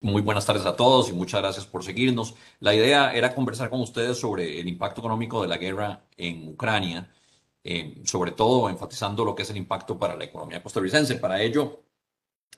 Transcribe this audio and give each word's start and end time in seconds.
Muy 0.00 0.22
buenas 0.22 0.46
tardes 0.46 0.64
a 0.64 0.76
todos 0.76 1.08
y 1.08 1.12
muchas 1.12 1.40
gracias 1.40 1.66
por 1.66 1.82
seguirnos. 1.82 2.36
La 2.60 2.72
idea 2.72 3.12
era 3.12 3.34
conversar 3.34 3.68
con 3.68 3.80
ustedes 3.80 4.16
sobre 4.18 4.60
el 4.60 4.68
impacto 4.68 5.00
económico 5.00 5.42
de 5.42 5.48
la 5.48 5.56
guerra 5.56 6.04
en 6.16 6.48
Ucrania, 6.48 7.12
eh, 7.64 8.00
sobre 8.04 8.30
todo 8.30 8.68
enfatizando 8.68 9.24
lo 9.24 9.34
que 9.34 9.42
es 9.42 9.50
el 9.50 9.56
impacto 9.56 9.98
para 9.98 10.14
la 10.14 10.24
economía 10.24 10.62
costarricense. 10.62 11.16
Para 11.16 11.42
ello, 11.42 11.82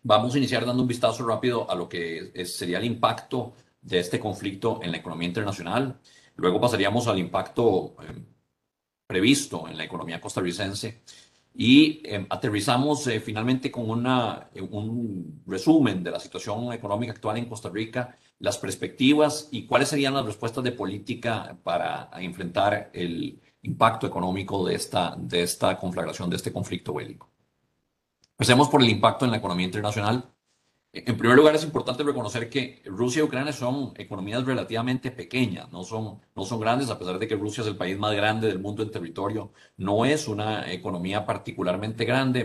vamos 0.03 0.34
a 0.34 0.38
iniciar 0.38 0.66
dando 0.66 0.82
un 0.82 0.88
vistazo 0.88 1.26
rápido 1.26 1.71
a 1.71 1.74
lo 1.74 1.88
que 1.88 2.45
sería 2.46 2.79
el 2.79 2.84
impacto 2.84 3.54
de 3.80 4.00
este 4.00 4.20
conflicto 4.20 4.80
en 4.82 4.91
la 4.93 4.98
economía 4.98 5.29
internacional. 5.29 5.98
Luego 6.36 6.61
pasaríamos 6.61 7.09
al 7.09 7.18
impacto 7.18 7.96
eh, 8.02 8.22
previsto 9.07 9.66
en 9.68 9.79
la 9.79 9.84
economía 9.84 10.20
costarricense 10.20 11.02
y 11.55 12.03
em, 12.05 12.27
aterrizamos 12.30 13.07
eh, 13.07 13.21
finalmente 13.21 13.71
con 13.71 14.07
eh, 14.07 14.61
un 14.61 15.43
resumen 15.46 16.03
de 16.03 16.11
la 16.11 16.21
situación 16.21 16.73
económica 16.73 17.12
actual 17.12 17.39
en 17.39 17.46
Costa 17.46 17.69
Rica, 17.69 18.17
las 18.39 18.59
perspectivas 18.59 19.49
y 19.50 19.67
cuáles 19.67 19.89
serían 19.89 20.14
las 20.14 20.25
respuestas 20.25 20.64
de 20.64 20.72
política 20.72 21.57
para 21.63 22.08
enfrentar 22.18 22.91
el 22.93 23.41
impacto 23.63 24.07
económico 24.07 24.67
de 24.67 24.75
esta, 24.75 25.14
de 25.18 25.43
esta 25.43 25.77
conflagración, 25.77 26.31
de 26.31 26.36
este 26.36 26.53
conflicto 26.53 26.94
bélico. 26.94 27.29
Empecemos 28.32 28.69
por 28.69 28.82
el 28.82 28.89
impacto 28.89 29.27
en 29.27 29.32
la 29.32 29.36
economía 29.36 29.67
internacional. 29.67 30.25
En 30.93 31.17
primer 31.17 31.36
lugar, 31.36 31.54
es 31.54 31.62
importante 31.62 32.03
reconocer 32.03 32.50
que 32.50 32.83
Rusia 32.84 33.20
y 33.20 33.22
Ucrania 33.22 33.53
son 33.53 33.92
economías 33.97 34.44
relativamente 34.44 35.12
pequeñas, 35.12 35.70
no 35.70 35.84
son, 35.84 36.20
no 36.34 36.44
son 36.44 36.58
grandes, 36.58 36.91
a 36.91 36.98
pesar 36.98 37.16
de 37.20 37.28
que 37.28 37.36
Rusia 37.36 37.61
es 37.62 37.69
el 37.69 37.77
país 37.77 37.97
más 37.97 38.12
grande 38.16 38.48
del 38.48 38.58
mundo 38.58 38.83
en 38.83 38.91
territorio, 38.91 39.53
no 39.77 40.05
es 40.05 40.27
una 40.27 40.72
economía 40.72 41.25
particularmente 41.25 42.05
grande, 42.05 42.41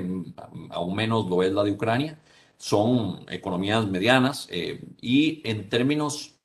aún 0.69 0.95
menos 0.95 1.27
lo 1.27 1.41
es 1.41 1.51
la 1.53 1.63
de 1.63 1.71
Ucrania, 1.71 2.19
son 2.57 3.25
economías 3.29 3.87
medianas 3.87 4.47
eh, 4.51 4.79
y 5.01 5.41
en 5.49 5.67
términos, 5.67 6.39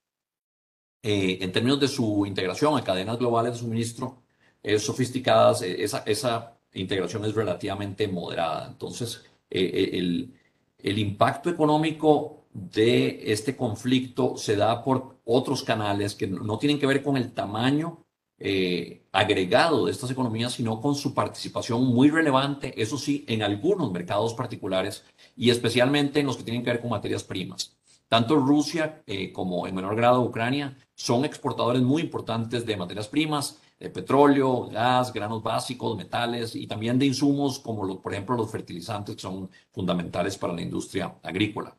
eh, 1.02 1.38
en 1.42 1.52
términos 1.52 1.80
de 1.80 1.88
su 1.88 2.24
integración 2.26 2.78
a 2.78 2.84
cadenas 2.84 3.18
globales 3.18 3.52
de 3.52 3.58
suministro 3.58 4.22
es 4.62 4.82
sofisticadas, 4.82 5.62
eh, 5.62 5.82
esa, 5.84 6.02
esa 6.06 6.58
integración 6.72 7.24
es 7.26 7.34
relativamente 7.34 8.08
moderada. 8.08 8.68
Entonces, 8.68 9.24
el 9.50 10.39
el 10.82 10.98
impacto 10.98 11.50
económico 11.50 12.44
de 12.52 13.32
este 13.32 13.56
conflicto 13.56 14.36
se 14.36 14.56
da 14.56 14.82
por 14.82 15.20
otros 15.24 15.62
canales 15.62 16.14
que 16.14 16.26
no 16.26 16.58
tienen 16.58 16.78
que 16.78 16.86
ver 16.86 17.02
con 17.02 17.16
el 17.16 17.32
tamaño 17.32 18.04
eh, 18.42 19.06
agregado 19.12 19.84
de 19.84 19.92
estas 19.92 20.10
economías, 20.10 20.54
sino 20.54 20.80
con 20.80 20.94
su 20.94 21.12
participación 21.12 21.84
muy 21.84 22.08
relevante, 22.08 22.80
eso 22.80 22.96
sí, 22.96 23.24
en 23.28 23.42
algunos 23.42 23.92
mercados 23.92 24.32
particulares 24.34 25.04
y 25.36 25.50
especialmente 25.50 26.20
en 26.20 26.26
los 26.26 26.36
que 26.36 26.44
tienen 26.44 26.64
que 26.64 26.70
ver 26.70 26.80
con 26.80 26.90
materias 26.90 27.22
primas. 27.22 27.76
Tanto 28.08 28.36
Rusia 28.36 29.02
eh, 29.06 29.30
como 29.30 29.66
en 29.66 29.74
menor 29.74 29.94
grado 29.94 30.22
Ucrania 30.22 30.76
son 30.94 31.24
exportadores 31.24 31.82
muy 31.82 32.02
importantes 32.02 32.66
de 32.66 32.76
materias 32.76 33.08
primas, 33.08 33.60
de 33.80 33.88
petróleo, 33.88 34.68
gas, 34.68 35.12
granos 35.12 35.42
básicos, 35.42 35.96
metales 35.96 36.54
y 36.54 36.66
también 36.66 36.98
de 36.98 37.06
insumos 37.06 37.58
como, 37.58 38.00
por 38.00 38.12
ejemplo, 38.12 38.36
los 38.36 38.50
fertilizantes 38.50 39.16
que 39.16 39.22
son 39.22 39.50
fundamentales 39.72 40.36
para 40.36 40.52
la 40.52 40.60
industria 40.60 41.14
agrícola. 41.22 41.74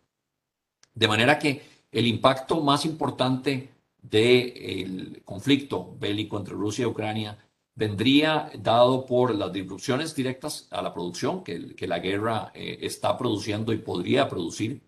De 0.93 1.08
manera 1.08 1.38
que 1.38 1.61
el 1.91 2.08
impacto 2.08 2.59
más 2.61 2.85
importante 2.85 3.69
del 4.02 5.21
conflicto 5.23 5.95
bélico 5.99 6.38
entre 6.38 6.55
Rusia 6.55 6.83
y 6.83 6.88
Ucrania 6.88 7.38
vendría 7.75 8.52
dado 8.58 9.05
por 9.05 9.33
las 9.36 9.53
disrupciones 9.53 10.15
directas 10.15 10.67
a 10.71 10.81
la 10.81 10.93
producción 10.93 11.43
que, 11.43 11.75
que 11.75 11.88
la 11.88 11.99
guerra 11.99 12.52
eh, 12.55 12.80
está 12.81 13.15
produciendo 13.17 13.71
y 13.73 13.77
podría 13.77 14.27
producir, 14.27 14.81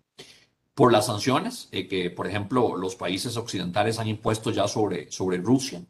por 0.74 0.92
las 0.92 1.06
sanciones 1.06 1.68
eh, 1.70 1.86
que, 1.86 2.10
por 2.10 2.26
ejemplo, 2.26 2.76
los 2.76 2.96
países 2.96 3.36
occidentales 3.36 3.98
han 3.98 4.08
impuesto 4.08 4.50
ya 4.50 4.66
sobre, 4.66 5.10
sobre 5.10 5.38
Rusia, 5.38 5.80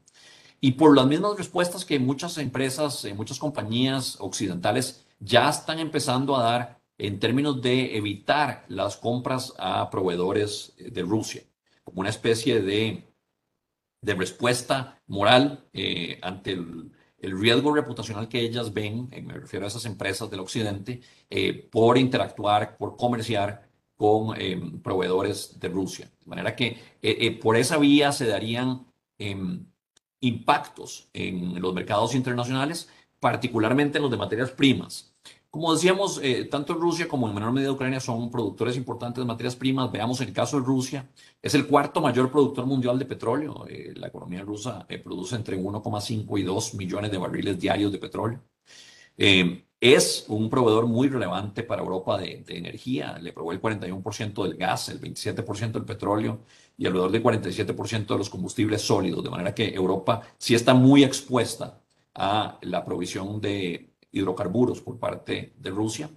y 0.64 0.72
por 0.72 0.96
las 0.96 1.06
mismas 1.06 1.36
respuestas 1.36 1.84
que 1.84 1.98
muchas 1.98 2.38
empresas, 2.38 3.04
eh, 3.04 3.12
muchas 3.12 3.38
compañías 3.38 4.16
occidentales 4.18 5.04
ya 5.20 5.50
están 5.50 5.78
empezando 5.78 6.34
a 6.34 6.42
dar 6.42 6.80
en 6.96 7.20
términos 7.20 7.60
de 7.60 7.98
evitar 7.98 8.64
las 8.68 8.96
compras 8.96 9.52
a 9.58 9.90
proveedores 9.90 10.72
eh, 10.78 10.88
de 10.90 11.02
Rusia, 11.02 11.42
como 11.82 12.00
una 12.00 12.08
especie 12.08 12.62
de, 12.62 13.12
de 14.00 14.14
respuesta 14.14 15.02
moral 15.06 15.68
eh, 15.74 16.18
ante 16.22 16.52
el, 16.52 16.90
riesgo 17.18 17.74
reputacional 17.74 18.28
que 18.28 18.40
ellas 18.40 18.72
ven, 18.72 19.10
me 19.22 19.34
refiero 19.34 19.66
a 19.66 19.68
esas 19.68 19.84
empresas 19.84 20.30
del 20.30 20.40
occidente, 20.40 21.00
por 21.70 21.96
interactuar, 21.96 22.76
por 22.76 22.98
comerciar 22.98 23.66
con 23.96 24.34
proveedores 24.82 25.58
de 25.58 25.68
Rusia. 25.68 26.10
De 26.20 26.26
manera 26.26 26.54
que 26.54 26.76
por 27.42 27.56
esa 27.56 27.78
vía 27.78 28.12
se 28.12 28.26
darían 28.26 28.86
em, 29.16 29.64
impactos 30.24 31.08
en 31.12 31.60
los 31.60 31.74
mercados 31.74 32.14
internacionales, 32.14 32.88
particularmente 33.20 33.98
en 33.98 34.02
los 34.02 34.10
de 34.10 34.16
materias 34.16 34.50
primas. 34.50 35.14
Como 35.50 35.72
decíamos, 35.72 36.18
eh, 36.20 36.46
tanto 36.46 36.74
Rusia 36.74 37.06
como 37.06 37.28
en 37.28 37.34
menor 37.34 37.52
medida 37.52 37.70
Ucrania 37.70 38.00
son 38.00 38.28
productores 38.28 38.76
importantes 38.76 39.22
de 39.22 39.26
materias 39.26 39.54
primas. 39.54 39.92
Veamos 39.92 40.20
el 40.20 40.32
caso 40.32 40.58
de 40.58 40.66
Rusia. 40.66 41.08
Es 41.40 41.54
el 41.54 41.68
cuarto 41.68 42.00
mayor 42.00 42.32
productor 42.32 42.66
mundial 42.66 42.98
de 42.98 43.04
petróleo. 43.04 43.64
Eh, 43.68 43.92
la 43.94 44.08
economía 44.08 44.42
rusa 44.42 44.84
eh, 44.88 44.98
produce 44.98 45.36
entre 45.36 45.56
1,5 45.56 46.40
y 46.40 46.42
2 46.42 46.74
millones 46.74 47.12
de 47.12 47.18
barriles 47.18 47.60
diarios 47.60 47.92
de 47.92 47.98
petróleo. 47.98 48.40
Es 49.84 50.24
un 50.28 50.48
proveedor 50.48 50.86
muy 50.86 51.08
relevante 51.10 51.62
para 51.62 51.82
Europa 51.82 52.16
de, 52.16 52.42
energía. 52.48 53.18
Le 53.18 53.34
provee 53.34 53.56
el 53.56 53.60
41% 53.60 54.42
del 54.42 54.56
gas, 54.56 54.88
el 54.88 54.98
27% 54.98 55.72
del 55.72 55.84
petróleo 55.84 56.40
y 56.78 56.86
alrededor 56.86 57.12
del 57.12 57.22
47% 57.22 58.06
de 58.06 58.16
los 58.16 58.30
combustibles 58.30 58.80
sólidos, 58.80 59.22
de 59.22 59.28
manera 59.28 59.54
que 59.54 59.74
Europa 59.74 60.22
sí 60.38 60.54
está 60.54 60.72
muy 60.72 61.04
expuesta 61.04 61.82
a 62.14 62.58
la 62.62 62.82
provisión 62.82 63.42
de 63.42 63.90
hidrocarburos 64.10 64.80
por 64.80 64.98
parte 64.98 65.52
de 65.58 65.70
Rusia. 65.70 66.08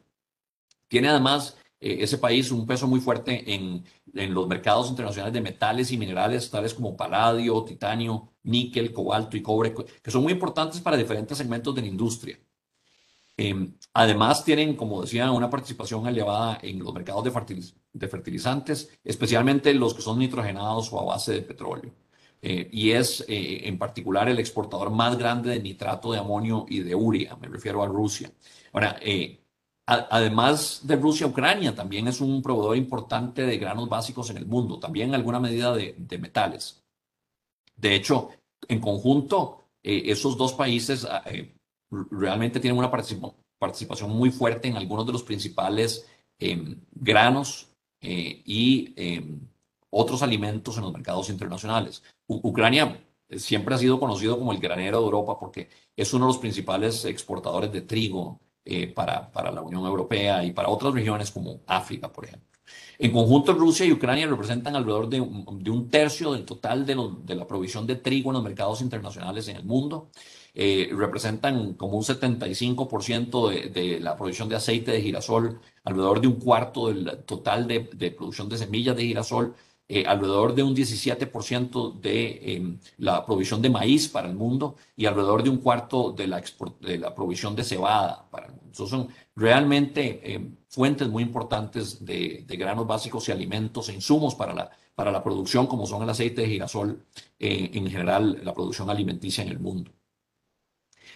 Tiene 0.88 1.10
además 1.10 1.58
eh, 1.82 1.98
ese 2.00 2.20
país 2.20 2.50
un 2.52 2.66
peso 2.66 2.88
muy 2.88 3.02
fuerte 3.02 3.54
en, 3.54 3.84
los 4.34 4.48
mercados 4.48 4.90
internacionales 4.90 5.34
de 5.34 5.42
metales 5.42 5.92
y 5.92 5.98
minerales, 5.98 6.50
tales 6.50 6.74
como 6.74 6.96
paladio, 6.96 7.64
titanio, 7.64 8.30
níquel, 8.44 8.94
cobalto 8.94 9.36
y 9.36 9.42
cobre, 9.42 9.74
que 10.02 10.10
son 10.10 10.24
muy 10.24 10.32
importantes 10.32 10.80
para 10.80 10.96
diferentes 10.96 11.38
segmentos 11.38 11.76
de 11.76 11.82
la 11.82 11.88
industria. 11.88 12.40
Em, 13.40 13.76
además, 13.94 14.44
tienen, 14.44 14.76
como 14.76 15.02
decía, 15.02 15.32
una 15.32 15.50
participación 15.50 16.08
elevada 16.08 16.58
en 16.64 16.80
los 16.80 16.92
mercados 16.94 17.24
de, 17.24 18.08
fertilizantes, 18.08 18.90
especialmente 19.04 19.74
los 19.76 19.94
que 19.94 20.02
son 20.02 20.18
nitrogenados 20.18 20.92
o 20.92 21.00
a 21.00 21.06
base 21.06 21.34
de 21.34 21.42
petróleo. 21.44 21.94
Eh, 22.42 22.70
y 22.72 22.92
es 22.92 23.22
eh, 23.28 23.68
en 23.68 23.78
particular 23.78 24.30
el 24.30 24.40
exportador 24.40 24.90
más 24.92 25.18
grande 25.18 25.52
de 25.52 25.60
nitrato 25.60 26.12
de 26.12 26.20
amonio 26.20 26.66
y 26.70 26.80
de 26.80 26.96
urea, 26.96 27.36
me 27.38 27.48
refiero 27.48 27.84
a 27.84 27.88
Rusia. 27.88 28.32
Ahora, 28.74 28.98
eh, 29.02 29.40
además 29.86 30.82
de 30.84 30.96
Rusia, 30.96 31.28
Ucrania 31.28 31.76
también 31.76 32.08
es 32.08 32.22
un 32.22 32.42
proveedor 32.42 32.78
importante 32.78 33.46
de 33.46 33.58
granos 33.58 33.90
básicos 33.90 34.30
en 34.30 34.38
el 34.38 34.46
mundo, 34.46 34.80
también 34.80 35.10
en 35.10 35.16
alguna 35.16 35.40
medida 35.40 35.74
de, 35.76 35.96
metales. 36.20 36.84
De 37.76 37.96
hecho, 37.96 38.30
en 38.68 38.82
conjunto, 38.82 39.64
esos 39.84 40.38
dos 40.38 40.54
países 40.54 41.06
ah, 41.06 41.24
realmente 41.90 42.60
tienen 42.60 42.78
una 42.78 42.92
participación 42.92 44.12
muy 44.12 44.32
fuerte 44.32 44.68
en 44.68 44.78
algunos 44.78 45.06
de 45.06 45.14
los 45.14 45.24
principales 45.24 46.06
em, 46.40 46.80
granos 46.92 47.70
eh, 48.02 48.42
y 48.46 48.94
em, 48.96 49.40
otros 49.90 50.22
alimentos 50.22 50.78
en 50.78 50.84
los 50.84 50.94
mercados 50.94 51.30
internacionales. 51.30 52.04
Ucrania 52.28 53.04
siempre 53.30 53.76
ha 53.76 53.78
sido 53.78 54.00
conocido 54.00 54.38
como 54.38 54.52
el 54.52 54.60
granero 54.60 55.00
de 55.00 55.06
Europa 55.06 55.38
porque 55.40 55.70
es 55.96 56.14
uno 56.14 56.26
de 56.26 56.30
los 56.34 56.38
principales 56.38 57.06
exportadores 57.06 57.72
de 57.72 57.82
trigo 57.82 58.40
eh, 58.66 58.88
para, 58.88 59.32
para 59.32 59.52
la 59.52 59.62
Unión 59.62 59.86
Europea 59.86 60.44
y 60.44 60.52
para 60.52 60.70
otras 60.70 60.94
regiones 60.94 61.32
como 61.32 61.62
África, 61.68 62.12
por 62.12 62.26
ejemplo. 62.26 62.48
En 63.00 63.12
conjunto, 63.12 63.54
Rusia 63.54 63.86
y 63.86 63.92
Ucrania 63.92 64.28
representan 64.28 64.76
alrededor 64.76 65.08
de 65.08 65.22
un, 65.22 65.90
tercio 65.90 66.34
del 66.34 66.46
total 66.46 66.86
de, 66.86 67.36
la 67.36 67.48
provisión 67.48 67.86
de 67.86 67.96
trigo 67.96 68.32
en 68.32 68.36
los 68.36 68.44
mercados 68.44 68.82
internacionales 68.82 69.48
en 69.48 69.58
el 69.58 69.64
mundo 69.64 70.10
eh, 70.60 70.90
representan 70.92 71.76
como 71.76 71.98
un 71.98 72.04
75% 72.04 73.50
de, 73.50 73.70
de, 73.70 74.00
la 74.00 74.16
producción 74.16 74.50
de 74.50 74.56
aceite 74.56 74.92
de 74.92 75.04
girasol, 75.04 75.62
alrededor 75.84 76.20
de 76.20 76.28
un 76.28 76.40
cuarto 76.40 76.88
del 76.88 77.24
total 77.26 77.68
de, 77.68 77.82
producción 78.12 78.50
de 78.50 78.58
semillas 78.58 78.96
de 78.96 79.04
girasol, 79.04 79.54
eh, 79.88 80.06
alrededor 80.08 80.56
de 80.56 80.64
un 80.64 80.76
17% 80.76 82.00
de 82.02 82.56
em, 82.56 82.80
la 82.98 83.24
provisión 83.24 83.62
de 83.62 83.70
maíz 83.70 84.08
para 84.10 84.28
el 84.28 84.36
mundo 84.36 84.76
y 84.96 85.06
alrededor 85.06 85.44
de 85.44 85.52
un 85.52 85.58
cuarto 85.58 86.12
de 86.12 86.26
la, 86.26 86.42
de 86.82 86.98
la 86.98 87.14
provisión 87.14 87.56
de 87.56 87.64
cebada 87.64 88.28
para 88.32 88.48
el 88.48 88.54
mundo. 88.54 88.88
son 88.88 89.10
realmente 89.36 90.34
em, 90.34 90.56
fuentes 90.70 91.08
muy 91.08 91.22
importantes 91.22 92.04
de, 92.04 92.46
granos 92.50 92.88
básicos 92.88 93.30
y 93.30 93.32
alimentos 93.32 93.90
e 93.90 93.94
insumos 93.94 94.34
para 94.34 94.56
la, 94.56 94.72
para 94.96 95.12
la 95.12 95.24
producción, 95.24 95.68
como 95.68 95.86
son 95.86 96.02
el 96.02 96.10
aceite 96.10 96.42
de 96.42 96.48
girasol, 96.50 97.06
eh, 97.40 97.70
en 97.74 97.88
general 97.92 98.42
la 98.44 98.56
producción 98.56 98.90
alimenticia 98.90 99.44
en 99.44 99.50
el 99.50 99.60
mundo. 99.60 99.92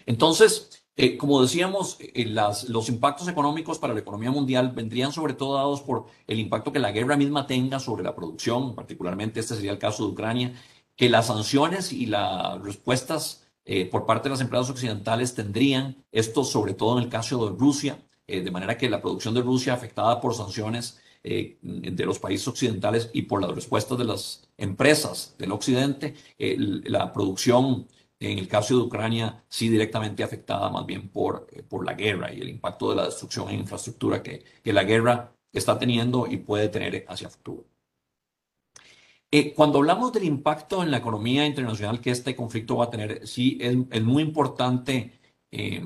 Entonces, 0.05 0.81
Eh, 0.97 1.17
como 1.17 1.41
decíamos, 1.41 1.97
eh, 1.99 2.25
los 2.67 2.89
impactos 2.89 3.27
económicos 3.27 3.79
para 3.79 3.93
la 3.93 4.01
economía 4.01 4.29
mundial 4.29 4.71
vendrían 4.75 5.13
sobre 5.13 5.33
todo 5.33 5.55
dados 5.55 5.81
por 5.81 6.05
el 6.27 6.37
impacto 6.39 6.71
que 6.73 6.79
la 6.79 6.91
guerra 6.91 7.15
misma 7.15 7.47
tenga 7.47 7.79
sobre 7.79 8.03
la 8.03 8.13
producción, 8.13 8.75
particularmente 8.75 9.39
este 9.39 9.55
sería 9.55 9.71
el 9.71 9.79
caso 9.79 10.05
de 10.05 10.11
Ucrania, 10.11 10.53
que 10.97 11.09
las 11.09 11.27
sanciones 11.27 11.93
y 11.93 12.07
las 12.07 12.61
respuestas 12.61 13.47
eh, 13.65 13.85
por 13.85 14.05
parte 14.05 14.27
de 14.27 14.31
las 14.31 14.41
empresas 14.41 14.69
occidentales 14.69 15.33
tendrían, 15.33 15.95
esto 16.11 16.43
sobre 16.43 16.73
todo 16.73 16.97
en 16.97 17.05
el 17.05 17.09
caso 17.09 17.49
de 17.49 17.57
Rusia, 17.57 17.97
de 18.27 18.51
manera 18.51 18.77
que 18.77 18.89
la 18.89 19.01
producción 19.01 19.33
de 19.33 19.41
Rusia 19.41 19.73
afectada 19.73 20.21
por 20.21 20.33
sanciones 20.33 20.99
de 21.23 22.05
los 22.05 22.17
países 22.19 22.47
occidentales 22.47 23.09
y 23.13 23.23
por 23.23 23.41
las 23.41 23.53
respuestas 23.53 23.97
de 23.97 24.05
las 24.05 24.47
empresas 24.57 25.35
del 25.37 25.51
occidente, 25.51 26.13
la 26.37 27.11
producción 27.11 27.87
en 28.21 28.37
el 28.37 28.47
caso 28.47 28.77
de 28.77 28.83
Ucrania, 28.83 29.43
sí 29.49 29.67
directamente 29.67 30.23
afectada 30.23 30.69
más 30.69 30.85
bien 30.85 31.09
por, 31.09 31.47
eh, 31.51 31.63
por 31.63 31.83
la 31.85 31.93
guerra 31.95 32.31
y 32.31 32.39
el 32.39 32.49
impacto 32.49 32.91
de 32.91 32.95
la 32.97 33.05
destrucción 33.05 33.49
en 33.49 33.61
infraestructura 33.61 34.21
que, 34.21 34.43
que 34.63 34.71
la 34.73 34.83
guerra 34.83 35.33
está 35.51 35.77
teniendo 35.79 36.27
y 36.27 36.37
puede 36.37 36.69
tener 36.69 37.03
hacia 37.09 37.29
futuro. 37.29 37.65
Eh, 39.31 39.53
cuando 39.53 39.79
hablamos 39.79 40.13
del 40.13 40.25
impacto 40.25 40.83
en 40.83 40.91
la 40.91 40.97
economía 40.97 41.45
internacional 41.47 41.99
que 41.99 42.11
este 42.11 42.35
conflicto 42.35 42.77
va 42.77 42.85
a 42.85 42.89
tener, 42.91 43.27
sí 43.27 43.57
es, 43.59 43.75
es 43.89 44.03
muy 44.03 44.21
importante 44.23 45.19
eh, 45.51 45.83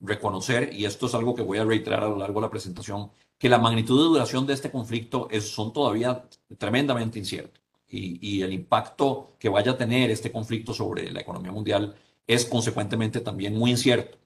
reconocer, 0.00 0.72
y 0.74 0.84
esto 0.84 1.06
es 1.06 1.14
algo 1.14 1.34
que 1.34 1.42
voy 1.42 1.58
a 1.58 1.64
reiterar 1.64 2.04
a 2.04 2.08
lo 2.08 2.18
largo 2.18 2.40
de 2.40 2.46
la 2.46 2.50
presentación, 2.50 3.10
que 3.38 3.48
la 3.48 3.58
magnitud 3.58 3.98
de 3.98 4.08
duración 4.08 4.46
de 4.46 4.54
este 4.54 4.70
conflicto 4.70 5.28
es, 5.30 5.48
son 5.48 5.72
todavía 5.72 6.28
tremendamente 6.58 7.18
inciertos 7.18 7.67
y, 7.90 8.42
el 8.42 8.52
impacto 8.52 9.30
que 9.38 9.48
vaya 9.48 9.72
a 9.72 9.78
tener 9.78 10.10
este 10.10 10.30
conflicto 10.30 10.74
sobre 10.74 11.10
la 11.10 11.20
economía 11.20 11.52
mundial 11.52 11.94
es 12.26 12.44
consecuentemente 12.44 13.20
también 13.20 13.56
muy 13.56 13.70
incierto. 13.70 14.18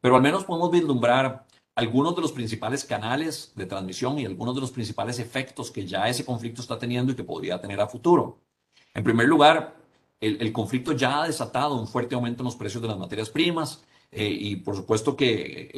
Pero 0.00 0.16
al 0.16 0.22
menos 0.22 0.44
podemos 0.44 0.70
vislumbrar 0.70 1.46
algunos 1.74 2.16
de 2.16 2.22
los 2.22 2.32
principales 2.32 2.84
canales 2.84 3.52
de 3.54 3.66
transmisión 3.66 4.18
y 4.18 4.26
algunos 4.26 4.54
de 4.54 4.62
los 4.62 4.70
principales 4.70 5.18
efectos 5.18 5.70
que 5.70 5.86
ya 5.86 6.08
ese 6.08 6.24
conflicto 6.24 6.62
está 6.62 6.78
teniendo 6.78 7.12
y 7.12 7.16
que 7.16 7.24
podría 7.24 7.60
tener 7.60 7.80
a 7.80 7.86
futuro. 7.86 8.38
En 8.94 9.04
primer 9.04 9.28
lugar, 9.28 9.76
el, 10.20 10.52
conflicto 10.52 10.92
ya 10.92 11.22
ha 11.22 11.26
desatado 11.26 11.80
un 11.80 11.86
fuerte 11.86 12.14
aumento 12.14 12.42
en 12.42 12.46
los 12.46 12.56
precios 12.56 12.82
de 12.82 12.88
las 12.88 12.98
materias 12.98 13.30
primas 13.30 13.84
eh, 14.10 14.28
y 14.28 14.56
por 14.56 14.76
supuesto 14.76 15.16
que 15.16 15.70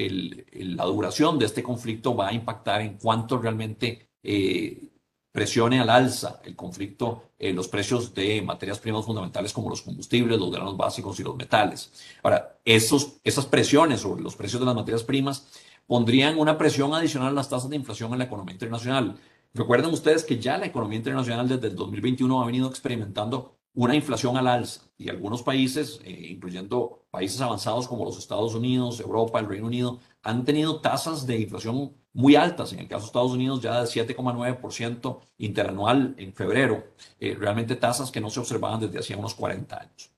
la 0.52 0.84
duración 0.84 1.38
de 1.38 1.46
este 1.46 1.62
conflicto 1.62 2.16
va 2.16 2.28
a 2.28 2.32
impactar 2.32 2.80
en 2.80 2.98
cuánto 2.98 3.38
realmente 3.38 4.08
eh, 4.22 4.91
presione 5.32 5.80
al 5.80 5.88
alza 5.88 6.40
el 6.44 6.54
conflicto 6.54 7.30
en 7.38 7.56
los 7.56 7.66
precios 7.66 8.14
de 8.14 8.42
materias 8.42 8.78
primas 8.78 9.04
fundamentales 9.04 9.52
como 9.52 9.70
los 9.70 9.82
combustibles, 9.82 10.38
los 10.38 10.52
granos 10.52 10.76
básicos 10.76 11.18
y 11.18 11.24
los 11.24 11.34
metales. 11.34 11.90
Ahora, 12.22 12.58
esos, 12.64 13.14
esas 13.24 13.46
presiones 13.46 14.00
sobre 14.00 14.22
los 14.22 14.36
precios 14.36 14.60
de 14.60 14.66
las 14.66 14.74
materias 14.74 15.02
primas 15.02 15.48
pondrían 15.86 16.38
una 16.38 16.58
presión 16.58 16.94
adicional 16.94 17.30
a 17.30 17.32
las 17.32 17.48
tasas 17.48 17.70
de 17.70 17.76
inflación 17.76 18.12
en 18.12 18.18
la 18.18 18.24
economía 18.24 18.52
internacional. 18.52 19.16
Recuerden 19.54 19.92
ustedes 19.92 20.24
que 20.24 20.38
ya 20.38 20.58
la 20.58 20.66
economía 20.66 20.98
internacional 20.98 21.48
desde 21.48 21.68
el 21.68 21.76
2021 21.76 22.42
ha 22.42 22.46
venido 22.46 22.68
experimentando 22.68 23.56
una 23.74 23.94
inflación 23.94 24.36
al 24.36 24.46
alza 24.46 24.82
y 24.98 25.08
algunos 25.08 25.42
países, 25.42 26.00
eh, 26.04 26.28
incluyendo 26.30 27.06
países 27.10 27.40
avanzados 27.40 27.88
como 27.88 28.04
los 28.04 28.18
Estados 28.18 28.54
Unidos, 28.54 29.00
Europa, 29.00 29.40
el 29.40 29.48
Reino 29.48 29.66
Unido, 29.66 29.98
han 30.22 30.44
tenido 30.44 30.80
tasas 30.80 31.26
de 31.26 31.40
inflación 31.40 31.94
muy 32.12 32.36
altas. 32.36 32.72
En 32.72 32.80
el 32.80 32.88
caso 32.88 33.02
de 33.02 33.06
Estados 33.06 33.32
Unidos 33.32 33.60
ya 33.60 33.80
de 33.80 33.86
7,9% 33.86 35.20
interanual 35.38 36.14
en 36.18 36.32
febrero, 36.32 36.92
eh, 37.18 37.36
realmente 37.38 37.76
tasas 37.76 38.10
que 38.10 38.20
no 38.20 38.30
se 38.30 38.40
observaban 38.40 38.80
desde 38.80 38.98
hacía 38.98 39.16
unos 39.16 39.34
40 39.34 39.80
años. 39.80 40.10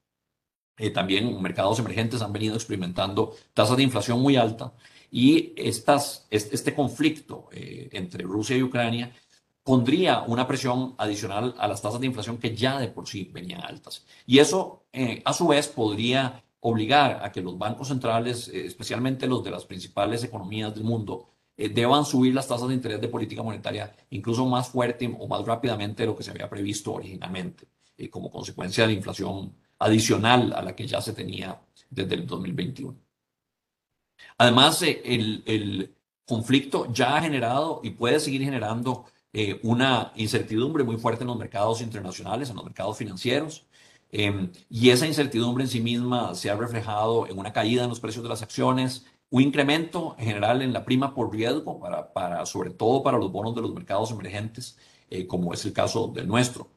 Eh, 0.77 0.91
también 0.91 1.41
mercados 1.41 1.79
emergentes 1.79 2.21
han 2.23 2.33
venido 2.33 2.57
experimentando 2.57 3.35
tasas 3.53 3.77
de 3.77 3.85
inflación 3.85 4.21
muy 4.21 4.37
altas 4.37 4.73
y 5.11 5.53
estas, 5.57 6.27
este 6.31 6.75
conflicto 6.75 7.49
entre 7.53 8.25
Rusia 8.25 8.57
y 8.57 8.63
Ucrania 8.65 9.13
pondría 9.65 10.21
una 10.21 10.47
presión 10.47 10.95
adicional 10.99 11.55
a 11.59 11.67
las 11.67 11.81
tasas 11.81 11.99
de 11.99 12.07
inflación 12.07 12.37
que 12.37 12.55
ya 12.55 12.79
de 12.79 12.89
por 12.89 13.09
sí 13.09 13.31
venían 13.33 13.63
altas. 13.63 14.05
Y 14.27 14.39
eso, 14.39 14.85
eh, 14.93 15.23
a 15.25 15.33
su 15.33 15.49
vez, 15.49 15.69
podría 15.69 16.45
obligar 16.61 17.25
a 17.25 17.33
que 17.33 17.41
los 17.41 17.59
bancos 17.59 17.89
centrales, 17.89 18.49
eh, 18.49 18.67
especialmente 18.67 19.27
los 19.27 19.43
de 19.43 19.51
las 19.51 19.65
principales 19.65 20.23
economías 20.23 20.75
del 20.75 20.85
mundo, 20.85 21.31
eh, 21.57 21.69
deban 21.69 22.05
subir 22.05 22.35
las 22.35 22.49
tasas 22.49 22.69
de 22.69 22.75
interés 22.75 23.01
de 23.01 23.09
política 23.09 23.43
monetaria 23.43 23.95
incluso 24.11 24.47
más 24.47 24.69
fuerte 24.69 25.15
o 25.19 25.27
más 25.29 25.45
rápidamente 25.45 26.03
de 26.03 26.07
lo 26.09 26.17
que 26.17 26.23
se 26.23 26.31
había 26.31 26.49
previsto 26.49 26.95
originalmente, 26.95 27.67
como 28.11 28.31
consecuencia 28.31 28.85
de 28.85 28.89
la 28.89 28.97
inflación 28.99 29.55
adicional 29.79 30.53
a 30.53 30.63
la 30.63 30.75
que 30.75 30.87
ya 30.87 31.01
se 31.01 31.13
tenía 31.13 31.61
desde 31.91 32.15
el 32.15 32.27
2021. 32.27 32.97
Además, 34.39 34.83
el, 34.83 35.43
el 35.47 35.95
conflicto 36.27 36.93
ya 36.93 37.17
ha 37.17 37.23
generado 37.23 37.81
y 37.83 37.91
puede 37.91 38.21
seguir 38.21 38.43
generando 38.43 39.07
eh, 39.33 39.59
una 39.65 40.13
incertidumbre 40.15 40.85
muy 40.85 40.97
fuerte 40.97 41.25
en 41.25 41.29
los 41.29 41.37
mercados 41.37 41.81
internacionales, 41.81 42.51
en 42.51 42.57
los 42.57 42.65
mercados 42.65 42.97
financieros. 42.97 43.67
Em, 44.13 44.53
y 44.71 44.91
esa 44.91 45.09
incertidumbre 45.09 45.65
en 45.65 45.71
sí 45.71 45.81
misma 45.81 46.35
se 46.37 46.51
ha 46.51 46.57
reflejado 46.57 47.27
en 47.27 47.37
una 47.39 47.53
caída 47.53 47.83
en 47.83 47.89
los 47.89 47.99
precios 47.99 48.23
de 48.23 48.29
las 48.29 48.43
acciones, 48.43 49.07
un 49.35 49.43
incremento 49.43 50.15
en 50.17 50.27
general 50.27 50.63
en 50.63 50.73
la 50.73 50.85
prima 50.85 51.13
por 51.13 51.33
riesgo, 51.33 51.81
para, 51.81 52.13
para 52.13 52.47
sobre 52.47 52.71
todo 52.71 53.03
para 53.03 53.19
los 53.19 53.33
bonos 53.33 53.53
de 53.53 53.63
los 53.63 53.75
mercados 53.75 54.13
emergentes, 54.13 54.79
eh, 55.11 55.27
como 55.27 55.53
es 55.53 55.65
el 55.65 55.73
caso 55.73 56.07
del 56.07 56.29
nuestro. 56.29 56.69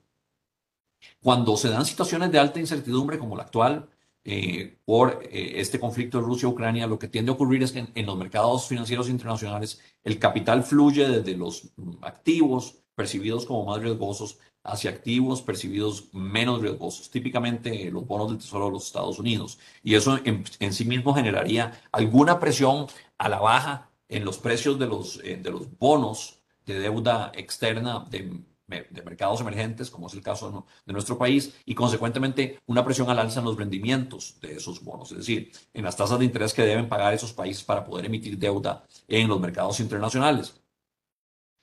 Cuando 1.22 1.56
se 1.56 1.70
dan 1.70 1.86
situaciones 1.86 2.32
de 2.32 2.40
alta 2.40 2.60
incertidumbre 2.60 3.20
como 3.20 3.38
la 3.38 3.44
actual, 3.44 3.88
eh, 4.24 4.76
por 4.86 5.22
eh, 5.30 5.60
este 5.62 5.80
conflicto 5.80 6.18
de 6.18 6.26
Rusia-Ucrania, 6.26 6.88
lo 6.88 6.98
que 6.98 7.08
tiende 7.08 7.30
a 7.30 7.36
ocurrir 7.36 7.62
es 7.62 7.72
que 7.72 7.86
en, 7.94 8.06
los 8.08 8.18
mercados 8.18 8.68
financieros 8.68 9.08
internacionales 9.08 9.80
el 10.04 10.18
capital 10.18 10.64
fluye 10.64 11.08
desde 11.08 11.38
los 11.38 11.72
activos 12.02 12.80
percibidos 12.96 13.46
como 13.46 13.66
más 13.66 13.84
riesgosos 13.84 14.40
hacia 14.68 14.92
activos 14.92 15.42
percibidos 15.42 16.14
menos 16.14 16.62
riesgosos, 16.62 17.10
típicamente 17.10 17.90
los 17.92 18.06
bonos 18.06 18.30
del 18.30 18.38
Tesoro 18.38 18.66
de 18.66 18.72
los 18.74 18.86
Estados 18.86 19.18
Unidos. 19.20 19.58
Y 19.84 19.96
eso 19.96 20.20
en, 20.24 20.44
en 20.60 20.74
sí 20.74 20.86
mismo 20.86 21.14
generaría 21.14 21.80
alguna 21.92 22.40
presión 22.40 22.88
a 23.18 23.30
la 23.30 23.40
baja 23.40 23.90
en 24.10 24.26
los 24.26 24.38
precios 24.38 24.78
de 24.78 24.88
los, 24.88 25.20
eh, 25.24 25.38
de 25.42 25.52
los 25.52 25.78
bonos 25.80 26.40
de 26.66 26.80
deuda 26.80 27.32
externa 27.36 28.06
de 28.10 28.44
de 28.68 29.02
mercados 29.04 29.40
emergentes, 29.40 29.90
como 29.90 30.08
es 30.08 30.14
el 30.14 30.22
caso 30.22 30.66
de 30.86 30.94
nuestro 30.94 31.18
país, 31.18 31.54
y 31.66 31.74
consecuentemente 31.74 32.60
una 32.66 32.84
presión 32.84 33.10
al 33.10 33.20
alza 33.20 33.40
en 33.40 33.46
los 33.46 33.56
rendimientos 33.56 34.38
de 34.42 34.56
esos 34.56 34.84
bonos, 34.84 35.12
es 35.12 35.20
decir, 35.20 35.52
en 35.74 35.86
las 35.86 35.96
tasas 35.96 36.20
de 36.20 36.26
interés 36.26 36.54
que 36.54 36.64
deben 36.64 36.90
pagar 36.90 37.14
esos 37.14 37.32
países 37.32 37.64
para 37.64 37.86
poder 37.86 38.06
emitir 38.06 38.38
deuda 38.38 38.86
en 39.08 39.30
los 39.30 39.40
mercados 39.40 39.80
internacionales. 39.80 40.60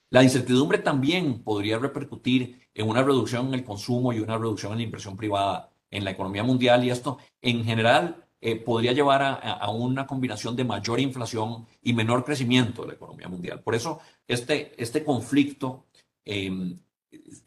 La 0.09 0.23
incertidumbre 0.23 0.79
también 0.79 1.43
podría 1.43 1.79
repercutir 1.79 2.63
en 2.75 2.88
una 2.88 3.03
reducción 3.03 3.49
en 3.49 3.55
el 3.55 3.65
consumo 3.65 4.12
y 4.12 4.21
una 4.21 4.37
reducción 4.37 4.73
en 4.73 4.79
la 4.79 4.85
inversión 4.85 5.17
privada 5.17 5.71
en 5.90 6.04
la 6.04 6.11
economía 6.11 6.43
mundial 6.43 6.85
y 6.85 6.90
esto 6.90 7.19
en 7.40 7.64
general 7.64 8.25
eh, 8.40 8.57
podría 8.57 8.93
llevar 8.93 9.23
a, 9.23 9.71
una 9.71 10.07
combinación 10.07 10.54
de 10.54 10.64
mayor 10.64 11.00
inflación 11.00 11.66
y 11.83 11.95
menor 11.95 12.25
crecimiento 12.25 12.83
de 12.83 12.88
la 12.88 12.95
economía 12.95 13.28
mundial. 13.28 13.62
Por 13.62 13.75
eso 13.75 14.00
este, 14.28 14.75
este 14.76 15.02
conflicto 15.02 15.87
eh, 16.26 16.76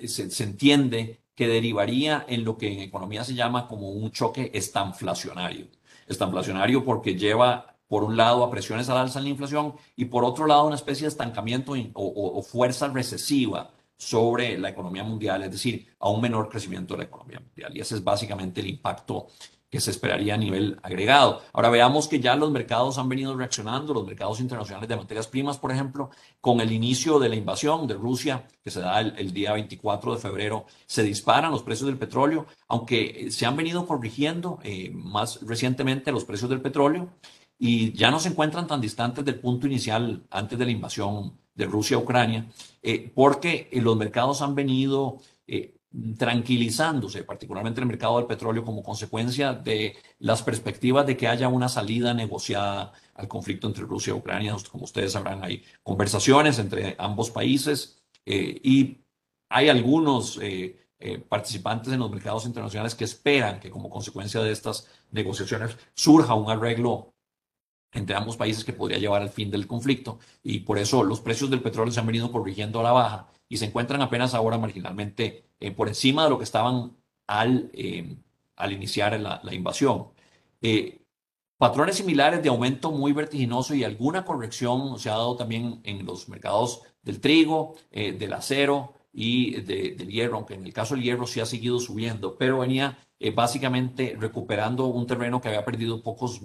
se, 0.07 0.43
entiende 0.43 1.19
que 1.36 1.48
derivaría 1.48 2.25
en 2.27 2.43
lo 2.43 2.57
que 2.57 2.72
en 2.72 2.79
economía 2.79 3.24
se 3.24 3.36
llama 3.36 3.67
como 3.67 3.91
un 3.91 4.12
choque 4.12 4.50
estanflacionario. 4.55 5.67
Estanflacionario 6.07 6.84
porque 6.84 7.15
lleva, 7.15 7.75
por 7.88 8.03
un 8.03 8.17
lado, 8.17 8.43
a 8.43 8.50
presiones 8.50 8.89
al 8.89 8.98
alza 8.98 9.19
en 9.19 9.25
la 9.25 9.31
inflación 9.31 9.75
y 9.96 10.05
por 10.05 10.24
otro 10.24 10.48
lado, 10.48 10.65
una 10.65 10.77
especie 10.77 11.03
de 11.03 11.10
estancamiento 11.10 11.74
o 11.93 12.41
fuerza 12.41 12.88
recesiva 12.88 13.72
sobre 13.98 14.58
la 14.58 14.70
economía 14.70 15.04
mundial, 15.04 15.44
es 15.44 15.51
decir, 15.51 15.88
a 16.00 16.10
un 16.10 16.22
menor 16.22 16.50
crecimiento 16.50 16.94
de 16.94 17.00
la 17.00 17.04
economía 17.06 17.39
mundial. 17.39 17.75
Y 17.75 17.82
ese 17.82 17.96
es 17.96 18.04
básicamente 18.04 18.62
el 18.62 18.68
impacto 18.68 19.27
que 19.70 19.82
se 19.82 19.92
esperaría 19.92 20.36
a 20.36 20.38
nivel 20.38 20.80
agregado. 20.82 21.42
Ahora 21.51 21.70
veamos 21.70 22.08
que 22.08 22.20
ya 22.20 22.36
los 22.36 22.51
mercados 22.51 22.98
han 22.98 23.10
venido 23.10 23.36
reaccionando, 23.36 23.94
los 23.94 24.06
mercados 24.06 24.39
internacionales 24.39 24.88
de 24.88 24.96
materias 24.96 25.27
primas, 25.27 25.58
por 25.58 25.72
ejemplo, 25.72 26.10
con 26.39 26.62
el 26.62 26.72
inicio 26.72 27.20
de 27.20 27.30
la 27.30 27.36
invasión 27.36 27.86
de 27.86 27.96
Rusia, 27.96 28.48
que 28.63 28.72
se 28.72 28.80
da 28.80 29.01
el, 29.01 29.34
día 29.34 29.54
24 29.54 30.16
de 30.16 30.22
febrero, 30.22 30.66
se 30.86 31.04
disparan 31.04 31.51
los 31.51 31.63
precios 31.63 31.88
del 31.88 31.98
petróleo, 31.98 32.46
aunque 32.70 33.27
se 33.30 33.46
han 33.46 33.58
venido 33.58 33.86
corrigiendo 33.86 34.60
eh, 34.63 34.89
más 34.94 35.42
recientemente 35.42 36.12
los 36.12 36.24
precios 36.24 36.50
del 36.50 36.62
petróleo 36.62 37.10
y 37.60 37.92
ya 37.94 38.12
no 38.12 38.20
se 38.20 38.30
encuentran 38.30 38.68
tan 38.68 38.80
distantes 38.80 39.25
del 39.25 39.39
punto 39.39 39.68
inicial 39.68 40.25
antes 40.30 40.58
de 40.58 40.66
la 40.66 40.72
invasión 40.72 41.39
de 41.57 41.65
Rusia 41.65 41.97
a 41.97 41.99
Ucrania, 41.99 42.45
eh, 42.81 43.11
porque 43.13 43.67
eh, 43.71 43.81
los 43.81 43.97
mercados 43.97 44.41
han 44.41 44.55
venido 44.55 45.19
tranquilizándose, 46.17 47.23
particularmente 47.23 47.79
en 47.79 47.83
el 47.83 47.87
mercado 47.89 48.17
del 48.17 48.27
petróleo, 48.27 48.63
como 48.63 48.83
consecuencia 48.83 49.53
de 49.53 49.95
las 50.19 50.43
perspectivas 50.43 51.07
de 51.07 51.17
que 51.17 51.27
haya 51.27 51.47
una 51.47 51.69
salida 51.69 52.13
negociada 52.13 52.93
al 53.15 53.27
conflicto 53.27 53.67
entre 53.67 53.83
Rusia 53.83 54.11
y 54.11 54.17
Ucrania. 54.17 54.55
Como 54.71 54.83
ustedes 54.83 55.13
sabrán, 55.13 55.43
hay 55.43 55.63
conversaciones 55.83 56.59
entre 56.59 56.95
ambos 56.99 57.31
países 57.31 58.03
eh, 58.25 58.59
y 58.63 58.97
hay 59.49 59.69
algunos 59.69 60.37
eh, 60.41 60.77
eh, 60.99 61.19
participantes 61.19 61.91
en 61.93 61.99
los 61.99 62.11
mercados 62.11 62.45
internacionales 62.45 62.93
que 62.93 63.05
esperan 63.05 63.59
que 63.59 63.69
como 63.71 63.89
consecuencia 63.89 64.41
de 64.41 64.51
estas 64.51 64.87
negociaciones 65.11 65.77
surja 65.93 66.33
un 66.33 66.51
arreglo 66.51 67.13
entre 67.91 68.15
ambos 68.15 68.38
países 68.38 68.63
que 68.63 68.74
podría 68.74 68.98
llevar 68.98 69.22
al 69.22 69.29
fin 69.29 69.50
del 69.50 69.67
conflicto 69.67 70.20
y 70.44 70.60
por 70.60 70.77
eso 70.77 71.03
los 71.03 71.22
precios 71.22 71.50
del 71.50 71.62
petróleo 71.62 71.91
se 71.91 72.00
han 72.00 72.06
venido 72.06 72.32
corrigiendo 72.32 72.79
a 72.79 72.84
la 72.84 72.91
baja 72.91 73.27
y 73.50 73.58
se 73.58 73.65
encuentran 73.65 74.01
apenas 74.01 74.34
ahora 74.34 74.58
marginalmente 74.58 75.46
eh, 75.60 75.72
por 75.72 75.88
encima 75.88 76.24
de 76.24 76.29
lo 76.29 76.38
que 76.38 76.44
estaban 76.44 76.96
al, 77.27 77.72
eh, 77.74 78.17
al 78.56 78.74
iniciar 78.74 79.20
la, 79.20 79.53
invasión. 79.53 80.10
Eh, 80.62 81.01
patrones 81.58 81.96
similares 81.96 82.44
de 82.44 82.50
aumento 82.50 82.91
muy 82.91 83.13
vertiginoso 83.13 83.74
y 83.74 83.84
alguna 83.84 84.25
corrección 84.25 85.00
se 85.00 85.10
ha 85.10 85.13
dado 85.13 85.36
también 85.36 85.79
en 85.84 86.06
los 86.06 86.29
mercados 86.29 86.82
del 87.01 87.22
trigo, 87.22 87.75
del 87.91 88.34
acero 88.34 88.94
y 89.13 89.62
del 89.62 90.08
hierro, 90.10 90.38
aunque 90.38 90.56
en 90.56 90.65
el 90.65 90.74
caso 90.74 90.94
del 90.94 91.03
hierro 91.03 91.25
sí 91.25 91.39
ha 91.39 91.46
seguido 91.46 91.79
subiendo, 91.79 92.38
pero 92.38 92.60
venía 92.60 92.98
básicamente 93.33 94.15
recuperando 94.19 94.86
un 94.88 95.07
terreno 95.07 95.41
que 95.41 95.47
había 95.50 95.65
perdido 95.65 96.03
pocos, 96.03 96.41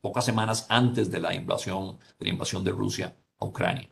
pocas 0.00 0.24
semanas 0.24 0.66
antes 0.68 1.10
de 1.10 1.20
la 1.20 1.34
invasión, 1.34 1.98
de 2.18 2.26
la 2.26 2.32
invasión 2.32 2.64
de 2.64 2.70
Rusia 2.70 3.16
a 3.38 3.44
Ucrania. 3.44 3.88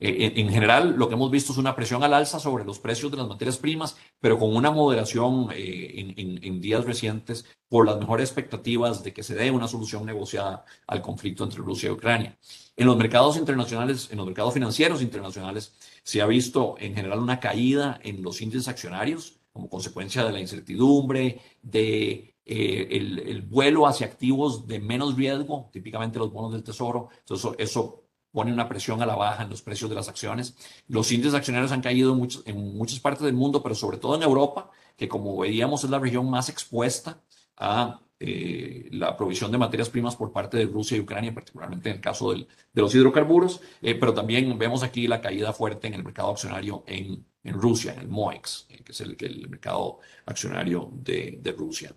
Eh, 0.00 0.32
en 0.36 0.50
general, 0.50 0.96
lo 0.98 1.08
que 1.08 1.14
hemos 1.14 1.30
visto 1.30 1.52
es 1.52 1.58
una 1.58 1.74
presión 1.74 2.02
al 2.02 2.12
alza 2.14 2.38
sobre 2.38 2.64
los 2.64 2.78
precios 2.78 3.10
de 3.10 3.16
las 3.16 3.28
materias 3.28 3.58
primas, 3.58 3.96
pero 4.20 4.38
con 4.38 4.54
una 4.54 4.70
moderación 4.70 5.48
eh, 5.54 6.12
en, 6.42 6.60
días 6.60 6.84
recientes 6.84 7.46
por 7.68 7.86
las 7.86 7.98
mejores 7.98 8.28
expectativas 8.28 9.02
de 9.04 9.12
que 9.12 9.22
se 9.22 9.34
dé 9.34 9.50
una 9.50 9.68
solución 9.68 10.04
negociada 10.04 10.64
al 10.86 11.00
conflicto 11.00 11.44
entre 11.44 11.60
Rusia 11.60 11.88
y 11.88 11.92
Ucrania. 11.92 12.36
En 12.76 12.86
los 12.86 12.96
mercados 12.96 13.36
internacionales, 13.36 14.08
en 14.10 14.18
los 14.18 14.26
mercados 14.26 14.54
financieros 14.54 15.00
internacionales, 15.00 15.74
se 16.02 16.20
ha 16.20 16.26
visto 16.26 16.74
en 16.78 16.94
general 16.94 17.20
una 17.20 17.40
caída 17.40 18.00
en 18.02 18.22
los 18.22 18.40
índices 18.42 18.68
accionarios 18.68 19.38
como 19.54 19.70
consecuencia 19.70 20.24
de 20.24 20.32
la 20.32 20.40
incertidumbre, 20.40 21.40
de 21.62 22.34
eh, 22.44 22.88
el, 22.90 23.42
vuelo 23.42 23.86
hacia 23.86 24.04
activos 24.04 24.66
de 24.66 24.80
menos 24.80 25.16
riesgo, 25.16 25.70
típicamente 25.72 26.18
los 26.18 26.32
bonos 26.32 26.52
del 26.52 26.64
tesoro. 26.64 27.08
Entonces, 27.20 27.52
eso 27.58 28.02
pone 28.32 28.52
una 28.52 28.68
presión 28.68 29.00
a 29.00 29.06
la 29.06 29.14
baja 29.14 29.44
en 29.44 29.50
los 29.50 29.62
precios 29.62 29.88
de 29.88 29.94
las 29.94 30.08
acciones. 30.08 30.56
Los 30.88 31.12
índices 31.12 31.34
accionarios 31.34 31.70
han 31.70 31.82
caído 31.82 32.12
en, 32.12 32.28
en 32.46 32.76
muchas 32.76 32.98
partes 32.98 33.22
del 33.22 33.34
mundo, 33.34 33.62
pero 33.62 33.76
sobre 33.76 33.98
todo 33.98 34.16
en 34.16 34.24
Europa, 34.24 34.70
que 34.96 35.08
como 35.08 35.38
veíamos 35.38 35.84
es 35.84 35.90
la 35.90 36.00
región 36.00 36.28
más 36.28 36.48
expuesta 36.48 37.22
a 37.56 38.00
eh, 38.26 38.88
la 38.92 39.14
provisión 39.16 39.52
de 39.52 39.58
materias 39.58 39.90
primas 39.90 40.16
por 40.16 40.32
parte 40.32 40.56
de 40.56 40.64
Rusia 40.64 40.96
y 40.96 41.00
Ucrania, 41.00 41.34
particularmente 41.34 41.90
en 41.90 41.96
el 41.96 42.00
caso 42.00 42.32
de 42.32 42.46
los 42.72 42.94
hidrocarburos, 42.94 43.60
eh, 43.82 43.94
pero 43.94 44.14
también 44.14 44.56
vemos 44.58 44.82
aquí 44.82 45.06
la 45.06 45.20
caída 45.20 45.52
fuerte 45.52 45.88
en 45.88 45.94
el 45.94 46.04
mercado 46.04 46.30
accionario 46.30 46.84
en, 46.86 47.26
Rusia, 47.44 47.92
en 47.92 48.00
el 48.00 48.08
MOEX, 48.08 48.66
eh, 48.70 48.82
que 48.82 48.92
es 48.92 49.00
el, 49.02 49.48
mercado 49.50 49.98
accionario 50.24 50.90
de, 50.94 51.38
de 51.42 51.52
Rusia. 51.52 51.94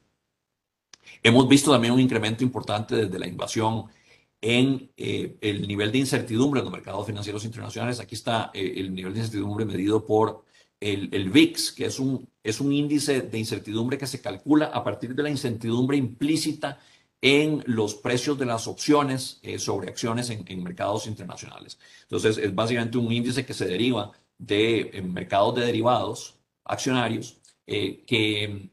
Hemos 1.24 1.48
visto 1.48 1.72
también 1.72 1.94
un 1.94 2.02
incremento 2.02 2.44
importante 2.44 2.96
desde 2.96 3.18
la 3.18 3.28
invasión 3.28 3.86
en 4.42 4.92
eh, 4.98 5.38
el 5.42 5.66
nivel 5.66 5.92
de 5.92 6.00
incertidumbre 6.00 6.60
en 6.60 6.66
los 6.66 6.74
mercados 6.74 7.06
financieros 7.06 7.46
internacionales. 7.46 8.02
Aquí 8.02 8.16
está 8.16 8.52
el 8.54 8.94
nivel 8.94 9.14
de 9.14 9.20
incertidumbre 9.20 9.66
medido 9.66 10.06
por 10.06 10.44
el, 10.80 11.10
el, 11.14 11.30
VIX, 11.30 11.72
que 11.72 11.86
es 11.86 12.00
un, 12.00 12.30
es 12.44 12.62
un 12.62 12.72
índice 12.72 13.22
de 13.22 13.40
incertidumbre 13.40 13.98
que 13.98 14.08
se 14.08 14.22
calcula 14.22 14.68
a 14.68 14.84
partir 14.84 15.16
de 15.16 15.24
la 15.24 15.30
incertidumbre 15.30 15.98
implícita 15.98 16.80
en 17.22 17.64
los 17.66 17.96
precios 17.96 18.38
de 18.38 18.46
las 18.46 18.68
opciones 18.68 19.40
eh, 19.42 19.58
sobre 19.58 19.90
acciones 19.90 20.30
en, 20.30 20.64
mercados 20.64 21.08
internacionales. 21.08 21.80
Entonces, 22.04 22.38
es 22.38 22.54
básicamente 22.54 22.98
un 22.98 23.12
índice 23.12 23.46
que 23.46 23.54
se 23.54 23.66
deriva 23.66 24.12
de 24.38 25.04
mercados 25.04 25.56
de 25.56 25.66
derivados 25.66 26.36
accionarios 26.64 27.38
que 27.66 28.70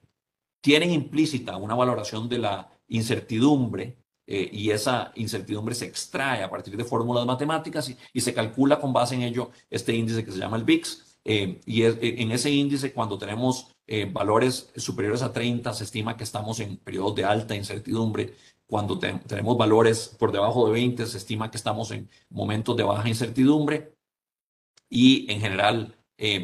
tienen 0.64 0.92
implícita 0.92 1.56
una 1.56 1.74
valoración 1.74 2.26
de 2.26 2.38
la 2.38 2.70
incertidumbre 2.88 3.98
eh, 4.26 4.48
y 4.50 4.70
esa 4.70 5.12
incertidumbre 5.16 5.74
se 5.74 5.84
extrae 5.84 6.42
a 6.42 6.48
partir 6.48 6.74
de 6.74 6.84
fórmulas 6.84 7.26
matemáticas 7.26 7.94
y, 8.12 8.20
se 8.20 8.32
calcula 8.32 8.80
con 8.80 8.92
base 8.92 9.14
en 9.14 9.22
ello 9.22 9.50
este 9.68 9.94
índice 9.94 10.24
que 10.24 10.32
se 10.32 10.38
llama 10.38 10.56
el 10.56 10.64
VIX. 10.64 11.13
Eh, 11.24 11.60
y 11.66 11.82
eh, 11.82 11.98
en 12.00 12.32
ese 12.32 12.50
índice, 12.50 12.92
cuando 12.92 13.18
tenemos 13.18 13.70
valores 14.12 14.72
superiores 14.76 15.20
a 15.20 15.30
30, 15.30 15.74
se 15.74 15.84
estima 15.84 16.16
que 16.16 16.24
estamos 16.24 16.58
en 16.60 16.78
periodos 16.78 17.14
de 17.16 17.24
alta 17.24 17.54
incertidumbre. 17.54 18.34
Cuando 18.66 18.98
tenemos 18.98 19.58
valores 19.58 20.16
por 20.18 20.32
debajo 20.32 20.66
de 20.66 20.72
20, 20.72 21.04
se 21.04 21.18
estima 21.18 21.50
que 21.50 21.58
estamos 21.58 21.90
en 21.90 22.08
momentos 22.30 22.74
de 22.78 22.82
baja 22.82 23.06
incertidumbre. 23.06 23.94
Y 24.88 25.30
en 25.30 25.38
general, 25.38 25.94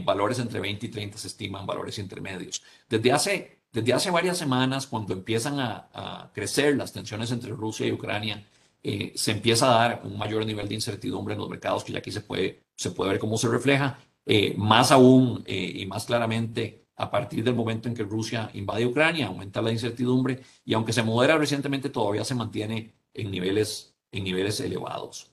valores 0.04 0.38
entre 0.38 0.60
20 0.60 0.84
y 0.84 0.90
30 0.90 1.16
se 1.16 1.28
estiman 1.28 1.66
valores 1.66 1.98
intermedios. 1.98 2.62
Desde 2.86 3.10
hace 3.10 3.60
desde 3.72 3.92
hace 3.92 4.10
varias 4.10 4.36
semanas, 4.36 4.86
cuando 4.86 5.12
empiezan 5.12 5.60
a, 5.60 6.30
crecer 6.34 6.76
las 6.76 6.92
tensiones 6.92 7.30
entre 7.30 7.50
Rusia 7.52 7.86
y 7.86 7.92
Ucrania, 7.92 8.44
eh, 8.82 9.12
se 9.14 9.32
empieza 9.32 9.66
a 9.66 9.78
dar 9.78 10.02
un 10.04 10.18
mayor 10.18 10.44
nivel 10.44 10.68
de 10.68 10.74
incertidumbre 10.74 11.34
en 11.34 11.40
los 11.40 11.48
mercados, 11.48 11.84
que 11.84 11.92
ya 11.92 11.98
aquí 11.98 12.10
se 12.10 12.20
puede, 12.22 12.64
se 12.76 12.90
puede 12.90 13.12
ver 13.12 13.20
cómo 13.20 13.36
se 13.36 13.48
refleja, 13.48 13.98
eh, 14.32 14.54
más 14.56 14.92
aún 14.92 15.42
eh, 15.44 15.72
y 15.80 15.86
más 15.86 16.04
claramente 16.04 16.86
a 16.94 17.10
partir 17.10 17.42
del 17.42 17.56
momento 17.56 17.88
en 17.88 17.94
que 17.96 18.04
Rusia 18.04 18.48
invade 18.54 18.86
Ucrania, 18.86 19.26
aumenta 19.26 19.60
la 19.60 19.72
incertidumbre 19.72 20.40
y 20.64 20.74
aunque 20.74 20.92
se 20.92 21.02
modera 21.02 21.36
recientemente, 21.36 21.90
todavía 21.90 22.24
se 22.24 22.36
mantiene 22.36 22.94
en 23.12 23.30
niveles, 23.32 23.96
en 24.12 24.22
niveles 24.22 24.60
elevados. 24.60 25.32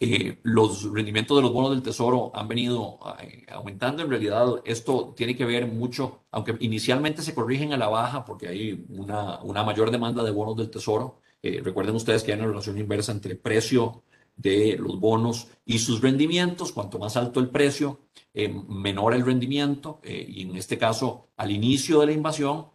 Eh, 0.00 0.40
los 0.42 0.92
rendimientos 0.92 1.36
de 1.36 1.42
los 1.42 1.52
bonos 1.52 1.70
del 1.70 1.82
tesoro 1.82 2.32
han 2.34 2.48
venido 2.48 2.98
eh, 3.20 3.46
aumentando. 3.52 4.02
En 4.02 4.10
realidad, 4.10 4.60
esto 4.64 5.14
tiene 5.16 5.36
que 5.36 5.44
ver 5.44 5.68
mucho, 5.68 6.24
aunque 6.32 6.56
inicialmente 6.58 7.22
se 7.22 7.36
corrigen 7.36 7.72
a 7.72 7.76
la 7.76 7.86
baja 7.86 8.24
porque 8.24 8.48
hay 8.48 8.84
una, 8.88 9.40
una 9.42 9.62
mayor 9.62 9.92
demanda 9.92 10.24
de 10.24 10.32
bonos 10.32 10.56
del 10.56 10.68
tesoro. 10.68 11.20
Eh, 11.42 11.60
recuerden 11.62 11.94
ustedes 11.94 12.24
que 12.24 12.32
hay 12.32 12.38
una 12.40 12.48
relación 12.48 12.76
inversa 12.76 13.12
entre 13.12 13.36
precio 13.36 14.02
de 14.36 14.76
los 14.78 14.98
bonos 14.98 15.48
y 15.64 15.78
sus 15.78 16.00
rendimientos. 16.00 16.72
Cuanto 16.72 16.98
más 16.98 17.16
alto 17.16 17.40
el 17.40 17.50
precio, 17.50 18.00
menor 18.68 19.14
el 19.14 19.24
rendimiento. 19.24 20.00
y 20.04 20.42
en 20.42 20.56
este 20.56 20.78
caso, 20.78 21.28
al 21.36 21.50
inicio 21.50 22.00
de 22.00 22.06
la 22.06 22.12
invasión, 22.12 22.66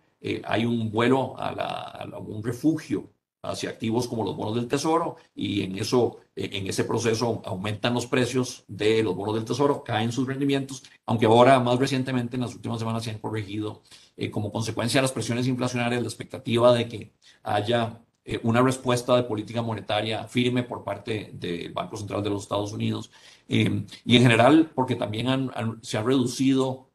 hay 0.44 0.66
un 0.66 0.92
vuelo 0.92 1.36
a, 1.38 2.06
un 2.20 2.44
refugio 2.44 3.10
hacia 3.44 3.70
activos 3.70 4.08
como 4.08 4.24
los 4.24 4.36
bonos 4.36 4.56
del 4.56 4.68
tesoro 4.68 5.18
y 5.36 5.62
en 5.62 5.78
eso, 5.78 6.20
en 6.36 6.68
ese 6.68 6.84
proceso 6.84 7.42
aumentan 7.46 7.94
los 7.94 8.08
precios 8.08 8.64
de 8.68 9.04
los 9.04 9.16
bonos 9.16 9.36
del 9.36 9.46
tesoro, 9.46 9.84
caen 9.84 10.12
sus 10.12 10.28
rendimientos, 10.28 10.84
aunque 11.06 11.26
ahora 11.26 11.60
más 11.60 11.80
recientemente 11.80 12.36
en 12.36 12.42
las 12.42 12.56
últimas 12.56 12.80
semanas 12.80 13.04
se 13.04 13.12
han 13.12 13.20
corregido 13.20 13.84
eh, 14.16 14.30
como 14.30 14.52
consecuencia 14.52 15.00
de 15.00 15.04
las 15.04 15.12
presiones 15.12 15.48
inflacionarias, 15.48 16.02
la 16.02 16.08
expectativa 16.08 16.74
de 16.74 16.88
que 16.88 17.14
haya 17.44 18.02
eh, 18.30 18.40
una 18.44 18.62
respuesta 18.62 19.16
de 19.16 19.24
política 19.24 19.62
monetaria 19.62 20.26
firme 20.28 20.64
por 20.64 20.84
parte 20.84 21.32
del 21.34 21.72
Banco 21.72 21.96
Central 21.96 22.22
de 22.22 22.30
los 22.30 22.44
Estados 22.44 22.74
Unidos 22.74 23.10
eh, 23.48 23.86
y 24.04 24.18
en 24.18 24.22
general 24.22 24.70
porque 24.76 24.96
también 24.96 25.50
se 25.82 25.98
han 25.98 26.06
reducido 26.06 26.90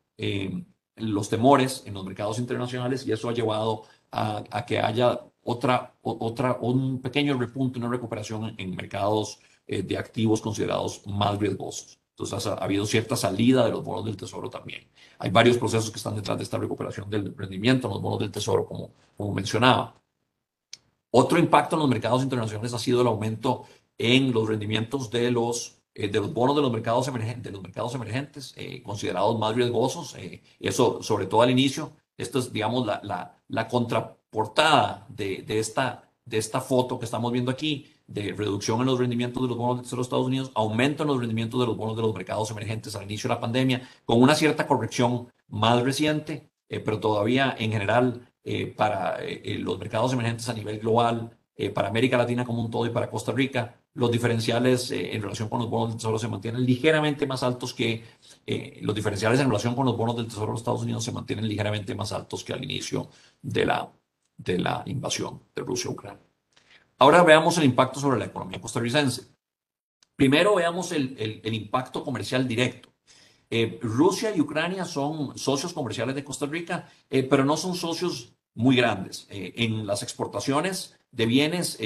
los 0.97 1.29
temores 1.31 1.83
en 1.87 1.95
los 1.95 2.05
mercados 2.05 2.39
internacionales 2.39 3.07
y 3.07 3.13
eso 3.13 3.29
ha 3.29 3.33
llevado 3.33 3.85
a, 4.11 4.65
que 4.67 4.79
haya 4.79 5.21
otra, 5.43 5.95
otra, 6.03 6.59
un 6.61 7.01
pequeño 7.01 7.39
repunte, 7.39 7.79
una 7.79 7.89
recuperación 7.89 8.55
en 8.59 8.77
mercados 8.77 9.41
eh, 9.67 9.83
de 9.83 9.97
activos 9.97 10.43
considerados 10.43 11.07
más 11.07 11.39
riesgosos. 11.39 11.99
Entonces 12.11 12.47
ha, 12.47 12.55
habido 12.55 12.85
cierta 12.85 13.17
salida 13.17 13.65
de 13.65 13.71
los 13.71 13.83
bonos 13.83 14.05
del 14.05 14.17
tesoro 14.17 14.51
también. 14.51 14.87
Hay 15.19 15.31
varios 15.31 15.57
procesos 15.57 15.91
que 15.91 15.97
están 15.97 16.15
detrás 16.15 16.37
de 16.37 16.45
esta 16.45 16.59
recuperación 16.59 17.09
del 17.09 17.35
rendimiento 17.35 17.89
en 17.89 17.95
los 17.95 18.03
bonos 18.03 18.19
del 18.21 18.31
tesoro, 18.31 18.67
como, 18.67 18.91
como 19.17 19.33
mencionaba. 19.33 19.95
Otro 21.15 21.39
impacto 21.39 21.77
en 21.77 21.81
los 21.81 21.89
mercados 21.91 22.23
internacionales 22.23 22.73
ha 22.73 22.79
sido 22.79 23.03
el 23.03 23.07
aumento 23.07 23.65
en 23.99 24.33
los 24.33 24.49
rendimientos 24.49 25.11
de 25.11 25.31
los, 25.31 25.83
eh, 25.95 26.09
de 26.09 26.21
los 26.21 26.33
bonos 26.33 26.57
de 26.57 26.63
los 26.63 26.73
mercados 26.73 27.07
emergentes, 27.07 27.45
de 27.45 27.53
los 27.53 27.63
mercados 27.63 27.95
emergentes 27.95 28.55
eh, 28.57 28.83
considerados 28.83 29.39
más 29.39 29.55
riesgosos. 29.55 30.17
eso, 30.59 31.03
sobre 31.03 31.27
todo 31.27 31.43
al 31.43 31.51
inicio, 31.51 31.93
esto 32.17 32.39
es, 32.39 32.53
digamos, 32.53 32.87
la, 32.87 33.01
la, 33.05 33.37
la 33.49 33.69
contra 33.69 34.17
portada 34.31 35.07
de, 35.11 35.43
de, 35.43 35.59
esta, 35.59 36.11
de 36.25 36.39
esta 36.39 36.61
foto 36.63 36.99
que 36.99 37.05
estamos 37.05 37.31
viendo 37.31 37.51
aquí, 37.51 37.87
de 38.07 38.33
reducción 38.33 38.81
en 38.81 38.87
los 38.87 38.99
rendimientos 38.99 39.43
de 39.43 39.49
los 39.49 39.59
bonos 39.59 39.91
de 39.91 39.97
los 39.97 40.07
Estados 40.07 40.27
Unidos, 40.27 40.51
aumento 40.55 41.03
en 41.03 41.09
los 41.09 41.21
rendimientos 41.21 41.61
de 41.61 41.67
los 41.67 41.77
bonos 41.77 41.97
de 41.97 42.03
los 42.03 42.15
mercados 42.15 42.51
emergentes 42.51 42.97
al 42.97 43.05
inicio 43.05 43.29
de 43.29 43.35
la 43.35 43.41
pandemia, 43.41 43.89
con 44.05 44.23
una 44.23 44.35
cierta 44.35 44.67
corrección 44.67 45.29
más 45.49 45.83
reciente, 45.83 46.51
eh, 46.69 46.81
pero 46.81 47.01
todavía 47.01 47.55
en 47.59 47.71
general 47.73 48.32
eh, 48.45 48.67
para 48.67 49.17
eh, 49.21 49.59
los 49.59 49.79
mercados 49.79 50.13
emergentes 50.13 50.49
a 50.49 50.55
nivel 50.55 50.79
global, 50.79 51.37
para 51.75 51.89
América 51.89 52.17
Latina 52.17 52.45
como 52.45 52.65
un 52.65 52.71
todo 52.71 52.87
y 52.87 52.91
para 52.91 53.09
Costa 53.09 53.31
Rica, 53.31 53.77
los 53.95 54.11
diferenciales 54.11 54.91
en 54.91 55.23
relación 55.23 55.49
con 55.49 55.61
los 55.61 55.71
bonos 55.71 55.91
del 55.91 55.99
Tesoro 55.99 56.19
se 56.19 56.27
mantienen 56.27 56.65
ligeramente 56.65 57.25
más 57.25 57.43
altos 57.45 57.73
que 57.73 58.03
los 58.81 58.97
diferenciales 58.97 59.39
en 59.39 59.47
relación 59.47 59.77
con 59.77 59.87
los 59.87 59.97
bonos 59.97 60.17
del 60.17 60.27
Tesoro 60.27 60.53
de 60.53 60.59
Estados 60.59 60.83
Unidos 60.83 61.05
se 61.05 61.13
mantienen 61.13 61.47
ligeramente 61.47 61.95
más 61.95 62.11
altos 62.11 62.43
que 62.43 62.55
al 62.55 62.65
inicio 62.65 63.11
de 63.43 63.67
la, 63.67 63.93
de 64.37 64.59
la 64.59 64.83
invasión 64.87 65.43
de 65.55 65.63
Rusia 65.63 65.91
a 65.91 65.93
Ucrania. 65.93 66.33
Ahora 66.99 67.25
veamos 67.25 67.59
el 67.59 67.65
impacto 67.65 67.99
sobre 67.99 68.19
la 68.19 68.27
economía 68.27 68.61
costarricense. 68.61 69.23
Primero 70.15 70.55
veamos 70.55 70.93
el, 70.93 71.17
el, 71.43 71.53
impacto 71.53 72.05
comercial 72.05 72.47
directo. 72.47 72.92
Eh, 73.55 73.79
Rusia 73.83 74.35
y 74.35 74.41
Ucrania 74.41 74.87
son 74.87 75.37
socios 75.37 75.75
comerciales 75.75 76.15
de 76.15 76.25
Costa 76.25 76.47
Rica, 76.47 76.89
eh, 77.11 77.23
pero 77.23 77.45
no 77.45 77.59
son 77.59 77.75
socios 77.75 78.33
muy 78.55 78.77
grandes. 78.77 79.27
Eh, 79.29 79.53
en 79.57 79.87
las 79.87 80.03
exportaciones 80.03 80.97
de 81.13 81.27
bienes, 81.27 81.79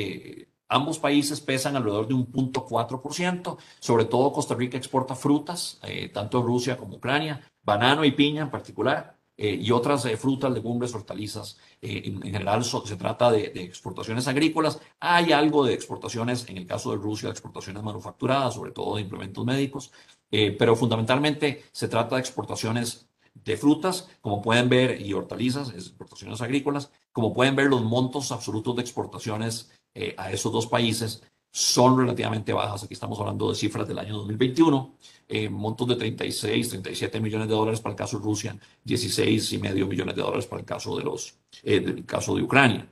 Ambos 0.68 0.98
países 0.98 1.40
pesan 1.40 1.76
alrededor 1.76 2.08
de 2.08 2.14
un 2.14 2.26
punto 2.26 2.66
ciento. 3.12 3.56
Sobre 3.78 4.04
todo 4.04 4.32
Costa 4.32 4.56
Rica 4.56 4.76
exporta 4.76 5.14
frutas, 5.14 5.80
tanto 6.12 6.42
Rusia 6.42 6.76
como 6.76 6.96
Ucrania, 6.96 7.40
banano 7.62 8.04
y 8.04 8.10
piña 8.10 8.42
en 8.42 8.50
particular, 8.50 9.16
y 9.36 9.70
otras 9.70 10.08
frutas, 10.18 10.50
legumbres, 10.50 10.92
hortalizas. 10.92 11.56
En, 11.80 12.20
general 12.20 12.64
se 12.64 12.96
trata 12.96 13.30
de, 13.30 13.50
de, 13.50 13.62
exportaciones 13.62 14.26
agrícolas. 14.26 14.80
Hay 14.98 15.30
algo 15.30 15.64
de 15.64 15.74
exportaciones, 15.74 16.48
en 16.48 16.56
el 16.56 16.66
caso 16.66 16.90
de 16.90 16.96
Rusia, 16.96 17.28
de 17.28 17.34
exportaciones 17.34 17.84
manufacturadas, 17.84 18.54
sobre 18.54 18.72
todo 18.72 18.96
de 18.96 19.02
implementos 19.02 19.44
médicos, 19.44 19.92
pero 20.30 20.76
fundamentalmente 20.76 21.64
se 21.72 21.88
trata 21.88 22.16
de 22.16 22.20
exportaciones 22.20 23.06
de 23.44 23.56
frutas, 23.56 24.08
como 24.20 24.42
pueden 24.42 24.68
ver, 24.68 25.00
y 25.00 25.12
hortalizas, 25.12 25.70
exportaciones 25.70 26.40
agrícolas, 26.40 26.90
como 27.12 27.32
pueden 27.32 27.56
ver, 27.56 27.68
los 27.68 27.82
montos 27.82 28.32
absolutos 28.32 28.76
de 28.76 28.82
exportaciones 28.82 29.70
eh, 29.94 30.14
a 30.18 30.30
esos 30.30 30.52
dos 30.52 30.66
países 30.66 31.22
son 31.52 31.98
relativamente 31.98 32.52
bajas. 32.52 32.84
Aquí 32.84 32.94
estamos 32.94 33.18
hablando 33.18 33.48
de 33.48 33.54
cifras 33.54 33.88
del 33.88 33.98
año 33.98 34.16
2021, 34.16 34.98
eh, 35.28 35.48
montos 35.48 35.88
de 35.88 35.96
36, 35.96 36.68
37 36.68 37.20
millones 37.20 37.48
de 37.48 37.54
dólares 37.54 37.80
para 37.80 37.92
el 37.92 37.96
caso 37.96 38.18
de 38.18 38.24
Rusia, 38.24 38.58
16 38.84 39.52
y 39.52 39.58
medio 39.58 39.86
millones 39.86 40.16
de 40.16 40.22
dólares 40.22 40.46
para 40.46 40.60
el 40.60 40.66
caso 40.66 40.96
de 40.96 41.04
los, 41.04 41.38
eh, 41.62 42.04
caso 42.04 42.34
de 42.36 42.42
Ucrania. 42.42 42.88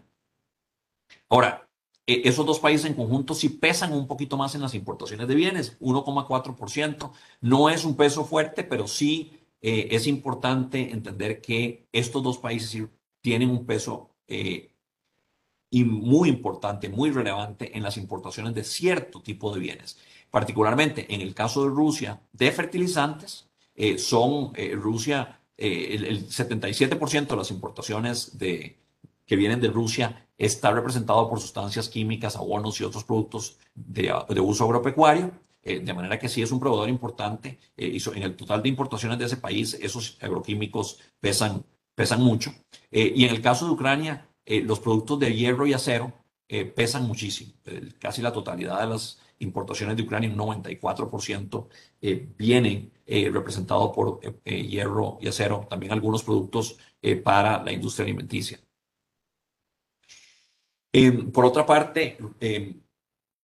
Ahora, 1.29 1.69
esos 2.07 2.45
dos 2.45 2.59
países 2.59 2.87
en 2.87 2.95
conjunto 2.95 3.35
sí 3.35 3.49
pesan 3.49 3.93
un 3.93 4.07
poquito 4.07 4.37
más 4.37 4.55
en 4.55 4.63
las 4.63 4.75
importaciones 4.75 5.27
de 5.27 5.35
bienes, 5.35 5.79
1,4%. 5.81 7.13
No 7.41 7.71
es 7.71 7.85
un 7.85 7.97
peso 7.97 8.25
fuerte, 8.25 8.65
pero 8.65 8.87
sí 8.87 9.33
es 9.61 10.07
importante 10.07 10.93
entender 10.93 11.41
que 11.41 11.89
estos 11.91 12.23
dos 12.23 12.37
países 12.37 12.87
tienen 13.23 13.49
un 13.49 13.65
peso 13.65 14.11
y 15.75 15.85
muy 15.85 16.29
importante, 16.29 16.89
muy 16.89 17.11
relevante 17.11 17.77
en 17.77 17.83
las 17.83 17.97
importaciones 17.97 18.55
de 18.55 18.63
cierto 18.63 19.21
tipo 19.21 19.53
de 19.53 19.59
bienes. 19.59 19.99
Particularmente 20.31 21.13
en 21.13 21.21
el 21.21 21.35
caso 21.35 21.65
de 21.65 21.71
Rusia, 21.71 22.21
de 22.33 22.53
fertilizantes, 22.53 23.49
eh, 23.75 23.99
son 23.99 24.53
eh, 24.55 24.77
Rusia, 24.77 25.41
eh, 25.57 25.97
el, 25.97 26.29
77% 26.29 27.27
de 27.27 27.37
las 27.37 27.51
importaciones 27.51 28.39
de, 28.39 28.84
que 29.27 29.37
vienen 29.37 29.61
de 29.61 29.69
Rusia 29.69 30.29
está 30.37 30.73
representado 30.73 31.29
por 31.29 31.41
sustancias 31.41 31.89
químicas, 31.89 32.37
abonos 32.37 32.81
y 32.81 32.85
otros 32.85 33.05
productos 33.05 33.59
de, 33.75 34.13
de 34.29 34.41
uso 34.41 34.65
agropecuario. 34.65 35.33
de 35.63 35.95
manera 35.95 36.19
que 36.19 36.29
sí 36.29 36.43
es 36.43 36.53
un 36.53 36.61
proveedor 36.61 36.89
importante. 36.89 37.59
y 37.77 37.99
en 38.17 38.23
el 38.23 38.37
total 38.37 38.63
de 38.63 38.69
importaciones 38.69 39.19
de 39.19 39.27
ese 39.27 39.37
país, 39.37 39.75
esos 39.81 40.19
agroquímicos 40.21 40.99
pesan, 41.21 41.65
pesan 41.95 42.21
mucho. 42.21 42.53
y 42.91 43.25
en 43.25 43.31
el 43.31 43.41
caso 43.41 43.67
de 43.67 43.73
Ucrania, 43.73 44.29
eh, 44.47 44.63
los 44.63 44.81
productos 44.81 45.19
de 45.19 45.35
hierro 45.35 45.67
y 45.67 45.73
acero 45.73 46.13
eh, 46.49 46.65
pesan 46.67 47.07
muchísimo. 47.07 47.53
casi 47.99 48.21
la 48.23 48.33
totalidad 48.33 48.81
de 48.81 48.89
las 48.89 49.19
importaciones 49.39 49.97
de 49.97 50.03
Ucrania, 50.03 50.31
un 50.31 50.37
94%, 50.37 51.69
eh, 52.01 52.29
vienen 52.37 52.93
representados 53.07 53.95
por 53.95 54.21
hierro 54.45 55.19
y 55.21 55.29
acero, 55.29 55.67
también 55.69 55.93
algunos 55.93 56.23
productos 56.23 56.79
para 57.23 57.63
la 57.63 57.71
industria 57.73 58.05
alimenticia. 58.05 58.59
Por 61.33 61.45
otra 61.45 61.67
parte, 61.67 62.19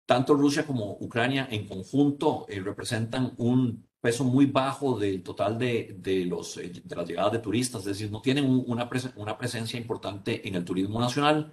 tanto 0.07 0.35
Rusia 0.35 0.67
como 0.67 0.99
Ucrania 1.01 1.49
en 1.51 1.67
conjunto 1.67 2.47
representan 2.49 3.35
un 3.39 3.89
peso 4.01 4.25
muy 4.25 4.47
bajo 4.47 4.99
del 4.99 5.23
total 5.23 5.59
de, 5.59 5.97
de, 5.99 6.25
los, 6.25 6.57
eh, 6.59 6.71
de 6.85 6.97
las 6.97 7.09
llegadas 7.09 7.33
de 7.33 7.39
turistas, 7.41 7.81
es 7.83 7.87
decir, 7.87 8.11
no 8.11 8.21
tienen 8.23 8.45
una, 8.45 8.89
una 9.17 9.39
presencia 9.39 9.79
importante 9.79 10.47
en 10.47 10.55
el 10.55 10.65
turismo 10.65 11.01
nacional, 11.01 11.53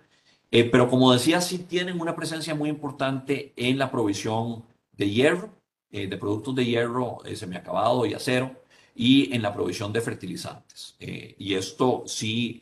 eh, 0.51 0.65
pero 0.65 0.89
como 0.89 1.11
decía, 1.11 1.41
sí 1.41 1.59
tienen 1.59 1.99
una 1.99 2.15
presencia 2.15 2.53
muy 2.53 2.69
importante 2.69 3.53
en 3.55 3.77
la 3.77 3.89
provisión 3.91 4.63
de 4.91 5.09
hierro, 5.09 5.49
eh, 5.91 6.07
de 6.07 6.17
productos 6.17 6.55
de 6.55 6.65
hierro 6.65 7.19
semiacabado 7.35 8.05
y 8.05 8.13
acero, 8.13 8.63
y 8.95 9.33
en 9.33 9.41
la 9.41 9.53
provisión 9.53 9.91
de 9.91 10.01
fertilizantes. 10.01 10.95
y 10.99 11.53
esto 11.55 12.03
sí 12.07 12.61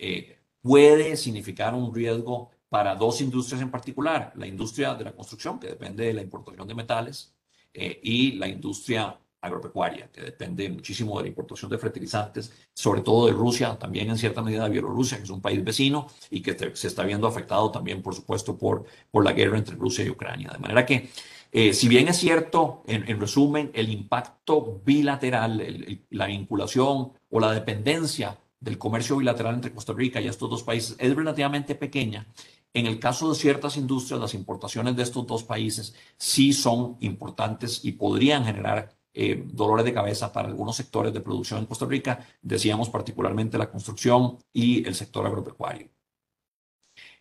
puede 0.61 1.15
significar 1.15 1.75
un 1.75 1.93
riesgo 1.93 2.49
para 2.73 2.95
dos 2.95 3.21
industrias 3.21 3.61
en 3.61 3.69
particular, 3.69 4.33
la 4.35 4.47
industria 4.47 4.95
de 4.95 5.03
la 5.03 5.11
construcción, 5.11 5.59
que 5.59 5.67
depende 5.67 6.07
de 6.07 6.13
la 6.13 6.23
importación 6.23 6.67
de 6.67 6.73
metales, 6.73 7.31
y 7.71 8.31
la 8.31 8.47
industria 8.47 9.15
agropecuaria, 9.41 10.09
que 10.11 10.21
depende 10.21 10.67
muchísimo 10.69 11.15
de 11.17 11.25
la 11.25 11.29
importación 11.29 11.69
de 11.69 11.77
fertilizantes, 11.77 12.51
sobre 12.73 13.01
todo 13.01 13.27
de 13.27 13.33
Rusia, 13.33 13.77
también 13.77 14.09
en 14.09 14.17
cierta 14.17 14.41
medida 14.41 14.63
de 14.63 14.71
Bielorrusia, 14.71 15.17
que 15.17 15.23
es 15.23 15.29
un 15.29 15.39
país 15.39 15.63
vecino 15.63 16.07
y 16.31 16.41
que 16.41 16.57
se 16.75 16.87
está 16.87 17.03
viendo 17.03 17.27
afectado 17.27 17.69
también, 17.69 18.01
por 18.01 18.15
supuesto, 18.15 18.57
por, 18.57 18.85
por 19.11 19.23
la 19.23 19.33
guerra 19.33 19.59
entre 19.59 19.75
Rusia 19.75 20.03
y 20.03 20.09
Ucrania. 20.09 20.49
De 20.51 20.57
manera 20.57 20.83
que, 20.83 21.11
eh, 21.51 21.73
si 21.73 21.87
bien 21.87 22.07
es 22.07 22.17
cierto, 22.17 22.81
en, 22.87 23.19
resumen, 23.19 23.69
el 23.75 23.91
impacto 23.91 24.81
bilateral, 24.83 25.61
la 26.09 26.25
vinculación 26.25 27.11
o 27.29 27.39
la 27.39 27.51
dependencia 27.51 28.35
del 28.59 28.77
comercio 28.77 29.17
bilateral 29.17 29.55
entre 29.55 29.73
Costa 29.73 29.93
Rica 29.93 30.21
y 30.21 30.27
estos 30.27 30.49
dos 30.49 30.63
países 30.63 30.95
es 30.97 31.15
relativamente 31.15 31.75
pequeña, 31.75 32.25
en 32.73 32.87
el 32.87 32.99
caso 32.99 33.29
de 33.29 33.35
ciertas 33.35 33.77
industrias, 33.77 34.19
las 34.19 34.33
importaciones 34.33 34.95
de 34.95 35.03
estos 35.03 35.27
dos 35.27 35.43
países 35.43 35.95
sí 36.17 36.53
son 36.53 36.97
importantes 37.01 37.85
y 37.85 37.93
podrían 37.93 38.45
generar 38.45 38.95
eh, 39.13 39.43
dolores 39.45 39.85
de 39.85 39.93
cabeza 39.93 40.33
para 40.33 40.47
algunos 40.47 40.75
sectores 40.75 41.13
de 41.13 41.21
producción 41.21 41.59
en 41.59 41.67
Costa 41.67 41.85
Rica, 41.85 42.25
decíamos 42.41 42.89
particularmente 42.89 43.59
la 43.59 43.69
construcción 43.69 44.39
y 44.51 44.85
el 44.87 44.95
sector 44.95 45.25
agropecuario. 45.25 45.89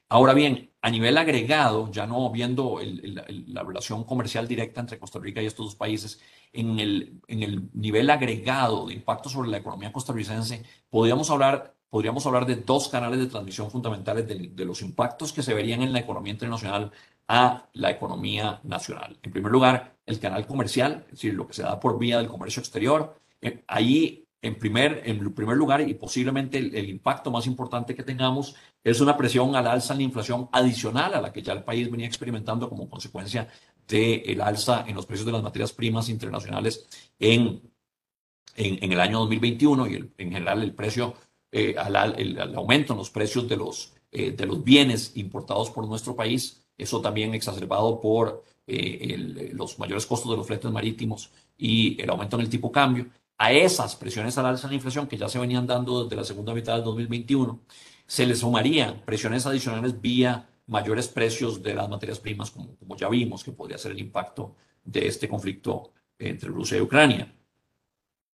Ahora 0.08 0.34
bien, 0.34 0.70
a 0.82 0.90
nivel 0.90 1.16
agregado, 1.16 1.90
ya 1.90 2.06
no 2.06 2.30
viendo 2.30 2.78
la 2.82 3.62
relación 3.62 4.04
comercial 4.04 4.46
directa 4.46 4.80
entre 4.80 4.98
Costa 4.98 5.18
Rica 5.18 5.40
y 5.42 5.46
estos 5.46 5.66
dos 5.66 5.74
países, 5.76 6.20
en 6.52 6.78
el, 6.80 7.20
en 7.28 7.42
el 7.42 7.70
nivel 7.72 8.10
agregado 8.10 8.86
de 8.86 8.94
impacto 8.94 9.30
sobre 9.30 9.48
la 9.48 9.58
economía 9.58 9.92
costarricense, 9.92 10.64
podríamos 10.90 11.30
hablar, 11.30 11.76
podríamos 11.92 12.24
hablar 12.24 12.46
de 12.46 12.56
dos 12.56 12.88
canales 12.88 13.18
de 13.18 13.26
transmisión 13.26 13.70
fundamentales 13.70 14.26
de, 14.26 14.64
los 14.64 14.80
impactos 14.80 15.30
que 15.30 15.42
se 15.42 15.52
verían 15.52 15.82
en 15.82 15.92
la 15.92 15.98
economía 15.98 16.32
internacional 16.32 16.90
a 17.28 17.68
la 17.74 17.90
economía 17.90 18.60
nacional. 18.62 19.18
En 19.22 19.30
primer 19.30 19.52
lugar, 19.52 19.94
el 20.06 20.18
canal 20.18 20.46
comercial, 20.46 21.04
es 21.04 21.10
decir, 21.10 21.34
lo 21.34 21.46
que 21.46 21.52
se 21.52 21.62
da 21.62 21.78
por 21.78 21.98
vía 21.98 22.16
del 22.16 22.28
comercio 22.28 22.60
exterior. 22.60 23.14
Eh, 23.42 23.62
ahí, 23.66 24.26
en 24.40 24.58
primer, 24.58 25.02
en 25.04 25.34
primer 25.34 25.54
lugar, 25.54 25.82
y 25.82 25.92
posiblemente 25.92 26.56
el, 26.56 26.88
impacto 26.88 27.30
más 27.30 27.46
importante 27.46 27.94
que 27.94 28.04
tengamos, 28.04 28.56
es 28.82 29.02
una 29.02 29.14
presión 29.14 29.54
al 29.54 29.66
alza 29.66 29.92
en 29.92 29.98
la 29.98 30.04
inflación 30.04 30.48
adicional 30.50 31.12
a 31.12 31.20
la 31.20 31.30
que 31.30 31.42
ya 31.42 31.52
el 31.52 31.62
país 31.62 31.90
venía 31.90 32.06
experimentando 32.06 32.70
como 32.70 32.88
consecuencia 32.88 33.48
del 33.86 34.40
alza 34.40 34.86
en 34.88 34.96
los 34.96 35.04
precios 35.04 35.26
de 35.26 35.32
las 35.32 35.42
materias 35.42 35.74
primas 35.74 36.08
internacionales 36.08 36.88
en, 37.18 37.60
en, 38.56 38.92
el 38.92 39.00
año 39.00 39.18
2021 39.18 39.86
y 39.88 40.10
en 40.16 40.32
general 40.32 40.62
el 40.62 40.74
precio, 40.74 41.14
eh, 41.52 41.74
al, 41.78 42.54
aumento 42.56 42.94
en 42.94 42.98
los 42.98 43.10
precios 43.10 43.48
de 43.48 43.56
los, 43.56 43.92
eh, 44.10 44.32
de 44.32 44.46
los 44.46 44.64
bienes 44.64 45.12
importados 45.14 45.70
por 45.70 45.86
nuestro 45.86 46.16
país 46.16 46.62
eso 46.82 47.00
también 47.00 47.34
exacerbado 47.34 48.00
por 48.00 48.44
eh, 48.66 49.50
los 49.52 49.78
mayores 49.78 50.06
costos 50.06 50.30
de 50.30 50.36
los 50.36 50.46
fletes 50.46 50.70
marítimos 50.70 51.30
y 51.56 52.00
el 52.00 52.10
aumento 52.10 52.36
en 52.36 52.42
el 52.42 52.48
tipo 52.48 52.72
cambio. 52.72 53.06
A 53.38 53.52
esas 53.52 53.96
presiones 53.96 54.38
al 54.38 54.46
alza 54.46 54.66
de 54.66 54.72
la 54.72 54.76
inflación 54.76 55.06
que 55.06 55.16
ya 55.16 55.28
se 55.28 55.38
venían 55.38 55.66
dando 55.66 56.04
desde 56.04 56.16
la 56.16 56.24
segunda 56.24 56.54
mitad 56.54 56.74
del 56.74 56.84
2021, 56.84 57.60
se 58.06 58.26
le 58.26 58.34
sumarían 58.34 59.02
presiones 59.04 59.46
adicionales 59.46 60.00
vía 60.00 60.48
mayores 60.66 61.08
precios 61.08 61.62
de 61.62 61.74
las 61.74 61.88
materias 61.88 62.20
primas, 62.20 62.50
como 62.50 62.96
ya 62.96 63.08
vimos 63.08 63.42
que 63.42 63.52
podría 63.52 63.78
ser 63.78 63.92
el 63.92 64.00
impacto 64.00 64.54
de 64.84 65.06
este 65.06 65.28
conflicto 65.28 65.92
entre 66.18 66.48
Rusia 66.50 66.78
y 66.78 66.82
Ucrania. 66.82 67.32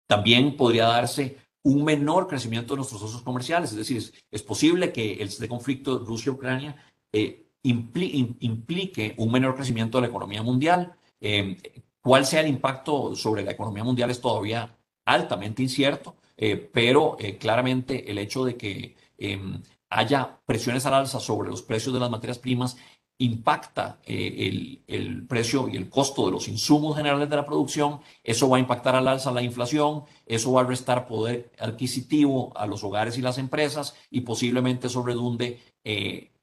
También 0.07 0.57
podría 0.57 0.87
darse 0.87 1.37
un 1.66 1.83
menor 1.83 2.29
crecimiento 2.29 2.74
de 2.74 2.79
nuestros 2.79 3.00
socios 3.00 3.22
comerciales, 3.22 3.72
es 3.72 3.76
decir, 3.76 4.00
es, 4.31 4.42
posible 4.42 4.92
que 4.92 5.20
este 5.20 5.48
conflicto 5.48 5.98
Rusia-Ucrania 5.98 6.76
eh, 7.12 7.48
implique 7.64 9.14
un 9.16 9.33
menor 9.33 9.57
crecimiento 9.57 9.98
de 9.98 10.02
la 10.02 10.09
economía 10.09 10.44
mundial. 10.44 10.94
Eh, 11.20 11.57
¿Cuál 12.00 12.24
sea 12.24 12.42
el 12.42 12.46
impacto 12.46 13.16
sobre 13.16 13.42
la 13.42 13.50
economía 13.50 13.83
mundial 13.83 14.12
es 14.12 14.20
todavía 14.20 14.76
altamente 15.05 15.61
incierto, 15.61 16.14
eh, 16.37 16.57
pero 16.72 17.16
eh, 17.18 17.37
claramente 17.37 18.12
el 18.12 18.18
hecho 18.18 18.44
de 18.44 18.57
que 18.57 18.94
em, 19.18 19.61
haya 19.90 20.38
presiones 20.46 20.87
al 20.87 20.94
alza 20.94 21.18
sobre 21.18 21.50
los 21.50 21.62
precios 21.62 21.92
de 21.92 21.98
las 21.98 22.11
materias 22.11 22.38
primas 22.38 22.76
impacta 23.18 23.98
el, 24.05 24.83
el, 24.87 25.26
precio 25.26 25.68
y 25.68 25.76
el 25.76 25.88
costo 25.88 26.26
de 26.26 26.33
los 26.33 26.48
insumos 26.48 26.96
generales 26.96 27.31
de 27.31 27.37
la 27.37 27.46
producción, 27.46 28.00
eso 28.22 28.48
va 28.48 28.59
a 28.59 28.61
impactar 28.61 28.94
al 28.94 29.09
alza 29.09 29.33
la 29.33 29.42
inflación, 29.42 30.05
eso 30.26 30.52
va 30.52 30.62
a 30.62 30.64
restar 30.64 31.07
poder 31.07 31.50
adquisitivo 31.59 32.52
a 32.57 32.66
los 32.66 32.85
hogares 32.85 33.16
y 33.16 33.22
las 33.22 33.38
empresas 33.38 33.94
y 34.11 34.20
posiblemente 34.20 34.88
eso 34.88 35.02
redunde 35.02 35.61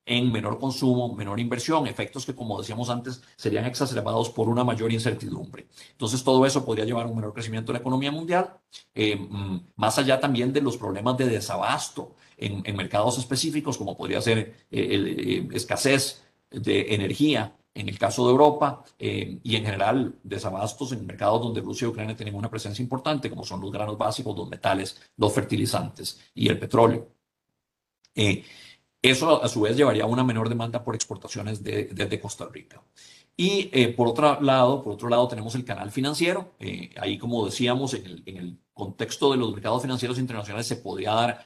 en 0.05 0.31
menor 0.31 0.59
consumo, 0.59 1.15
menor 1.15 1.39
inversión, 1.39 1.87
efectos 1.87 2.25
que, 2.25 2.35
como 2.35 2.59
decíamos 2.59 2.89
antes, 2.89 3.21
serían 3.35 3.65
exacerbados 3.65 4.29
por 4.29 4.49
una 4.49 4.63
mayor 4.63 4.91
incertidumbre. 4.91 5.67
Entonces, 5.91 6.23
todo 6.23 6.45
eso 6.45 6.65
podría 6.65 6.85
llevar 6.85 7.05
a 7.05 7.09
un 7.09 7.15
menor 7.15 7.33
crecimiento 7.33 7.71
de 7.71 7.79
la 7.79 7.81
economía 7.81 8.11
mundial, 8.11 8.57
eh, 8.93 9.15
mm, 9.15 9.67
más 9.75 9.97
allá 9.97 10.19
también 10.19 10.51
de 10.51 10.61
los 10.61 10.77
problemas 10.77 11.17
de 11.17 11.27
desabasto 11.27 12.15
en, 12.37 12.75
mercados 12.75 13.17
específicos, 13.17 13.77
como 13.77 13.95
podría 13.95 14.21
ser 14.21 14.37
eh, 14.39 14.55
eh, 14.71 15.47
escasez 15.53 16.21
de 16.53 16.93
energía 16.93 17.55
en 17.75 17.89
el 17.89 17.97
caso 17.97 18.25
de 18.25 18.31
Europa 18.31 18.83
eh, 18.99 19.39
y 19.43 19.55
en 19.55 19.65
general 19.65 20.15
desabastos 20.23 20.91
en 20.91 21.05
mercados 21.05 21.41
donde 21.41 21.61
Rusia 21.61 21.85
y 21.85 21.89
Ucrania 21.89 22.15
tienen 22.15 22.35
una 22.35 22.49
presencia 22.49 22.83
importante, 22.83 23.29
como 23.29 23.43
son 23.43 23.61
los 23.61 23.71
granos 23.71 23.97
básicos, 23.97 24.37
los 24.37 24.49
metales, 24.49 25.01
los 25.17 25.33
fertilizantes 25.33 26.19
y 26.35 26.47
el 26.47 26.59
petróleo. 26.59 27.07
Eh, 28.15 28.43
eso 29.01 29.43
a 29.43 29.49
su 29.49 29.61
vez 29.61 29.75
llevaría 29.75 30.03
a 30.03 30.07
una 30.07 30.23
menor 30.23 30.49
demanda 30.49 30.83
por 30.83 30.95
exportaciones 30.95 31.63
desde 31.63 32.21
Costa 32.21 32.47
Rica. 32.51 32.81
Y 33.35 33.69
eh, 33.73 33.89
por 33.89 34.07
otro 34.07 34.39
lado, 34.41 34.83
por 34.83 34.93
otro 34.93 35.09
lado 35.09 35.27
tenemos 35.27 35.55
el 35.55 35.65
canal 35.65 35.91
financiero. 35.91 36.53
ahí, 36.97 37.17
como 37.17 37.45
decíamos, 37.45 37.95
en 37.95 38.05
el, 38.05 38.23
en 38.25 38.37
el, 38.37 38.59
contexto 38.73 39.31
de 39.31 39.37
los 39.37 39.51
mercados 39.51 39.83
financieros 39.83 40.17
internacionales 40.17 40.65
se 40.65 40.77
podría 40.77 41.11
dar 41.11 41.45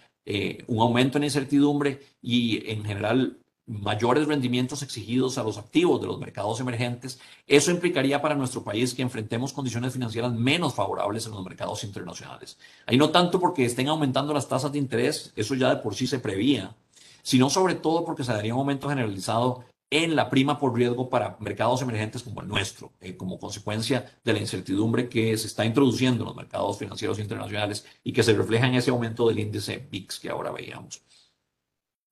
un 0.67 0.79
aumento 0.79 1.17
en 1.17 1.25
incertidumbre 1.25 1.99
y 2.21 2.71
en 2.71 2.85
general 2.85 3.37
mayores 3.67 4.27
rendimientos 4.27 4.81
exigidos 4.81 5.37
a 5.37 5.43
los 5.43 5.57
activos 5.57 5.99
de 6.01 6.07
los 6.07 6.19
mercados 6.19 6.59
emergentes, 6.61 7.19
eso 7.45 7.69
implicaría 7.69 8.21
para 8.21 8.33
nuestro 8.33 8.63
país 8.63 8.93
que 8.93 9.01
enfrentemos 9.01 9.53
condiciones 9.53 9.93
financieras 9.93 10.31
menos 10.33 10.73
favorables 10.73 11.25
en 11.25 11.33
los 11.33 11.43
mercados 11.43 11.83
internacionales. 11.83 12.57
Ahí 12.85 12.97
no 12.97 13.09
tanto 13.09 13.39
porque 13.39 13.65
estén 13.65 13.89
aumentando 13.89 14.33
las 14.33 14.47
tasas 14.47 14.71
de 14.71 14.79
interés, 14.79 15.33
eso 15.35 15.53
ya 15.53 15.75
de 15.75 15.81
por 15.81 15.95
sí 15.95 16.07
se 16.07 16.19
prevía, 16.19 16.75
sino 17.21 17.49
sobre 17.49 17.75
todo 17.75 18.05
porque 18.05 18.23
se 18.23 18.31
daría 18.31 18.53
un 18.53 18.61
aumento 18.61 18.87
generalizado 18.87 19.65
en 19.89 20.15
la 20.15 20.29
prima 20.29 20.59
por 20.59 20.75
riesgo 20.75 21.09
para 21.09 21.37
mercados 21.39 21.81
emergentes 21.81 22.23
como 22.23 22.41
el 22.41 22.47
nuestro, 22.47 22.93
eh, 22.99 23.15
como 23.15 23.39
consecuencia 23.39 24.05
de 24.23 24.33
la 24.33 24.39
incertidumbre 24.39 25.07
que 25.07 25.37
se 25.37 25.47
está 25.47 25.65
introduciendo 25.65 26.23
en 26.23 26.27
los 26.27 26.35
mercados 26.35 26.77
financieros 26.77 27.19
internacionales 27.19 27.85
y 28.03 28.11
que 28.11 28.23
se 28.23 28.33
refleja 28.33 28.67
en 28.67 28.75
ese 28.75 28.91
aumento 28.91 29.27
del 29.27 29.39
índice 29.39 29.87
VIX 29.89 30.19
que 30.19 30.29
ahora 30.29 30.51
veíamos. 30.51 31.01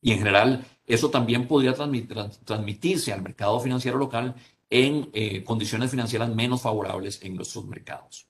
Y 0.01 0.11
en 0.11 0.19
general, 0.19 0.65
eso 0.85 1.09
también 1.09 1.47
podría 1.47 1.73
transmitirse 1.73 3.11
al 3.11 3.21
mercado 3.21 3.59
financiero 3.59 3.97
local 3.97 4.35
en 4.69 5.09
eh, 5.13 5.43
condiciones 5.43 5.91
financieras 5.91 6.29
menos 6.29 6.61
favorables 6.61 7.21
en 7.23 7.35
nuestros 7.35 7.65
mercados. 7.65 8.27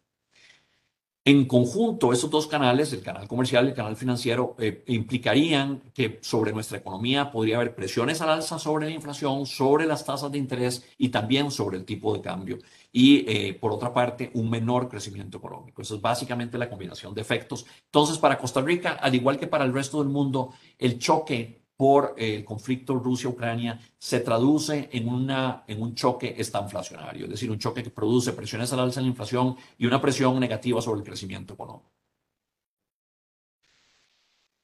En 1.27 1.45
conjunto, 1.45 2.13
esos 2.13 2.29
dos 2.29 2.45
canales, 2.45 2.93
el 2.93 3.01
canal 3.01 3.27
comercial 3.27 3.65
y 3.65 3.69
el 3.69 3.73
canal 3.73 3.95
financiero, 3.95 4.55
eh, 4.59 4.83
implicarían 4.85 5.81
que 5.91 6.19
sobre 6.21 6.53
nuestra 6.53 6.77
economía 6.77 7.31
podría 7.31 7.55
haber 7.55 7.73
presiones 7.73 8.21
al 8.21 8.29
alza 8.29 8.59
sobre 8.59 8.85
la 8.85 8.91
inflación, 8.91 9.47
sobre 9.47 9.87
las 9.87 10.05
tasas 10.05 10.31
de 10.31 10.37
interés 10.37 10.85
y 10.99 11.09
también 11.09 11.49
sobre 11.49 11.77
el 11.77 11.85
tipo 11.85 12.13
de 12.13 12.21
cambio. 12.21 12.59
Y 12.91 13.25
eh, 13.27 13.55
por 13.59 13.71
otra 13.71 13.91
parte, 13.91 14.29
un 14.35 14.51
menor 14.51 14.87
crecimiento 14.87 15.39
económico. 15.39 15.81
Eso 15.81 15.95
es 15.95 16.01
básicamente 16.01 16.59
la 16.59 16.69
combinación 16.69 17.15
de 17.15 17.21
efectos. 17.21 17.65
Entonces, 17.85 18.19
para 18.19 18.37
Costa 18.37 18.61
Rica, 18.61 18.91
al 18.91 19.15
igual 19.15 19.39
que 19.39 19.47
para 19.47 19.65
el 19.65 19.73
resto 19.73 19.97
del 20.03 20.09
mundo, 20.09 20.53
el 20.77 20.99
choque 20.99 21.64
por 21.77 22.15
el 22.17 22.45
conflicto 22.45 22.95
Rusia-Ucrania 22.95 23.79
se 23.97 24.21
traduce 24.21 24.89
en, 24.91 25.09
una, 25.09 25.63
en 25.67 25.81
un 25.81 25.93
choque 25.93 26.35
estanflacionario, 26.37 27.25
es 27.25 27.31
decir, 27.31 27.51
un 27.51 27.59
choque 27.59 27.83
que 27.83 27.89
produce 27.89 28.33
presiones 28.33 28.71
al 28.71 28.79
alza 28.79 28.99
en 28.99 29.07
la 29.07 29.09
inflación 29.09 29.55
y 29.77 29.85
una 29.85 30.01
presión 30.01 30.39
negativa 30.39 30.81
sobre 30.81 30.99
el 30.99 31.05
crecimiento 31.05 31.53
económico. 31.53 31.91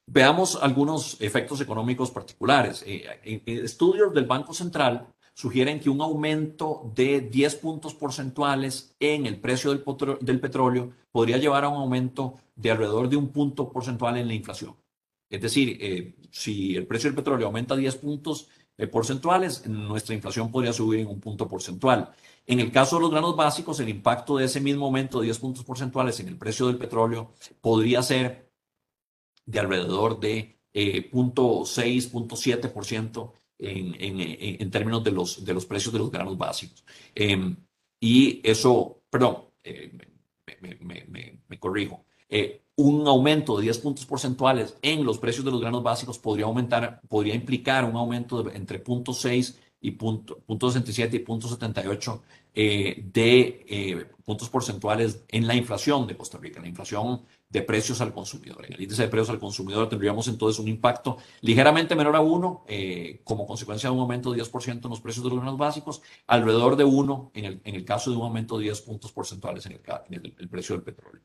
Veamos 0.08 0.58
algunos 0.62 1.22
efectos 1.22 1.62
económicos 1.62 2.12
particulares. 2.12 2.84
Eh, 2.86 3.42
estudios 3.46 4.14
del 4.14 4.26
Banco 4.26 4.54
Central 4.54 5.08
sugieren 5.34 5.80
que 5.80 5.90
un 5.90 6.02
aumento 6.02 6.92
de 6.94 7.22
10 7.22 7.56
puntos 7.56 7.94
porcentuales 7.94 8.96
en 9.00 9.26
el 9.26 9.40
precio 9.40 9.74
del 9.74 10.40
petróleo 10.42 10.92
podría 11.12 11.38
llevar 11.38 11.64
a 11.64 11.70
un 11.70 11.78
aumento 11.78 12.36
de 12.56 12.72
alrededor 12.72 13.08
de 13.08 13.16
un 13.16 13.30
punto 13.30 13.72
porcentual 13.72 14.18
en 14.18 14.28
la 14.28 14.34
inflación. 14.34 14.76
Es 15.32 15.42
decir, 15.42 15.78
eh, 15.80 16.14
si 16.30 16.76
el 16.76 16.86
precio 16.86 17.10
del 17.10 17.16
petróleo 17.16 17.48
aumenta 17.48 17.76
10 17.76 17.96
puntos 17.96 18.50
eh, 18.78 18.86
porcentuales, 18.88 19.66
nuestra 19.66 20.14
inflación 20.14 20.52
podría 20.52 20.74
subir 20.74 21.00
en 21.00 21.08
un 21.08 21.22
punto 21.22 21.48
porcentual. 21.48 22.12
En 22.46 22.60
el 22.60 22.72
caso 22.72 22.98
de 22.98 23.04
los 23.04 23.12
granos 23.12 23.36
básicos, 23.36 23.80
el 23.80 23.88
impacto 23.90 24.38
de 24.38 24.46
ese 24.46 24.60
mismo 24.60 24.86
aumento 24.86 25.20
de 25.20 25.26
10 25.26 25.40
puntos 25.40 25.64
porcentuales 25.64 26.20
en 26.20 26.28
el 26.28 26.38
precio 26.38 26.68
del 26.68 26.78
petróleo 26.78 27.34
podría 27.62 28.04
ser 28.04 28.52
de 29.46 29.60
alrededor 29.60 30.20
de 30.20 30.60
0.6, 30.74 32.12
0.7% 32.12 33.32
en, 33.60 33.96
en, 34.00 34.62
en, 34.62 34.72
términos 34.72 35.04
de 35.04 35.12
los, 35.12 35.46
de 35.46 35.54
los 35.54 35.66
precios 35.66 35.94
de 35.94 36.00
los 36.00 36.12
granos 36.12 36.38
básicos. 36.38 36.84
Em, 37.16 37.56
y 38.00 38.42
eso, 38.44 39.04
perdón, 39.10 39.46
eh, 39.64 39.92
me, 40.60 41.60
corrijo 41.60 42.06
un 42.76 43.08
aumento 43.08 43.58
de 43.58 43.64
10 43.64 43.78
puntos 43.80 44.06
porcentuales 44.06 44.78
en 44.82 45.04
los 45.04 45.18
precios 45.18 45.46
de 45.46 45.52
los 45.52 45.62
granos 45.62 45.84
básicos 45.84 46.18
podría 46.18 46.46
aumentar, 46.46 47.02
podría 47.10 47.36
implicar 47.36 47.86
un 47.86 47.96
aumento 47.96 48.44
de 48.44 48.56
entre 48.56 48.84
0.6 48.84 49.58
y 49.82 49.98
0.67 49.98 51.14
y 51.14 51.26
0.78 51.26 52.22
eh, 52.54 53.04
de 53.12 53.66
eh, 53.68 54.06
puntos 54.24 54.50
porcentuales 54.50 55.24
en 55.30 55.48
la 55.48 55.56
inflación 55.56 56.06
de 56.06 56.16
Costa 56.16 56.38
Rica, 56.38 56.62
la 56.62 56.68
inflación 56.68 57.24
de 57.50 57.62
precios 57.64 58.00
al 58.00 58.14
consumidor. 58.14 58.66
En 58.66 58.74
el 58.74 58.82
índice 58.82 59.02
de 59.02 59.08
precios 59.08 59.30
al 59.30 59.40
consumidor 59.40 59.90
tendríamos 59.90 60.28
entonces 60.28 60.60
un 60.60 60.68
impacto 60.68 61.18
ligeramente 61.42 61.96
menor 61.96 62.16
a 62.16 62.22
1 62.22 62.66
eh, 62.68 63.22
como 63.24 63.48
consecuencia 63.48 63.90
de 63.90 63.96
un 63.96 64.02
aumento 64.02 64.32
de 64.32 64.42
10% 64.42 64.84
en 64.84 64.90
los 64.90 65.02
precios 65.02 65.24
de 65.24 65.32
los 65.32 65.40
granos 65.40 65.58
básicos, 65.58 66.02
alrededor 66.28 66.76
de 66.76 66.84
1 66.84 67.32
en 67.34 67.46
el, 67.46 67.62
en 67.64 67.76
el 67.76 67.86
caso 67.86 68.12
de 68.12 68.18
un 68.18 68.24
aumento 68.24 68.58
de 68.58 68.66
10 68.66 68.82
puntos 68.82 69.12
porcentuales 69.12 69.66
en 69.66 69.74
el 69.74 70.50
precio 70.50 70.76
del 70.76 70.84
petróleo. 70.84 71.22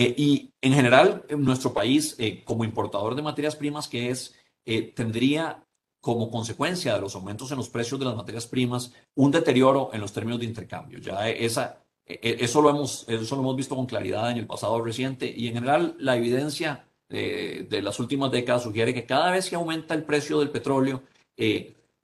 Eh, 0.00 0.14
y 0.16 0.54
en 0.62 0.72
general, 0.72 1.26
en 1.28 1.44
nuestro 1.44 1.74
país, 1.74 2.16
eh, 2.18 2.42
como 2.42 2.64
importador 2.64 3.14
de 3.14 3.20
materias 3.20 3.54
primas 3.54 3.86
que 3.86 4.08
es, 4.08 4.34
eh, 4.64 4.80
tendría 4.96 5.62
como 6.00 6.30
consecuencia 6.30 6.94
de 6.94 7.02
los 7.02 7.14
aumentos 7.14 7.50
en 7.50 7.58
los 7.58 7.68
precios 7.68 8.00
de 8.00 8.06
las 8.06 8.16
materias 8.16 8.46
primas 8.46 8.94
un 9.14 9.30
deterioro 9.30 9.90
en 9.92 10.00
los 10.00 10.14
términos 10.14 10.40
de 10.40 10.46
intercambio. 10.46 10.98
Ya 11.00 11.28
esa, 11.28 11.84
eso, 12.06 12.62
lo 12.62 12.70
hemos, 12.70 13.06
eso 13.10 13.36
lo 13.36 13.42
hemos 13.42 13.56
visto 13.56 13.76
con 13.76 13.84
claridad 13.84 14.30
en 14.30 14.38
el 14.38 14.46
pasado 14.46 14.82
reciente 14.82 15.30
y 15.36 15.48
en 15.48 15.54
general 15.54 15.94
la 15.98 16.16
evidencia 16.16 16.86
de 17.10 17.80
las 17.82 17.98
últimas 18.00 18.30
décadas 18.30 18.62
sugiere 18.62 18.94
que 18.94 19.04
cada 19.04 19.30
vez 19.32 19.50
que 19.50 19.56
aumenta 19.56 19.94
el 19.94 20.04
precio 20.04 20.38
del 20.38 20.48
petróleo, 20.48 21.02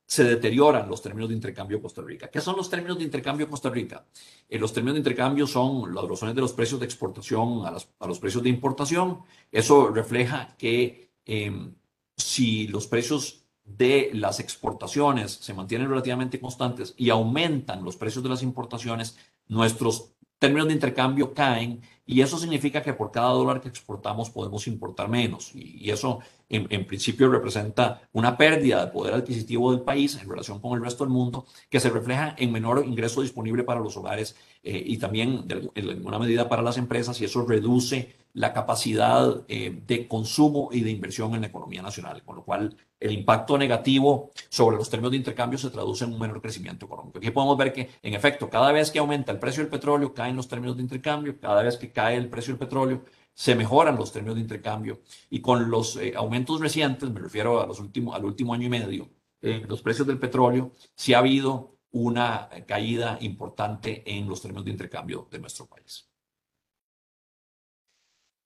se 0.06 0.22
deterioran 0.22 0.88
los 0.88 1.02
términos 1.02 1.28
de 1.28 1.34
intercambio 1.34 1.82
Costa 1.82 2.00
Rica. 2.00 2.30
¿Qué 2.30 2.40
son 2.40 2.56
los 2.56 2.70
términos 2.70 2.98
de 2.98 3.04
intercambio 3.04 3.48
Costa 3.48 3.70
Rica? 3.70 4.06
Eh, 4.48 4.58
los 4.58 4.72
términos 4.72 4.94
de 4.94 5.00
intercambio 5.00 5.46
son 5.46 5.92
las 5.94 6.04
razones 6.04 6.34
de 6.34 6.40
los 6.40 6.52
precios 6.52 6.78
de 6.78 6.86
exportación 6.86 7.66
a, 7.66 8.06
los 8.06 8.18
precios 8.20 8.42
de 8.42 8.48
importación. 8.48 9.20
Eso 9.50 9.88
refleja 9.88 10.54
que 10.56 11.10
em, 11.24 11.74
si 12.16 12.68
los 12.68 12.86
precios 12.86 13.46
de 13.64 14.10
las 14.14 14.38
exportaciones 14.38 15.32
se 15.32 15.52
mantienen 15.52 15.88
relativamente 15.88 16.40
constantes 16.40 16.94
y 16.96 17.10
aumentan 17.10 17.84
los 17.84 17.96
precios 17.96 18.22
de 18.22 18.30
las 18.30 18.44
importaciones, 18.44 19.16
nuestros 19.48 20.12
términos 20.38 20.68
de 20.68 20.74
intercambio 20.74 21.34
caen 21.34 21.80
y 22.04 22.20
eso 22.20 22.38
significa 22.38 22.82
que 22.82 22.94
por 22.94 23.10
cada 23.10 23.30
dólar 23.30 23.60
que 23.60 23.68
exportamos 23.68 24.30
podemos 24.30 24.66
importar 24.68 25.08
menos. 25.08 25.52
Y, 25.54 25.90
eso 25.90 26.20
en, 26.48 26.86
principio 26.86 27.28
representa 27.28 28.02
una 28.12 28.36
pérdida 28.36 28.84
de 28.84 28.92
poder 28.92 29.14
adquisitivo 29.14 29.72
del 29.72 29.82
país 29.82 30.16
en 30.20 30.28
relación 30.28 30.60
con 30.60 30.76
el 30.76 30.84
resto 30.84 31.04
del 31.04 31.12
mundo, 31.12 31.46
que 31.68 31.80
se 31.80 31.90
refleja 31.90 32.34
en 32.38 32.52
menor 32.52 32.84
ingreso 32.86 33.22
disponible 33.22 33.64
para 33.64 33.80
los 33.80 33.96
hogares 33.96 34.36
eh, 34.62 34.82
y 34.84 34.98
también 34.98 35.44
en 35.74 35.88
alguna 35.90 36.18
medida 36.18 36.48
para 36.48 36.62
las 36.62 36.78
empresas 36.78 37.20
y 37.20 37.24
eso 37.24 37.44
reduce 37.44 38.14
la 38.36 38.52
capacidad 38.52 39.44
eh, 39.48 39.80
de 39.86 40.06
consumo 40.06 40.68
y 40.70 40.82
de 40.82 40.90
inversión 40.90 41.34
en 41.34 41.40
la 41.40 41.46
economía 41.46 41.80
nacional, 41.80 42.22
con 42.22 42.36
lo 42.36 42.44
cual 42.44 42.76
el 43.00 43.12
impacto 43.12 43.56
negativo 43.56 44.30
sobre 44.50 44.76
los 44.76 44.90
términos 44.90 45.12
de 45.12 45.16
intercambio 45.16 45.58
se 45.58 45.70
traduce 45.70 46.04
en 46.04 46.12
un 46.12 46.20
menor 46.20 46.42
crecimiento 46.42 46.84
económico. 46.84 47.18
Aquí 47.18 47.30
podemos 47.30 47.56
ver 47.56 47.72
que, 47.72 47.90
en 48.02 48.14
efecto, 48.14 48.50
cada 48.50 48.72
vez 48.72 48.90
que 48.90 48.98
aumenta 48.98 49.32
el 49.32 49.38
precio 49.38 49.62
del 49.62 49.70
petróleo, 49.70 50.12
caen 50.12 50.36
los 50.36 50.48
términos 50.48 50.76
de 50.76 50.82
intercambio, 50.82 51.38
cada 51.40 51.62
vez 51.62 51.78
que 51.78 51.90
cae 51.90 52.16
el 52.16 52.28
precio 52.28 52.52
del 52.52 52.58
petróleo, 52.58 53.02
se 53.36 53.54
mejoran 53.54 53.96
los 53.96 54.12
términos 54.12 54.36
de 54.36 54.40
intercambio 54.40 55.02
y 55.28 55.40
con 55.42 55.70
los 55.70 55.96
eh, 55.96 56.14
aumentos 56.16 56.58
recientes, 56.58 57.10
me 57.10 57.20
refiero 57.20 57.60
a 57.60 57.66
los 57.66 57.78
últimos, 57.78 58.16
al 58.16 58.24
último 58.24 58.54
año 58.54 58.66
y 58.66 58.70
medio, 58.70 59.10
en 59.42 59.68
los 59.68 59.82
precios 59.82 60.06
del 60.06 60.18
petróleo, 60.18 60.72
sí 60.94 61.12
ha 61.12 61.18
habido 61.18 61.76
una 61.90 62.48
caída 62.66 63.18
importante 63.20 64.02
en 64.06 64.26
los 64.26 64.40
términos 64.40 64.64
de 64.64 64.70
intercambio 64.70 65.28
de 65.30 65.38
nuestro 65.38 65.66
país. 65.66 66.08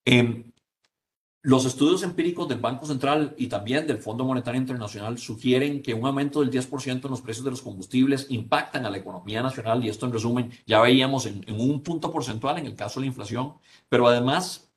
Em, 0.05 0.50
los 1.42 1.64
estudios 1.66 2.03
empíricos 2.03 2.48
del 2.48 2.59
Banco 2.59 2.85
Central 2.85 3.35
y 3.38 3.46
también 3.46 3.87
del 3.87 3.98
Fondo 3.98 4.24
Monetario 4.24 4.61
Internacional 4.61 5.18
sugieren 5.18 5.83
que 5.83 5.94
un 5.94 6.05
aumento 6.05 6.40
del 6.40 6.50
10% 6.50 7.05
en 7.05 7.11
los 7.12 7.22
precios 7.22 7.44
de 7.44 7.53
los 7.53 7.62
combustibles 7.62 8.26
impactan 8.29 8.87
a 8.87 8.90
la 8.90 8.98
economía 8.98 9.40
nacional 9.40 9.85
y 9.85 9.88
esto 9.88 10.07
en 10.07 10.12
resumen 10.12 10.50
ya 10.66 10.81
veíamos 10.81 11.26
en, 11.26 11.44
un 11.48 11.81
punto 11.83 12.12
porcentual 12.12 12.59
en 12.59 12.66
el 12.66 12.74
caso 12.74 12.98
de 12.98 13.07
la 13.07 13.11
inflación, 13.11 13.55
pero 13.88 14.09
además 14.09 14.69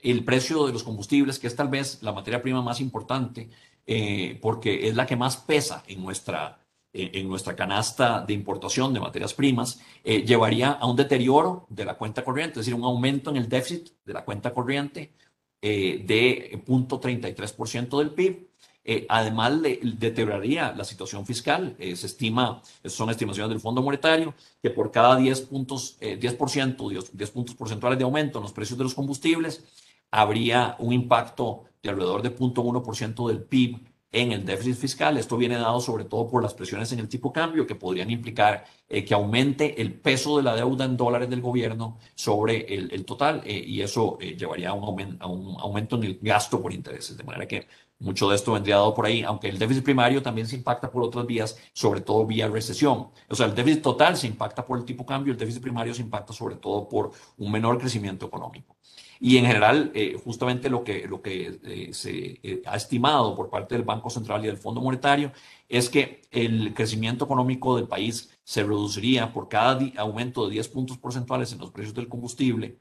el 0.00 0.24
precio 0.24 0.66
de 0.66 0.72
los 0.72 0.82
combustibles, 0.82 1.38
que 1.38 1.46
es 1.46 1.56
tal 1.56 1.68
vez 1.68 2.02
la 2.02 2.12
materia 2.12 2.42
prima 2.42 2.62
más 2.62 2.80
importante 2.80 3.50
eh, 3.86 4.38
porque 4.42 4.88
es 4.88 4.94
la 4.94 5.06
que 5.06 5.16
más 5.16 5.38
pesa 5.38 5.82
en 5.86 6.02
nuestra, 6.02 6.58
en 6.92 7.28
nuestra 7.28 7.56
canasta 7.56 8.24
de 8.26 8.34
importación 8.34 8.92
de 8.92 9.00
materias 9.00 9.34
primas, 9.34 9.80
eh, 10.04 10.22
llevaría 10.22 10.72
a 10.72 10.86
un 10.86 10.96
deterioro 10.96 11.66
de 11.70 11.84
la 11.84 11.94
cuenta 11.94 12.22
corriente, 12.22 12.60
es 12.60 12.66
decir, 12.66 12.74
un 12.74 12.84
aumento 12.84 13.30
en 13.30 13.36
el 13.36 13.48
déficit 13.48 13.90
de 14.04 14.12
la 14.12 14.24
cuenta 14.24 14.52
corriente 14.52 15.12
eh, 15.60 16.04
de 16.06 16.62
0.33% 16.66 17.98
del 17.98 18.10
PIB. 18.10 18.46
eh, 18.84 19.04
además 19.08 19.52
le, 19.52 19.80
deterioraría 19.82 20.72
la 20.72 20.84
situación 20.84 21.26
fiscal. 21.26 21.74
Eh, 21.78 21.96
se 21.96 22.06
estima, 22.06 22.62
son 22.84 23.10
estimaciones 23.10 23.50
del 23.50 23.60
Fondo 23.60 23.82
Monetario, 23.82 24.34
que 24.62 24.70
por 24.70 24.90
cada 24.92 25.16
10 25.16 25.42
puntos, 25.42 25.98
10%, 26.00 26.88
10, 26.88 27.16
10 27.16 27.30
puntos 27.30 27.54
porcentuales 27.56 27.98
de 27.98 28.04
aumento 28.04 28.38
en 28.38 28.44
los 28.44 28.52
precios 28.52 28.78
de 28.78 28.84
los 28.84 28.94
combustibles, 28.94 29.64
habría 30.10 30.76
un 30.78 30.92
impacto 30.92 31.64
de 31.82 31.90
alrededor 31.90 32.22
de 32.22 32.34
0.1% 32.36 33.28
del 33.28 33.42
PIB 33.42 33.78
en 34.12 34.32
el 34.32 34.44
déficit 34.44 34.76
fiscal. 34.76 35.16
Esto 35.18 35.36
viene 35.36 35.56
dado 35.56 35.80
sobre 35.80 36.04
todo 36.04 36.28
por 36.28 36.42
las 36.42 36.54
presiones 36.54 36.90
en 36.92 36.98
el 37.00 37.08
tipo 37.08 37.32
cambio 37.32 37.66
que 37.66 37.74
podrían 37.74 38.10
implicar 38.10 38.64
eh, 38.88 39.04
que 39.04 39.14
aumente 39.14 39.80
el 39.80 39.94
peso 39.94 40.38
de 40.38 40.42
la 40.42 40.54
deuda 40.56 40.84
en 40.84 40.96
dólares 40.96 41.28
del 41.28 41.42
gobierno 41.42 41.98
sobre 42.14 42.74
el, 42.74 43.04
total 43.04 43.42
eh, 43.44 43.62
y 43.66 43.82
eso 43.82 44.18
eh, 44.20 44.36
llevaría 44.36 44.70
a 44.70 44.72
un, 44.72 45.16
a 45.20 45.26
un, 45.26 45.56
aumento 45.60 45.96
en 45.96 46.04
el 46.04 46.18
gasto 46.22 46.62
por 46.62 46.72
intereses. 46.72 47.16
De 47.16 47.24
manera 47.24 47.46
que 47.46 47.66
mucho 48.00 48.30
de 48.30 48.36
esto 48.36 48.52
vendría 48.52 48.76
dado 48.76 48.94
por 48.94 49.06
ahí, 49.06 49.22
aunque 49.22 49.48
el 49.48 49.58
déficit 49.58 49.84
primario 49.84 50.22
también 50.22 50.46
se 50.46 50.56
impacta 50.56 50.90
por 50.90 51.02
otras 51.02 51.26
vías, 51.26 51.58
sobre 51.72 52.00
todo 52.00 52.24
vía 52.26 52.48
recesión. 52.48 53.10
O 53.28 53.34
sea, 53.34 53.46
el 53.46 53.54
déficit 53.54 53.82
total 53.82 54.16
se 54.16 54.26
impacta 54.26 54.64
por 54.64 54.78
el 54.78 54.84
tipo 54.84 55.04
cambio, 55.04 55.32
el 55.32 55.38
déficit 55.38 55.62
primario 55.62 55.92
se 55.92 56.02
impacta 56.02 56.32
sobre 56.32 56.56
todo 56.56 56.88
por 56.88 57.10
un 57.36 57.50
menor 57.50 57.78
crecimiento 57.78 58.26
económico. 58.26 58.77
Y 59.20 59.36
en 59.36 59.46
general, 59.46 59.90
eh, 59.94 60.16
justamente 60.22 60.70
lo 60.70 60.84
que, 60.84 61.08
lo 61.08 61.20
que 61.20 61.58
eh, 61.64 61.92
se 61.92 62.38
eh, 62.42 62.62
ha 62.66 62.76
estimado 62.76 63.34
por 63.34 63.50
parte 63.50 63.74
del 63.74 63.82
Banco 63.84 64.10
Central 64.10 64.44
y 64.44 64.46
del 64.46 64.58
Fondo 64.58 64.80
Monetario 64.80 65.32
es 65.68 65.90
que 65.90 66.22
el 66.30 66.72
crecimiento 66.72 67.24
económico 67.24 67.74
del 67.76 67.88
país 67.88 68.30
se 68.44 68.62
reduciría 68.62 69.32
por 69.32 69.48
cada 69.48 69.80
aumento 69.96 70.46
de 70.46 70.52
10 70.54 70.68
puntos 70.68 70.98
porcentuales 70.98 71.52
en 71.52 71.58
los 71.58 71.72
precios 71.72 71.94
del 71.94 72.08
combustible 72.08 72.78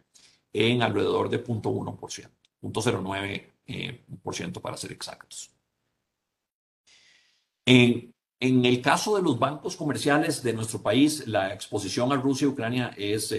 en 0.53 0.83
alrededor 0.83 1.29
de 1.29 1.43
0.1%, 1.43 2.29
0.09% 2.61 4.61
para 4.61 4.77
ser 4.77 4.91
exactos. 4.91 5.51
En, 7.65 8.13
en, 8.39 8.63
el 8.63 8.79
caso 8.81 9.15
de 9.17 9.23
los 9.23 9.39
bancos 9.39 9.75
comerciales 9.75 10.43
de 10.43 10.53
nuestro 10.53 10.81
país, 10.81 11.27
la 11.27 11.53
exposición 11.53 12.13
a 12.13 12.15
Rusia 12.15 12.45
y 12.45 12.49
Ucrania 12.49 12.93
es 12.95 13.33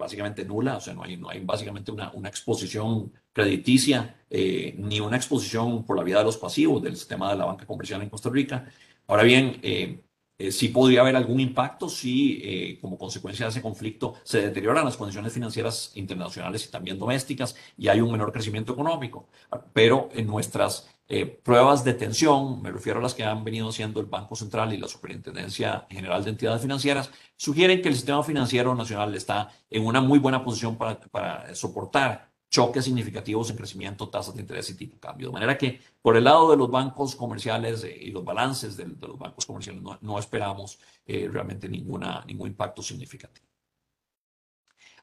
básicamente 0.00 0.44
nula, 0.44 0.78
o 0.78 0.80
sea, 0.80 0.94
no 0.94 1.04
hay, 1.04 1.16
no 1.16 1.28
hay 1.28 1.40
básicamente 1.44 1.92
una, 1.92 2.10
una 2.12 2.28
exposición 2.28 3.12
crediticia 3.32 4.16
eh, 4.28 4.74
ni 4.78 4.98
una 4.98 5.16
exposición 5.16 5.84
por 5.84 5.96
la 5.96 6.02
vía 6.02 6.18
de 6.18 6.24
los 6.24 6.38
pasivos 6.38 6.82
del 6.82 6.96
sistema 6.96 7.30
de 7.30 7.36
la 7.36 7.44
banca 7.44 7.66
comercial 7.66 8.02
en 8.02 8.08
Costa 8.08 8.30
Rica. 8.30 8.66
Ahora 9.06 9.22
bien, 9.22 9.58
eh, 9.62 10.02
eh, 10.40 10.52
sí 10.52 10.68
podría 10.68 11.02
haber 11.02 11.16
algún 11.16 11.40
impacto 11.40 11.88
si 11.88 12.78
como 12.80 12.98
consecuencia 12.98 13.46
de 13.46 13.50
ese 13.50 13.62
conflicto 13.62 14.14
se 14.24 14.40
deterioran 14.40 14.84
las 14.84 14.96
condiciones 14.96 15.32
financieras 15.32 15.92
internacionales 15.94 16.66
y 16.66 16.70
también 16.70 16.98
domésticas 16.98 17.56
y 17.76 17.88
hay 17.88 18.00
un 18.00 18.10
menor 18.12 18.32
crecimiento 18.32 18.72
económico. 18.72 19.28
Pero 19.72 20.08
en 20.14 20.26
nuestras 20.26 20.88
eh, 21.12 21.26
pruebas 21.26 21.82
de 21.82 21.94
tensión, 21.94 22.62
me 22.62 22.70
refiero 22.70 23.00
a 23.00 23.02
las 23.02 23.14
que 23.14 23.24
han 23.24 23.42
venido 23.42 23.68
haciendo 23.68 23.98
el 23.98 24.06
Banco 24.06 24.36
Central 24.36 24.72
y 24.72 24.76
la 24.76 24.86
Superintendencia 24.86 25.84
General 25.90 26.22
de 26.22 26.30
Entidades 26.30 26.62
Financieras, 26.62 27.10
sugieren 27.34 27.82
que 27.82 27.88
el 27.88 27.96
sistema 27.96 28.22
financiero 28.22 28.76
nacional 28.76 29.12
está 29.16 29.50
en 29.70 29.84
una 29.84 30.00
muy 30.00 30.20
buena 30.20 30.44
posición 30.44 30.78
para, 30.78 31.00
para 31.00 31.52
soportar 31.56 32.29
choques 32.50 32.84
significativos 32.84 33.48
en 33.50 33.56
crecimiento, 33.56 34.08
tasas 34.08 34.34
de 34.34 34.42
interés 34.42 34.68
y 34.70 34.74
tipo 34.74 34.94
de 34.94 35.00
cambio. 35.00 35.28
De 35.28 35.32
manera 35.32 35.56
que 35.56 35.80
por 36.02 36.16
el 36.16 36.24
lado 36.24 36.50
de 36.50 36.56
los 36.56 36.70
bancos 36.70 37.14
comerciales 37.14 37.84
eh, 37.84 37.96
y 38.00 38.10
los 38.10 38.24
balances 38.24 38.76
de, 38.76 38.86
los 38.86 39.18
bancos 39.18 39.46
comerciales 39.46 39.82
no, 40.00 40.18
esperamos 40.18 40.78
eh, 41.06 41.28
realmente 41.32 41.68
ningún 41.68 42.04
impacto 42.26 42.82
significativo. 42.82 43.46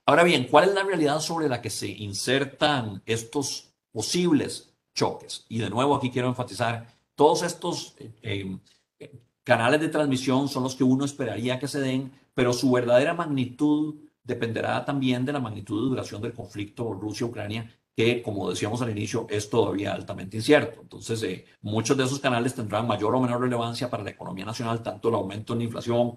Ahora 0.06 0.24
bien, 0.24 0.48
¿cuál 0.50 0.70
es 0.70 0.76
la 0.76 0.84
realidad 0.84 1.20
sobre 1.20 1.50
la 1.50 1.62
que 1.62 1.70
se 1.70 1.88
insertan 1.88 3.02
estos 3.06 3.74
posibles 3.92 4.78
choques. 4.94 5.46
Y 5.48 5.60
de 5.60 5.70
nuevo 5.70 5.96
aquí 5.96 6.10
quiero 6.12 6.28
enfatizar, 6.28 6.88
todos 7.16 7.44
estos 7.44 7.96
eh, 8.22 8.58
eh, 9.00 9.12
canales 9.44 9.80
de 9.80 9.90
transmisión 9.90 10.48
son 10.50 10.64
los 10.64 10.76
que 10.76 10.84
uno 10.84 11.06
esperaría 11.06 11.60
que 11.60 11.68
se 11.68 11.80
den, 11.80 12.12
pero 12.34 12.52
su 12.52 12.72
verdadera 12.72 13.14
magnitud 13.14 13.96
dependerá 14.28 14.86
también 14.86 15.26
de 15.26 15.34
la 15.34 15.40
magnitud 15.40 15.84
de 15.84 15.90
duración 15.90 16.22
del 16.22 16.34
conflicto 16.34 16.94
Rusia-Ucrania, 16.94 17.72
que, 17.96 18.22
como 18.22 18.50
decíamos 18.50 18.82
al 18.82 18.92
inicio, 18.92 19.26
es 19.30 19.50
todavía 19.50 19.94
altamente 19.94 20.38
incierto. 20.38 20.82
Entonces, 20.82 21.24
eh, 21.24 21.46
muchos 21.62 21.98
de 21.98 22.04
esos 22.04 22.20
canales 22.20 22.54
tendrán 22.54 22.86
mayor 22.86 23.16
o 23.16 23.22
menor 23.22 23.42
relevancia 23.42 23.90
para 23.90 24.04
la 24.04 24.12
economía 24.12 24.46
nacional, 24.46 24.84
tanto 24.84 25.10
el 25.10 25.16
aumento 25.16 25.54
en 25.54 25.62
inflación, 25.64 26.16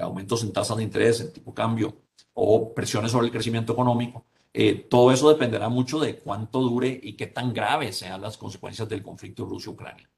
aumentos 0.00 0.42
en 0.42 0.52
tasas 0.52 0.76
de 0.78 0.82
interés, 0.82 1.20
en 1.20 1.32
tipo 1.32 1.54
cambio 1.54 1.94
o 2.34 2.72
presiones 2.74 3.12
sobre 3.12 3.26
el 3.26 3.32
crecimiento 3.32 3.72
económico, 3.74 4.24
eh, 4.54 4.74
todo 4.74 5.12
eso 5.12 5.28
dependerá 5.30 5.68
mucho 5.68 5.98
de 5.98 6.16
cuánto 6.18 6.60
dure 6.60 7.00
y 7.02 7.14
qué 7.14 7.26
tan 7.26 7.52
graves 7.52 7.98
sean 7.98 8.20
las 8.20 8.36
consecuencias 8.36 8.88
del 8.88 9.02
conflicto 9.02 9.44
Rusia-Ucrania. 9.44 10.10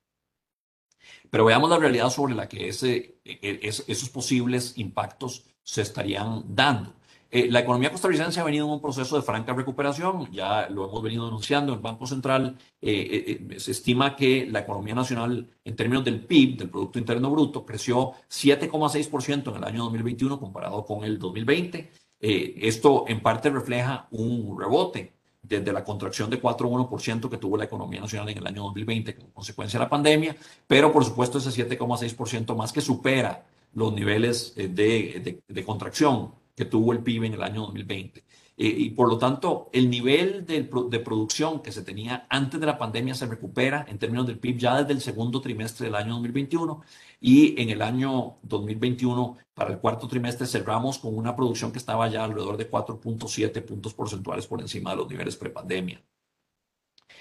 Pero 1.30 1.44
veamos 1.44 1.70
la 1.70 1.78
realidad 1.78 2.10
sobre 2.10 2.34
la 2.34 2.48
que 2.48 2.68
ese, 2.68 3.18
e, 3.24 3.60
esos 3.62 4.08
posibles 4.08 4.76
impactos 4.76 5.44
se 5.62 5.82
estarían 5.82 6.44
dando. 6.48 6.94
Eh, 7.30 7.48
la 7.50 7.60
economía 7.60 7.90
costarricense 7.90 8.40
ha 8.40 8.44
venido 8.44 8.66
en 8.66 8.72
un 8.72 8.80
proceso 8.80 9.16
de 9.16 9.22
franca 9.22 9.52
recuperación, 9.52 10.30
ya 10.30 10.68
lo 10.68 10.88
hemos 10.88 11.02
venido 11.02 11.26
anunciando, 11.26 11.72
el 11.72 11.80
Banco 11.80 12.06
Central. 12.06 12.56
Eh, 12.80 13.56
se 13.58 13.72
estima 13.72 14.14
que 14.14 14.46
la 14.46 14.60
economía 14.60 14.94
nacional 14.94 15.48
en 15.64 15.76
términos 15.76 16.04
del 16.04 16.20
PIB, 16.20 16.58
del 16.58 16.70
Producto 16.70 16.98
Interno 16.98 17.30
Bruto, 17.30 17.64
creció 17.64 18.12
7,6% 18.28 19.50
en 19.50 19.56
el 19.56 19.64
año 19.64 19.84
2021 19.84 20.38
comparado 20.38 20.84
con 20.84 21.04
el 21.04 21.18
2020 21.18 22.04
eh, 22.26 22.68
esto 22.68 23.04
en 23.06 23.20
parte 23.20 23.50
refleja 23.50 24.08
un 24.10 24.58
rebote 24.58 25.12
desde 25.42 25.74
la 25.74 25.84
contracción 25.84 26.30
de 26.30 26.40
4,1% 26.40 27.28
que 27.28 27.36
tuvo 27.36 27.58
la 27.58 27.64
economía 27.64 28.00
nacional 28.00 28.30
en 28.30 28.38
el 28.38 28.46
año 28.46 28.62
2020 28.62 29.14
como 29.14 29.30
consecuencia 29.34 29.78
de 29.78 29.84
la 29.84 29.90
pandemia, 29.90 30.34
pero 30.66 30.90
por 30.90 31.04
supuesto 31.04 31.36
ese 31.36 31.50
7,6% 31.50 32.56
más 32.56 32.72
que 32.72 32.80
supera 32.80 33.44
los 33.74 33.92
niveles 33.92 34.54
eh, 34.56 34.68
de, 34.68 35.42
de 35.46 35.64
contracción 35.64 36.32
que 36.54 36.64
tuvo 36.64 36.92
el 36.92 37.02
PIB 37.02 37.24
en 37.24 37.34
el 37.34 37.42
año 37.42 37.62
2020. 37.62 38.24
Eh, 38.56 38.66
y 38.66 38.90
por 38.90 39.08
lo 39.08 39.18
tanto, 39.18 39.68
el 39.72 39.90
nivel 39.90 40.46
de, 40.46 40.62
de, 40.62 41.00
producción 41.00 41.60
que 41.60 41.72
se 41.72 41.82
tenía 41.82 42.26
antes 42.30 42.60
de 42.60 42.66
la 42.66 42.78
pandemia 42.78 43.14
se 43.14 43.26
recupera 43.26 43.84
en 43.88 43.98
términos 43.98 44.26
del 44.26 44.38
PIB 44.38 44.58
ya 44.58 44.76
desde 44.78 44.92
el 44.92 45.00
segundo 45.00 45.40
trimestre 45.40 45.86
del 45.86 45.96
año 45.96 46.12
2021 46.14 46.82
y 47.20 47.60
en 47.60 47.70
el 47.70 47.82
año 47.82 48.36
2021, 48.42 49.36
para 49.54 49.72
el 49.72 49.78
cuarto 49.80 50.06
trimestre, 50.06 50.46
cerramos 50.46 50.98
con 50.98 51.16
una 51.16 51.34
producción 51.34 51.72
que 51.72 51.78
estaba 51.78 52.08
ya 52.08 52.24
alrededor 52.24 52.56
de 52.56 52.70
4.7 52.70 53.64
puntos 53.64 53.94
porcentuales 53.94 54.46
por 54.46 54.60
encima 54.60 54.90
de 54.90 54.96
los 54.98 55.08
niveles 55.08 55.36
prepandemia. 55.36 56.00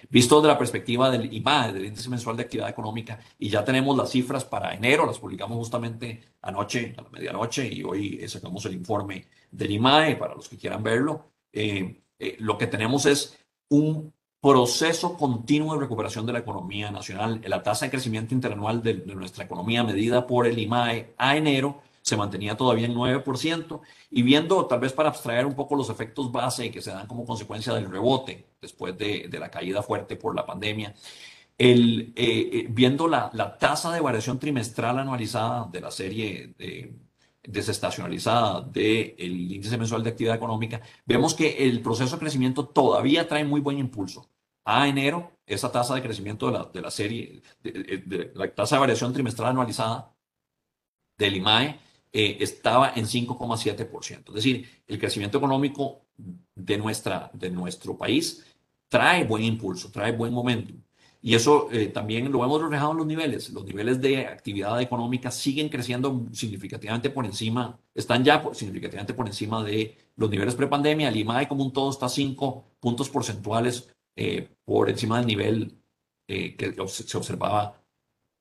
Visto 0.10 0.38
desde 0.38 0.50
la 0.50 0.58
perspectiva 0.58 1.10
del 1.10 1.34
IMAE, 1.34 1.74
del 1.74 1.86
Índice 1.86 2.10
Mensual 2.10 2.36
de 2.38 2.43
Actividad 2.43 2.69
Económica, 2.69 3.19
y 3.39 3.50
ya 3.50 3.63
tenemos 3.63 3.96
las 3.98 4.12
cifras 4.12 4.43
para 4.46 4.74
enero, 4.74 5.06
las 5.06 5.19
publicamos 5.19 5.58
justamente 5.58 6.24
anoche, 6.41 6.93
a 6.98 7.02
la 7.02 7.10
medianoche, 7.10 7.67
y 7.67 7.84
hoy 7.84 8.28
sacamos 8.28 8.65
el 8.65 8.74
informe 8.74 9.28
del 9.52 9.72
IMAE 9.72 10.15
para 10.15 10.36
los 10.36 10.50
que 10.50 10.58
quieran 10.58 10.84
verlo. 10.84 11.32
Eh, 11.52 12.02
eh, 12.19 12.36
lo 12.39 12.58
que 12.58 12.67
tenemos 12.67 13.06
es 13.06 13.38
un 13.69 14.13
proceso 14.41 15.17
continuo 15.17 15.74
de 15.74 15.82
recuperación 15.82 16.26
de 16.26 16.34
la 16.34 16.39
economía 16.39 16.91
nacional. 16.91 17.41
La 17.46 17.63
tasa 17.63 17.86
de 17.86 17.91
crecimiento 17.91 18.34
interanual 18.34 18.84
de, 18.84 18.96
de 18.96 19.15
nuestra 19.15 19.46
economía 19.46 19.84
medida 19.84 20.28
por 20.28 20.48
el 20.48 20.60
IMAE 20.60 21.13
a 21.17 21.38
enero 21.38 21.82
se 22.04 22.18
mantenía 22.18 22.58
todavía 22.58 22.86
en 22.86 22.94
9%, 22.94 23.82
y 24.12 24.22
viendo, 24.24 24.66
tal 24.68 24.82
vez 24.82 24.92
para 24.92 25.10
abstraer 25.10 25.46
un 25.46 25.56
poco 25.56 25.76
los 25.76 25.89
efectos 25.89 26.32
base 26.32 26.70
que 26.70 26.82
se 26.82 26.92
dan 26.92 27.08
como 27.08 27.26
consecuencia 27.26 27.74
del 27.74 27.89
rebote 27.89 28.46
después 28.62 28.98
de, 28.98 29.30
la 29.32 29.50
caída 29.50 29.82
fuerte 29.82 30.18
por 30.18 30.36
la 30.36 30.46
pandemia, 30.46 30.94
el, 31.58 32.13
eh, 32.16 32.50
eh, 32.52 32.68
viendo 32.70 33.08
la, 33.08 33.58
tasa 33.58 33.92
de 33.94 34.02
variación 34.02 34.38
trimestral 34.38 35.00
anualizada 35.00 35.70
de 35.72 35.80
la 35.80 35.92
serie 35.92 36.54
de, 36.58 36.94
desestacionalizada 37.42 38.62
del 38.62 39.52
índice 39.52 39.78
mensual 39.78 40.04
de 40.04 40.10
actividad 40.10 40.36
económica, 40.36 40.82
vemos 41.06 41.34
que 41.34 41.66
el 41.66 41.82
proceso 41.82 42.18
de 42.18 42.20
crecimiento 42.20 42.68
todavía 42.68 43.28
trae 43.30 43.46
muy 43.46 43.62
buen 43.62 43.80
impulso. 43.80 44.30
A 44.66 44.88
enero, 44.89 45.32
esa 45.46 45.72
tasa 45.72 45.96
de 45.96 46.02
crecimiento 46.02 46.48
de 46.48 46.54
la, 46.54 46.66
de 46.66 46.82
la 46.82 46.92
serie, 46.92 47.42
de, 47.62 48.32
la 48.36 48.54
tasa 48.54 48.76
de 48.76 48.82
variación 48.82 49.13
trimestral 49.13 49.50
anualizada 49.50 50.13
del 51.18 51.38
IMAE, 51.38 51.80
eh, 52.15 52.38
estaba 52.41 52.93
en 52.95 53.06
5,7%. 53.06 54.28
Es 54.28 54.34
decir, 54.36 54.69
el 54.88 54.99
crecimiento 54.99 55.39
económico 55.39 56.06
de, 56.54 56.78
nuestra, 56.78 57.32
de 57.34 57.49
nuestro 57.49 57.97
país 57.97 58.45
trae 58.88 59.23
buen 59.23 59.43
impulso, 59.43 59.89
trae 59.91 60.12
buen 60.12 60.32
momento. 60.32 60.76
Y 61.23 61.34
eso 61.34 61.69
eh, 61.71 61.88
también 61.88 62.32
lo 62.32 62.43
hemos 62.43 62.62
reflejado 62.62 62.91
en 62.91 62.97
los 62.97 63.08
niveles. 63.08 63.49
Los 63.49 63.65
niveles 63.65 63.99
de 63.99 64.28
actividad 64.28 64.80
económica 64.80 65.32
siguen 65.32 65.69
creciendo 65.69 66.28
significativamente 66.34 67.10
por 67.10 67.26
encima, 67.26 67.80
están 67.95 68.23
ya 68.23 68.43
significativamente 68.54 69.15
por 69.15 69.26
encima 69.26 69.63
de 69.63 69.97
los 70.15 70.30
niveles 70.30 70.54
prepandemia. 70.54 71.10
El 71.10 71.17
IMAE 71.17 71.47
como 71.47 71.63
un 71.63 71.73
todo 71.73 71.89
está 71.89 72.10
5 72.10 72.65
puntos 72.80 73.10
porcentuales 73.10 73.89
eh, 74.15 74.49
por 74.63 74.88
encima 74.89 75.17
del 75.17 75.26
nivel 75.26 75.80
que 76.28 76.76
se 76.88 77.17
observaba 77.17 77.83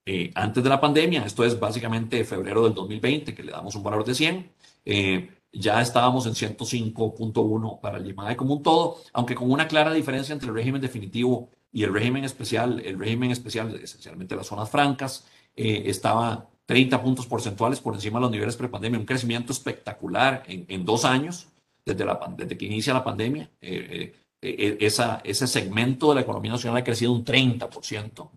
eh, 0.07 0.31
antes 0.35 0.63
de 0.63 0.71
la 0.71 0.81
pandemia, 0.81 1.25
esto 1.25 1.45
es 1.45 1.59
básicamente 1.59 2.25
febrero 2.25 2.65
del 2.65 2.75
2020, 2.75 3.35
que 3.35 3.43
le 3.43 3.53
damos 3.53 3.75
un 3.75 3.83
valor 3.83 4.05
de 4.05 4.15
100, 4.15 4.51
eh, 4.85 5.31
ya 5.53 5.81
estábamos 5.81 6.27
en 6.27 6.35
105.1 6.35 7.81
para 7.81 7.99
el 7.99 8.09
IMAE 8.09 8.37
como 8.37 8.55
un 8.55 8.63
todo, 8.63 8.99
aunque 9.13 9.35
con 9.35 9.51
una 9.51 9.69
clara 9.69 9.93
diferencia 9.93 10.33
entre 10.33 10.49
el 10.49 10.55
régimen 10.55 10.81
definitivo 10.81 11.51
y 11.71 11.85
el 11.85 11.93
régimen 11.93 12.25
especial. 12.25 12.81
El 12.85 12.99
régimen 12.99 13.31
especial, 13.31 13.75
esencialmente 13.83 14.35
las 14.35 14.47
zonas 14.47 14.71
francas, 14.71 15.27
eh, 15.55 15.85
estaba 15.87 16.49
30 16.67 17.03
puntos 17.03 17.27
porcentuales 17.27 17.81
por 17.81 17.95
encima 17.95 18.19
de 18.19 18.23
los 18.23 18.31
niveles 18.31 18.57
prepandemia, 18.57 18.99
un 18.99 19.07
crecimiento 19.07 19.53
espectacular 19.53 20.43
en, 20.47 20.65
en 20.69 20.85
dos 20.85 21.05
años, 21.05 21.49
desde, 21.85 22.05
la, 22.05 22.19
desde 22.37 22.57
que 22.57 22.67
inicia 22.67 22.95
la 22.95 23.05
pandemia. 23.05 23.51
Eh, 23.61 24.15
eh, 24.41 24.79
esa, 24.81 25.21
ese 25.25 25.47
segmento 25.47 26.09
de 26.09 26.17
la 26.17 26.21
economía 26.23 26.53
nacional 26.53 26.79
ha 26.79 26.85
crecido 26.85 27.13
un 27.13 27.25
30%, 27.25 28.31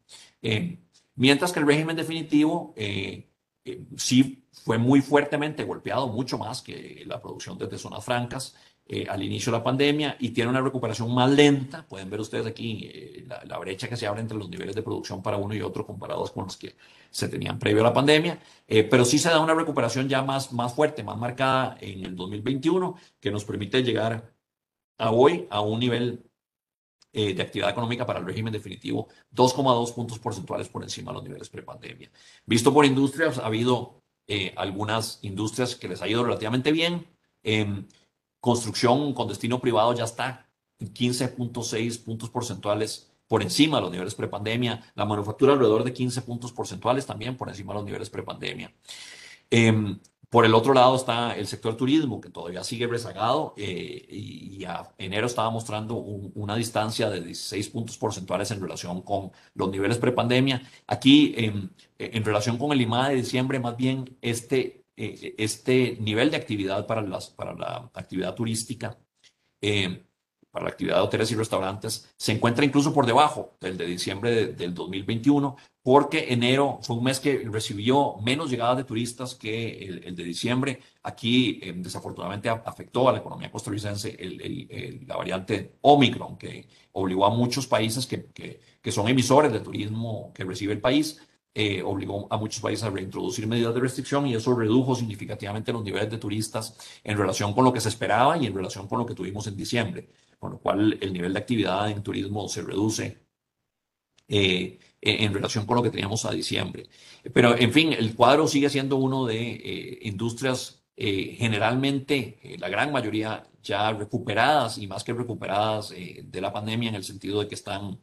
mientras 1.15 1.51
que 1.51 1.59
el 1.59 1.67
régimen 1.67 1.95
definitivo 1.95 2.73
sí 3.97 4.47
fue 4.51 4.77
muy 4.77 5.01
fuertemente 5.01 5.63
golpeado, 5.63 6.07
mucho 6.07 6.37
más 6.37 6.61
que 6.61 7.03
la 7.05 7.21
producción 7.21 7.57
desde 7.57 7.77
zonas 7.77 8.03
francas 8.03 8.55
eh, 8.87 9.07
al 9.09 9.23
inicio 9.23 9.51
de 9.51 9.57
la 9.57 9.63
pandemia 9.63 10.15
y 10.19 10.29
tiene 10.29 10.51
una 10.51 10.61
recuperación 10.61 11.11
más 11.11 11.31
lenta. 11.31 11.87
Pueden 11.87 12.07
ver 12.07 12.19
ustedes 12.19 12.45
aquí 12.45 12.87
eh, 12.93 13.27
la, 13.47 13.57
brecha 13.57 13.87
que 13.89 13.97
se 13.97 14.05
abre 14.05 14.21
entre 14.21 14.37
los 14.37 14.47
niveles 14.47 14.75
de 14.75 14.83
producción 14.83 15.23
para 15.23 15.37
uno 15.37 15.55
y 15.55 15.61
otro 15.61 15.87
comparados 15.87 16.29
con 16.29 16.43
los 16.43 16.55
que 16.55 16.75
se 17.09 17.27
tenían 17.27 17.57
previo 17.57 17.81
a 17.81 17.85
la 17.85 17.93
pandemia, 17.93 18.39
eh, 18.67 18.83
pero 18.83 19.03
sí 19.03 19.17
se 19.17 19.29
da 19.29 19.39
una 19.39 19.55
recuperación 19.55 20.07
ya 20.07 20.21
más, 20.21 20.53
más 20.53 20.75
fuerte, 20.75 21.03
más 21.03 21.17
marcada 21.17 21.77
en 21.81 22.05
el 22.05 22.15
2021, 22.15 22.95
que 23.19 23.31
nos 23.31 23.43
permite 23.43 23.81
llegar 23.81 24.31
a 24.99 25.11
hoy 25.11 25.47
a 25.49 25.61
un 25.61 25.79
nivel 25.79 26.23
de 27.15 27.41
actividad 27.41 27.69
económica 27.69 28.05
para 28.05 28.19
el 28.19 28.25
régimen 28.25 28.51
definitivo 28.51 29.07
2,2 29.33 29.93
puntos 29.93 30.19
porcentuales 30.19 30.67
por 30.67 30.83
encima 30.83 31.11
de 31.11 31.15
los 31.15 31.23
niveles 31.23 31.49
prepandemia. 31.49 32.11
Visto 32.45 32.73
por 32.73 32.85
industrias, 32.85 33.37
ha 33.37 33.45
habido 33.45 34.01
eh, 34.27 34.53
algunas 34.57 35.19
industrias 35.21 35.75
que 35.75 35.87
les 35.87 36.01
ha 36.01 36.07
ido 36.07 36.23
relativamente 36.23 36.71
bien. 36.71 37.05
Eh, 37.43 37.85
construcción 38.39 39.13
con 39.13 39.27
destino 39.27 39.61
privado 39.61 39.93
ya 39.93 40.03
está 40.03 40.49
en 40.79 40.93
15.6 40.93 42.03
puntos 42.03 42.29
porcentuales 42.29 43.11
por 43.27 43.41
encima 43.41 43.77
de 43.77 43.83
los 43.83 43.91
niveles 43.91 44.15
prepandemia. 44.15 44.91
La 44.95 45.05
manufactura 45.05 45.53
alrededor 45.53 45.83
de 45.83 45.93
15 45.93 46.21
puntos 46.23 46.51
porcentuales 46.51 47.05
también 47.05 47.37
por 47.37 47.49
encima 47.49 47.73
de 47.73 47.79
los 47.79 47.85
niveles 47.85 48.09
prepandemia. 48.09 48.73
Eh, 49.51 49.97
por 50.35 50.45
el 50.45 50.53
otro 50.53 50.73
lado 50.73 50.97
está 50.97 51.33
el 51.33 51.47
sector 51.47 51.77
turismo, 51.77 52.19
que 52.19 52.29
todavía 52.29 52.61
sigue 52.61 52.87
rezagado 52.87 53.53
eh, 53.55 54.05
y, 54.09 54.65
a 54.65 54.91
enero 54.97 55.27
estaba 55.27 55.49
mostrando 55.49 55.95
una 55.95 56.57
distancia 56.57 57.09
de 57.09 57.21
16 57.21 57.69
puntos 57.69 57.97
porcentuales 57.97 58.51
en 58.51 58.59
relación 58.59 59.01
con 59.01 59.31
los 59.53 59.69
niveles 59.69 59.97
prepandemia. 59.97 60.61
Aquí, 60.87 61.33
en, 61.37 62.25
relación 62.25 62.57
con 62.57 62.73
el 62.73 62.81
IMA 62.81 63.07
de 63.07 63.15
diciembre, 63.15 63.61
más 63.61 63.77
bien 63.77 64.17
este, 64.21 64.83
eh, 64.97 65.35
este 65.37 65.95
nivel 66.01 66.29
de 66.31 66.35
actividad 66.35 66.85
para, 66.85 67.01
las, 67.01 67.29
para 67.29 67.53
la 67.53 67.89
actividad 67.93 68.35
turística 68.35 68.97
eh, 69.61 70.03
para 70.51 70.65
la 70.65 70.71
actividad 70.71 70.95
de 70.95 71.01
hoteles 71.01 71.31
y 71.31 71.35
restaurantes 71.35 72.13
se 72.17 72.31
encuentra 72.31 72.63
incluso 72.65 72.93
por 72.93 73.05
debajo 73.05 73.57
del 73.59 73.77
de 73.77 73.85
diciembre 73.85 74.47
del 74.47 74.73
2021, 74.73 75.55
porque 75.85 76.33
enero 76.33 76.79
fue 76.81 76.95
un 76.95 77.03
mes 77.03 77.19
que 77.19 77.47
recibió 77.47 78.15
menos 78.23 78.49
llegadas 78.49 78.77
de 78.77 78.85
turistas 78.85 79.35
que 79.35 80.01
el, 80.03 80.15
de 80.15 80.23
diciembre. 80.23 80.79
Aquí, 81.03 81.59
eh, 81.61 81.73
desafortunadamente, 81.75 82.49
afectó 82.49 83.07
a 83.07 83.11
la 83.11 83.19
economía 83.19 83.51
costarricense 83.51 84.17
la 85.05 85.15
variante 85.15 85.75
Omicron, 85.81 86.39
que 86.39 86.67
obligó 86.93 87.27
a 87.27 87.29
muchos 87.29 87.67
países 87.67 88.07
que, 88.07 88.25
que, 88.81 88.91
son 88.91 89.07
emisores 89.09 89.53
de 89.53 89.59
turismo 89.59 90.31
que 90.33 90.43
recibe 90.43 90.73
el 90.73 90.81
país, 90.81 91.21
eh, 91.53 91.83
obligó 91.83 92.25
a 92.33 92.37
muchos 92.37 92.63
países 92.63 92.83
a 92.83 92.89
reintroducir 92.89 93.45
medidas 93.45 93.75
de 93.75 93.81
restricción 93.81 94.25
y 94.25 94.33
eso 94.33 94.55
redujo 94.55 94.95
significativamente 94.95 95.71
los 95.71 95.83
niveles 95.83 96.09
de 96.09 96.17
turistas 96.17 96.75
en 97.03 97.15
relación 97.15 97.53
con 97.53 97.63
lo 97.63 97.71
que 97.71 97.79
se 97.79 97.89
esperaba 97.89 98.35
y 98.39 98.47
en 98.47 98.55
relación 98.55 98.87
con 98.87 98.97
lo 98.97 99.05
que 99.05 99.13
tuvimos 99.13 99.45
en 99.45 99.55
diciembre 99.55 100.09
con 100.39 100.51
lo 100.53 100.57
cual 100.57 100.97
el 100.99 101.13
nivel 101.13 101.33
de 101.33 101.39
actividad 101.39 101.89
en 101.89 102.03
turismo 102.03 102.49
se 102.49 102.61
reduce 102.61 103.25
eh, 104.27 104.79
en 105.05 105.33
relación 105.33 105.65
con 105.65 105.77
lo 105.77 105.83
que 105.83 105.89
teníamos 105.89 106.25
a 106.25 106.31
diciembre. 106.31 106.87
Pero, 107.33 107.57
en 107.57 107.71
fin, 107.71 107.93
el 107.93 108.15
cuadro 108.15 108.47
sigue 108.47 108.69
siendo 108.69 108.97
uno 108.97 109.25
de 109.25 109.51
eh, 109.51 109.99
industrias 110.03 110.83
eh, 110.97 111.35
generalmente, 111.37 112.57
la 112.57 112.69
gran 112.69 112.91
mayoría 112.91 113.45
ya 113.61 113.91
recuperadas 113.91 114.77
y 114.77 114.87
más 114.87 115.03
que 115.03 115.13
recuperadas 115.13 115.89
de 115.89 116.41
la 116.41 116.53
pandemia 116.53 116.89
en 116.89 116.95
el 116.95 117.03
sentido 117.03 117.39
de 117.39 117.47
que 117.47 117.55
están 117.55 117.99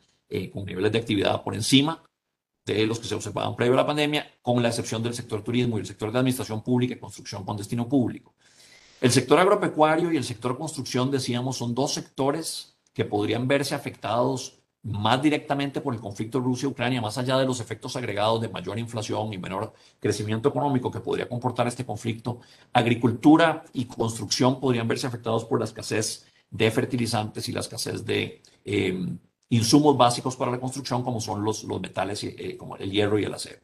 con 0.53 0.65
niveles 0.65 0.91
de 0.91 0.99
actividad 0.99 1.43
por 1.43 1.55
encima 1.55 2.03
de 2.65 2.87
los 2.87 2.99
que 2.99 3.07
se 3.07 3.15
observaban 3.15 3.57
previo 3.57 3.75
a 3.75 3.79
la 3.79 3.87
pandemia, 3.87 4.27
con 4.41 4.62
la 4.62 4.69
excepción 4.69 5.03
del 5.03 5.15
sector 5.15 5.43
turismo 5.43 5.77
y 5.77 5.81
el 5.81 5.87
sector 5.87 6.12
de 6.12 6.19
administración 6.19 6.62
pública 6.62 6.95
y 6.95 6.99
construcción 6.99 7.45
con 7.45 7.57
destino 7.57 7.88
público. 7.88 8.35
El 9.01 9.11
sector 9.11 9.38
agropecuario 9.38 10.12
y 10.12 10.17
el 10.17 10.25
sector 10.25 10.57
construcción, 10.57 11.11
decíamos, 11.11 11.57
son 11.57 11.75
dos 11.75 11.93
sectores 11.93 12.77
que 12.93 13.05
podrían 13.05 13.49
verse 13.49 13.75
afectados 13.75 14.62
más 14.85 15.23
directamente 15.23 15.81
por 15.81 15.95
el 15.95 16.01
conflicto 16.01 16.40
Rusia-Ucrania, 16.40 17.01
más 17.01 17.16
allá 17.16 17.38
de 17.38 17.47
los 17.47 17.61
efectos 17.61 17.95
agregados 17.97 18.40
de 18.40 18.49
mayor 18.49 18.79
inflación 18.79 19.33
y 19.33 19.38
menor 19.38 19.73
crecimiento 20.01 20.49
económico 20.49 20.90
que 20.90 21.01
podría 21.01 21.29
comportar 21.29 21.68
este 21.68 21.87
conflicto. 21.87 22.40
Agricultura 22.73 23.64
y 23.73 23.85
construcción 23.85 24.59
podrían 24.61 24.88
verse 24.88 25.07
afectados 25.07 25.45
por 25.45 25.61
la 25.61 25.66
escasez 25.66 26.27
de 26.51 26.71
fertilizantes 26.71 27.49
y 27.49 27.53
la 27.53 27.61
escasez 27.61 28.05
de 28.05 28.42
em, 28.64 29.18
insumos 29.51 29.97
básicos 29.97 30.37
para 30.37 30.51
la 30.51 30.61
construcción, 30.61 31.03
como 31.03 31.21
son 31.21 31.45
los, 31.45 31.64
los 31.64 31.81
metales, 31.81 32.25
eh, 32.25 32.57
como 32.57 32.77
el 32.77 32.90
hierro 32.90 33.18
y 33.18 33.25
el 33.25 33.35
acero. 33.35 33.61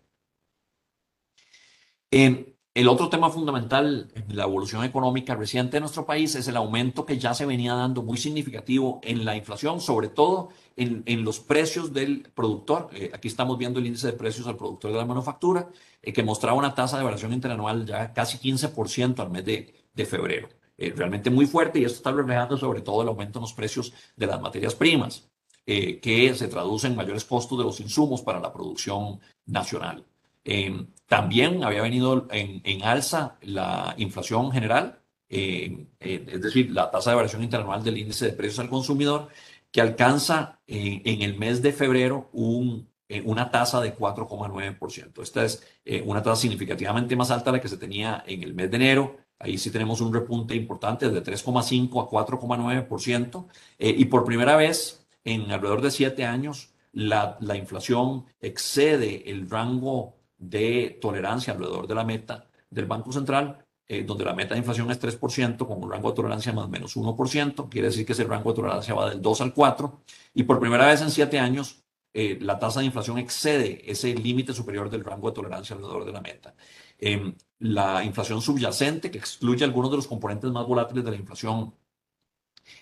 Em, 2.10 2.46
el 2.78 2.86
otro 2.86 3.08
tema 3.08 3.28
fundamental 3.28 4.06
en 4.14 4.36
la 4.36 4.44
evolución 4.44 4.84
económica 4.84 5.34
reciente 5.34 5.78
de 5.78 5.80
nuestro 5.80 6.06
país 6.06 6.36
es 6.36 6.46
el 6.46 6.56
aumento 6.56 7.04
que 7.04 7.18
ya 7.18 7.34
se 7.34 7.44
venía 7.44 7.74
dando 7.74 8.04
muy 8.04 8.18
significativo 8.18 9.00
en 9.02 9.24
la 9.24 9.34
inflación, 9.34 9.80
sobre 9.80 10.06
todo 10.06 10.50
en, 10.76 11.24
los 11.24 11.40
precios 11.40 11.92
del 11.92 12.30
productor. 12.36 12.88
Eh, 12.92 13.10
aquí 13.12 13.26
estamos 13.26 13.58
viendo 13.58 13.80
el 13.80 13.86
índice 13.86 14.06
de 14.06 14.12
precios 14.12 14.46
al 14.46 14.56
productor 14.56 14.92
de 14.92 14.98
la 14.98 15.04
manufactura, 15.04 15.68
eh, 16.00 16.12
que 16.12 16.22
mostraba 16.22 16.56
una 16.56 16.72
tasa 16.72 16.98
de 16.98 17.02
variación 17.02 17.32
interanual 17.32 17.84
ya 17.84 18.12
casi 18.12 18.38
15% 18.38 19.18
al 19.18 19.30
mes 19.30 19.44
de, 19.44 20.06
febrero. 20.06 20.48
Eh, 20.76 20.92
realmente 20.94 21.30
muy 21.30 21.46
fuerte 21.46 21.80
y 21.80 21.84
esto 21.84 21.96
está 21.96 22.12
reflejando 22.12 22.56
sobre 22.56 22.82
todo 22.82 23.02
el 23.02 23.08
aumento 23.08 23.40
en 23.40 23.42
los 23.42 23.54
precios 23.54 23.92
de 24.14 24.28
las 24.28 24.40
materias 24.40 24.76
primas, 24.76 25.28
que 25.66 26.32
se 26.34 26.46
traduce 26.46 26.86
en 26.86 26.94
mayores 26.94 27.24
costos 27.24 27.58
de 27.58 27.64
los 27.64 27.80
insumos 27.80 28.22
para 28.22 28.38
la 28.38 28.52
producción 28.52 29.18
nacional. 29.46 30.07
Em, 30.50 30.86
también 31.06 31.62
había 31.62 31.82
venido 31.82 32.26
en, 32.30 32.82
alza 32.82 33.36
la 33.42 33.94
inflación 33.98 34.50
general, 34.50 34.98
em, 35.28 35.88
eh, 36.00 36.24
es 36.26 36.40
decir, 36.40 36.70
la 36.72 36.90
tasa 36.90 37.10
de 37.10 37.16
variación 37.16 37.42
interanual 37.44 37.84
del 37.84 37.98
índice 37.98 38.26
de 38.26 38.32
precios 38.32 38.60
al 38.60 38.70
consumidor, 38.70 39.28
que 39.70 39.82
alcanza 39.82 40.60
eh, 40.66 41.02
en 41.04 41.20
el 41.20 41.38
mes 41.38 41.60
de 41.60 41.72
febrero 41.72 42.30
un, 42.32 42.88
eh, 43.08 43.22
una 43.26 43.50
tasa 43.50 43.80
de 43.82 43.94
4,9%. 43.94 45.22
Esta 45.22 45.44
es 45.44 45.62
una 46.06 46.22
tasa 46.22 46.40
significativamente 46.40 47.14
más 47.16 47.30
alta 47.30 47.50
de 47.50 47.58
la 47.58 47.62
que 47.62 47.68
se 47.68 47.76
tenía 47.76 48.24
en 48.26 48.42
el 48.42 48.54
mes 48.54 48.70
de 48.70 48.76
enero. 48.76 49.16
Ahí 49.38 49.58
sí 49.58 49.70
tenemos 49.70 50.00
un 50.00 50.14
repunte 50.14 50.54
importante 50.54 51.10
de 51.10 51.22
3,5 51.22 52.02
a 52.02 52.08
4,9%. 52.08 53.46
y 53.78 54.04
por 54.06 54.24
primera 54.24 54.56
vez 54.56 55.06
en 55.24 55.50
alrededor 55.50 55.82
de 55.82 55.90
siete 55.90 56.24
años, 56.24 56.70
la, 56.92 57.36
la 57.40 57.56
inflación 57.56 58.24
excede 58.40 59.30
el 59.30 59.48
rango 59.50 60.17
de 60.38 60.98
tolerancia 61.00 61.52
alrededor 61.52 61.86
de 61.86 61.94
la 61.94 62.04
meta 62.04 62.46
del 62.70 62.86
Banco 62.86 63.12
Central, 63.12 63.64
eh, 63.86 64.04
donde 64.04 64.24
la 64.24 64.34
meta 64.34 64.54
de 64.54 64.58
inflación 64.58 64.90
es 64.90 65.00
3%, 65.00 65.66
con 65.66 65.82
un 65.82 65.90
rango 65.90 66.10
de 66.10 66.16
tolerancia 66.16 66.52
más 66.52 66.66
o 66.66 66.68
menos 66.68 66.96
1%, 66.96 67.68
quiere 67.68 67.88
decir 67.88 68.06
que 68.06 68.12
ese 68.12 68.24
rango 68.24 68.50
de 68.50 68.56
tolerancia 68.56 68.94
va 68.94 69.10
del 69.10 69.22
2 69.22 69.40
al 69.40 69.54
4, 69.54 70.02
y 70.34 70.42
por 70.44 70.60
primera 70.60 70.86
vez 70.86 71.00
en 71.00 71.10
siete 71.10 71.38
años 71.38 71.82
eh, 72.12 72.38
la 72.40 72.58
tasa 72.58 72.80
de 72.80 72.86
inflación 72.86 73.18
excede 73.18 73.90
ese 73.90 74.14
límite 74.14 74.52
superior 74.52 74.90
del 74.90 75.04
rango 75.04 75.28
de 75.28 75.34
tolerancia 75.34 75.74
alrededor 75.76 76.04
de 76.04 76.12
la 76.12 76.20
meta. 76.20 76.54
Em, 76.98 77.34
la 77.60 78.04
inflación 78.04 78.40
subyacente, 78.42 79.10
que 79.10 79.18
excluye 79.18 79.64
algunos 79.64 79.90
de 79.90 79.96
los 79.98 80.06
componentes 80.06 80.50
más 80.50 80.66
volátiles 80.66 81.04
de 81.04 81.10
la 81.10 81.16
inflación, 81.16 81.74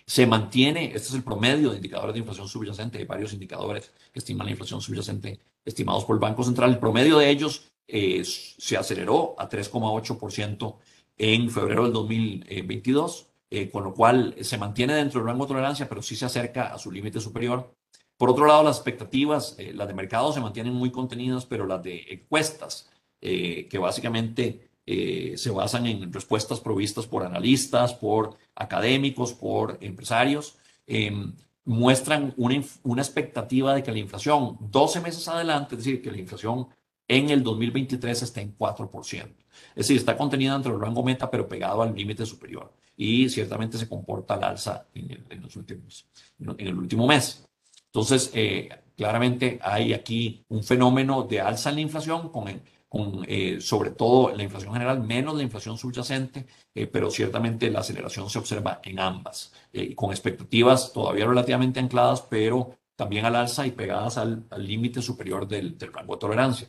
se 0.06 0.26
mantiene, 0.26 0.86
este 0.86 1.08
es 1.08 1.14
el 1.14 1.22
promedio 1.22 1.70
de 1.70 1.76
indicadores 1.76 2.14
de 2.14 2.20
inflación 2.20 2.48
subyacente, 2.48 2.98
hay 2.98 3.04
varios 3.04 3.32
indicadores 3.32 3.92
que 4.12 4.18
estiman 4.18 4.46
la 4.46 4.52
inflación 4.52 4.80
subyacente 4.80 5.40
estimados 5.66 6.04
por 6.04 6.16
el 6.16 6.20
Banco 6.20 6.44
Central. 6.44 6.70
El 6.70 6.78
promedio 6.78 7.18
de 7.18 7.28
ellos 7.28 7.70
eh, 7.88 8.22
se 8.24 8.76
aceleró 8.76 9.34
a 9.38 9.48
3,8% 9.48 10.76
en 11.18 11.50
febrero 11.50 11.84
del 11.84 11.92
2022, 11.92 13.26
eh, 13.50 13.70
con 13.70 13.84
lo 13.84 13.92
cual 13.92 14.34
se 14.40 14.58
mantiene 14.58 14.94
dentro 14.94 15.20
del 15.20 15.28
rango 15.28 15.44
de 15.44 15.48
tolerancia, 15.48 15.88
pero 15.88 16.02
sí 16.02 16.16
se 16.16 16.24
acerca 16.24 16.72
a 16.72 16.78
su 16.78 16.90
límite 16.90 17.20
superior. 17.20 17.74
Por 18.16 18.30
otro 18.30 18.46
lado, 18.46 18.62
las 18.62 18.76
expectativas, 18.76 19.56
eh, 19.58 19.72
las 19.74 19.88
de 19.88 19.94
mercado 19.94 20.32
se 20.32 20.40
mantienen 20.40 20.72
muy 20.72 20.90
contenidas, 20.90 21.44
pero 21.44 21.66
las 21.66 21.82
de 21.82 22.04
encuestas, 22.08 22.90
que 23.18 23.78
básicamente 23.80 24.68
se 24.86 25.50
basan 25.50 25.86
en 25.86 26.12
respuestas 26.12 26.60
provistas 26.60 27.08
por 27.08 27.24
analistas, 27.24 27.92
por 27.92 28.36
académicos, 28.54 29.32
por 29.32 29.78
empresarios, 29.80 30.58
em, 30.86 31.32
muestran 31.66 32.32
una, 32.36 32.62
una, 32.84 33.02
expectativa 33.02 33.74
de 33.74 33.82
que 33.82 33.92
la 33.92 33.98
inflación 33.98 34.56
12 34.60 35.00
meses 35.00 35.28
adelante, 35.28 35.74
es 35.74 35.84
decir, 35.84 36.00
que 36.00 36.10
la 36.10 36.18
inflación 36.18 36.68
en 37.08 37.30
el 37.30 37.42
2023 37.42 38.22
está 38.22 38.40
en 38.40 38.56
4%. 38.56 39.26
Es 39.74 39.74
decir, 39.74 39.96
está 39.96 40.16
contenida 40.16 40.54
entre 40.54 40.72
el 40.72 40.80
rango 40.80 41.02
meta, 41.02 41.30
pero 41.30 41.48
pegado 41.48 41.82
al 41.82 41.94
límite 41.94 42.24
superior. 42.24 42.72
Y 42.96 43.28
ciertamente 43.28 43.78
se 43.78 43.88
comporta 43.88 44.34
al 44.34 44.44
alza 44.44 44.86
en 44.94 45.10
el, 45.10 45.40
los 45.40 45.54
últimos, 45.56 46.08
en 46.38 46.66
el 46.66 46.74
último 46.74 47.06
mes. 47.06 47.46
Entonces, 47.86 48.30
eh, 48.34 48.68
claramente 48.96 49.58
hay 49.62 49.92
aquí 49.92 50.44
un 50.48 50.62
fenómeno 50.62 51.22
de 51.22 51.40
alza 51.40 51.70
en 51.70 51.76
la 51.76 51.80
inflación 51.82 52.30
con, 52.30 52.48
con 52.88 53.24
eh, 53.28 53.60
sobre 53.60 53.90
todo 53.90 54.34
la 54.34 54.42
inflación 54.42 54.72
general, 54.72 55.02
menos 55.02 55.36
la 55.36 55.42
inflación 55.42 55.76
subyacente, 55.76 56.46
eh, 56.74 56.86
pero 56.86 57.10
ciertamente 57.10 57.70
la 57.70 57.80
aceleración 57.80 58.30
se 58.30 58.38
observa 58.38 58.80
en 58.84 59.00
ambas, 59.00 59.52
con 59.94 60.10
expectativas 60.10 60.92
todavía 60.92 61.26
relativamente 61.26 61.80
ancladas, 61.80 62.22
pero 62.22 62.78
también 62.96 63.26
al 63.26 63.36
alza 63.36 63.66
y 63.66 63.72
pegadas 63.72 64.16
al 64.18 64.46
límite 64.58 65.02
superior 65.02 65.46
del, 65.46 65.76
del 65.76 65.92
rango 65.92 66.14
de 66.14 66.20
tolerancia. 66.20 66.68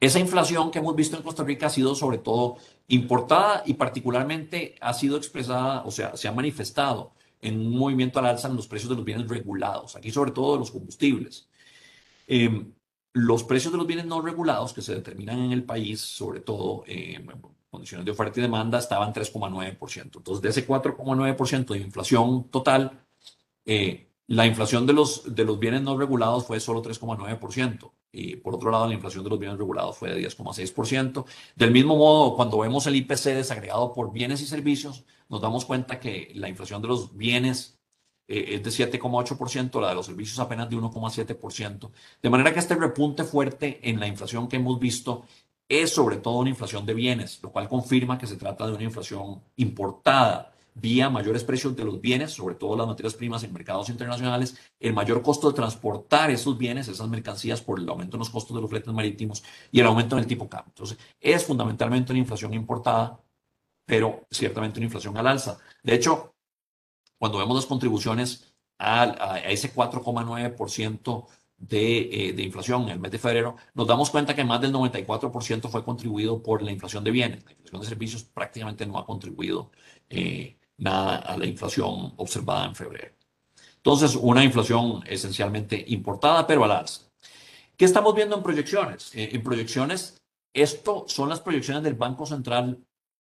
Esa 0.00 0.18
inflación 0.18 0.70
que 0.70 0.78
hemos 0.78 0.94
visto 0.94 1.16
en 1.16 1.22
Costa 1.22 1.44
Rica 1.44 1.66
ha 1.66 1.70
sido 1.70 1.94
sobre 1.94 2.18
todo 2.18 2.56
importada 2.88 3.62
y 3.64 3.74
particularmente 3.74 4.74
ha 4.80 4.92
sido 4.92 5.16
expresada, 5.16 5.82
o 5.84 5.90
sea, 5.90 6.16
se 6.16 6.28
ha 6.28 6.32
manifestado 6.32 7.14
en 7.40 7.58
un 7.58 7.78
movimiento 7.78 8.18
al 8.18 8.26
alza 8.26 8.48
en 8.48 8.56
los 8.56 8.66
precios 8.66 8.90
de 8.90 8.96
los 8.96 9.04
bienes 9.04 9.28
regulados, 9.28 9.96
aquí 9.96 10.10
sobre 10.10 10.32
todo 10.32 10.54
de 10.54 10.58
los 10.60 10.70
combustibles. 10.70 11.48
Em, 12.26 12.72
los 13.14 13.44
precios 13.44 13.72
de 13.72 13.78
los 13.78 13.86
bienes 13.86 14.06
no 14.06 14.20
regulados 14.20 14.72
que 14.72 14.82
se 14.82 14.94
determinan 14.94 15.38
en 15.38 15.52
el 15.52 15.62
país, 15.62 16.00
sobre 16.00 16.40
todo 16.40 16.82
en 16.86 17.30
condiciones 17.70 18.04
de 18.04 18.10
oferta 18.10 18.40
y 18.40 18.42
demanda, 18.42 18.78
estaban 18.78 19.14
3,9%. 19.14 20.16
Entonces, 20.16 20.42
de 20.42 20.48
ese 20.48 20.66
4,9% 20.66 21.66
de 21.66 21.78
inflación 21.78 22.50
total, 22.50 23.04
eh, 23.64 24.10
la 24.26 24.46
inflación 24.46 24.84
de 24.84 24.94
los, 24.94 25.32
de 25.32 25.44
los 25.44 25.58
bienes 25.60 25.82
no 25.82 25.96
regulados 25.96 26.44
fue 26.44 26.58
solo 26.58 26.82
3,9%. 26.82 27.92
Y 28.10 28.36
por 28.36 28.54
otro 28.56 28.70
lado, 28.70 28.88
la 28.88 28.94
inflación 28.94 29.22
de 29.22 29.30
los 29.30 29.38
bienes 29.38 29.58
regulados 29.58 29.96
fue 29.96 30.10
de 30.12 30.28
10,6%. 30.28 31.24
Del 31.54 31.70
mismo 31.70 31.96
modo, 31.96 32.34
cuando 32.34 32.58
vemos 32.58 32.86
el 32.86 32.96
IPC 32.96 33.26
desagregado 33.26 33.92
por 33.92 34.12
bienes 34.12 34.40
y 34.40 34.46
servicios, 34.46 35.04
nos 35.28 35.40
damos 35.40 35.64
cuenta 35.64 36.00
que 36.00 36.32
la 36.34 36.48
inflación 36.48 36.82
de 36.82 36.88
los 36.88 37.16
bienes 37.16 37.73
eh, 38.28 38.60
es 38.62 38.62
de 38.62 38.70
7,8%, 38.70 39.80
la 39.80 39.90
de 39.90 39.94
los 39.94 40.06
servicios 40.06 40.38
apenas 40.38 40.68
de 40.70 40.76
1,7%. 40.76 41.90
De 42.22 42.30
manera 42.30 42.52
que 42.52 42.58
este 42.58 42.74
repunte 42.74 43.24
fuerte 43.24 43.80
en 43.88 44.00
la 44.00 44.06
inflación 44.06 44.48
que 44.48 44.56
hemos 44.56 44.78
visto 44.78 45.24
es 45.68 45.90
sobre 45.94 46.18
todo 46.18 46.38
una 46.38 46.50
inflación 46.50 46.84
de 46.86 46.94
bienes, 46.94 47.42
lo 47.42 47.50
cual 47.50 47.68
confirma 47.68 48.18
que 48.18 48.26
se 48.26 48.36
trata 48.36 48.66
de 48.66 48.74
una 48.74 48.84
inflación 48.84 49.42
importada 49.56 50.54
vía 50.74 51.08
mayores 51.08 51.44
precios 51.44 51.76
de 51.76 51.84
los 51.84 52.00
bienes, 52.00 52.32
sobre 52.32 52.56
todo 52.56 52.76
las 52.76 52.86
materias 52.86 53.14
primas 53.14 53.44
en 53.44 53.52
mercados 53.52 53.88
internacionales, 53.88 54.56
el 54.80 54.92
mayor 54.92 55.22
costo 55.22 55.48
de 55.48 55.54
transportar 55.54 56.30
esos 56.30 56.58
bienes, 56.58 56.88
esas 56.88 57.08
mercancías, 57.08 57.60
por 57.60 57.78
el 57.78 57.88
aumento 57.88 58.16
en 58.16 58.20
los 58.20 58.30
costos 58.30 58.56
de 58.56 58.60
los 58.60 58.70
fletes 58.70 58.92
marítimos 58.92 59.42
y 59.70 59.80
el 59.80 59.86
aumento 59.86 60.16
en 60.16 60.22
el 60.22 60.26
tipo 60.26 60.48
cambio. 60.48 60.70
Entonces, 60.70 60.98
es 61.20 61.44
fundamentalmente 61.44 62.12
una 62.12 62.18
inflación 62.18 62.54
importada, 62.54 63.20
pero 63.86 64.26
ciertamente 64.30 64.78
una 64.80 64.86
inflación 64.86 65.16
al 65.16 65.26
alza. 65.28 65.58
De 65.82 65.94
hecho, 65.94 66.33
cuando 67.24 67.38
vemos 67.38 67.56
las 67.56 67.64
contribuciones 67.64 68.52
a, 68.76 69.32
a 69.32 69.38
ese 69.50 69.74
4,9% 69.74 71.26
de, 71.56 72.28
eh, 72.28 72.32
de, 72.34 72.42
inflación 72.42 72.82
en 72.82 72.88
el 72.90 72.98
mes 72.98 73.12
de 73.12 73.18
febrero, 73.18 73.56
nos 73.72 73.86
damos 73.86 74.10
cuenta 74.10 74.34
que 74.34 74.44
más 74.44 74.60
del 74.60 74.74
94% 74.74 75.70
fue 75.70 75.82
contribuido 75.82 76.42
por 76.42 76.60
la 76.60 76.70
inflación 76.70 77.02
de 77.02 77.10
bienes. 77.10 77.42
La 77.46 77.52
inflación 77.52 77.80
de 77.80 77.88
servicios 77.88 78.24
prácticamente 78.24 78.84
no 78.84 78.98
ha 78.98 79.06
contribuido 79.06 79.70
eh, 80.10 80.58
nada 80.76 81.16
a 81.16 81.38
la 81.38 81.46
inflación 81.46 82.12
observada 82.18 82.66
en 82.66 82.74
febrero. 82.74 83.14
Entonces, 83.76 84.16
una 84.16 84.44
inflación 84.44 85.02
esencialmente 85.06 85.82
importada, 85.88 86.46
pero 86.46 86.62
al 86.64 86.72
alza. 86.72 87.04
¿Qué 87.74 87.86
estamos 87.86 88.14
viendo 88.14 88.36
en 88.36 88.42
proyecciones? 88.42 89.14
Eh, 89.14 89.30
en 89.32 89.42
proyecciones, 89.42 90.20
esto 90.52 91.06
son 91.08 91.30
las 91.30 91.40
proyecciones 91.40 91.84
del 91.84 91.94
Banco 91.94 92.26
Central 92.26 92.84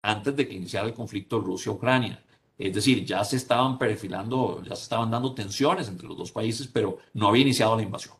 antes 0.01 0.35
de 0.35 0.45
que 0.45 0.55
iniciara 0.55 0.88
el 0.88 0.93
conflicto 0.93 1.39
Rusia-Ucrania. 1.39 2.21
Es 2.58 2.74
decir, 2.74 3.05
ya 3.05 3.24
se 3.24 3.36
estaban 3.38 3.78
perfilando, 3.78 4.64
ya 4.64 4.76
se 4.76 4.84
estaban 4.84 5.12
dando 5.12 5.34
tensiones 5.34 5.88
entre 5.88 6.08
los 6.08 6.18
dos 6.18 6.32
países, 6.32 6.68
pero 6.68 6.97
no 7.14 7.28
había 7.28 7.43
iniciado 7.43 7.76
la 7.76 7.84
invasión. 7.84 8.16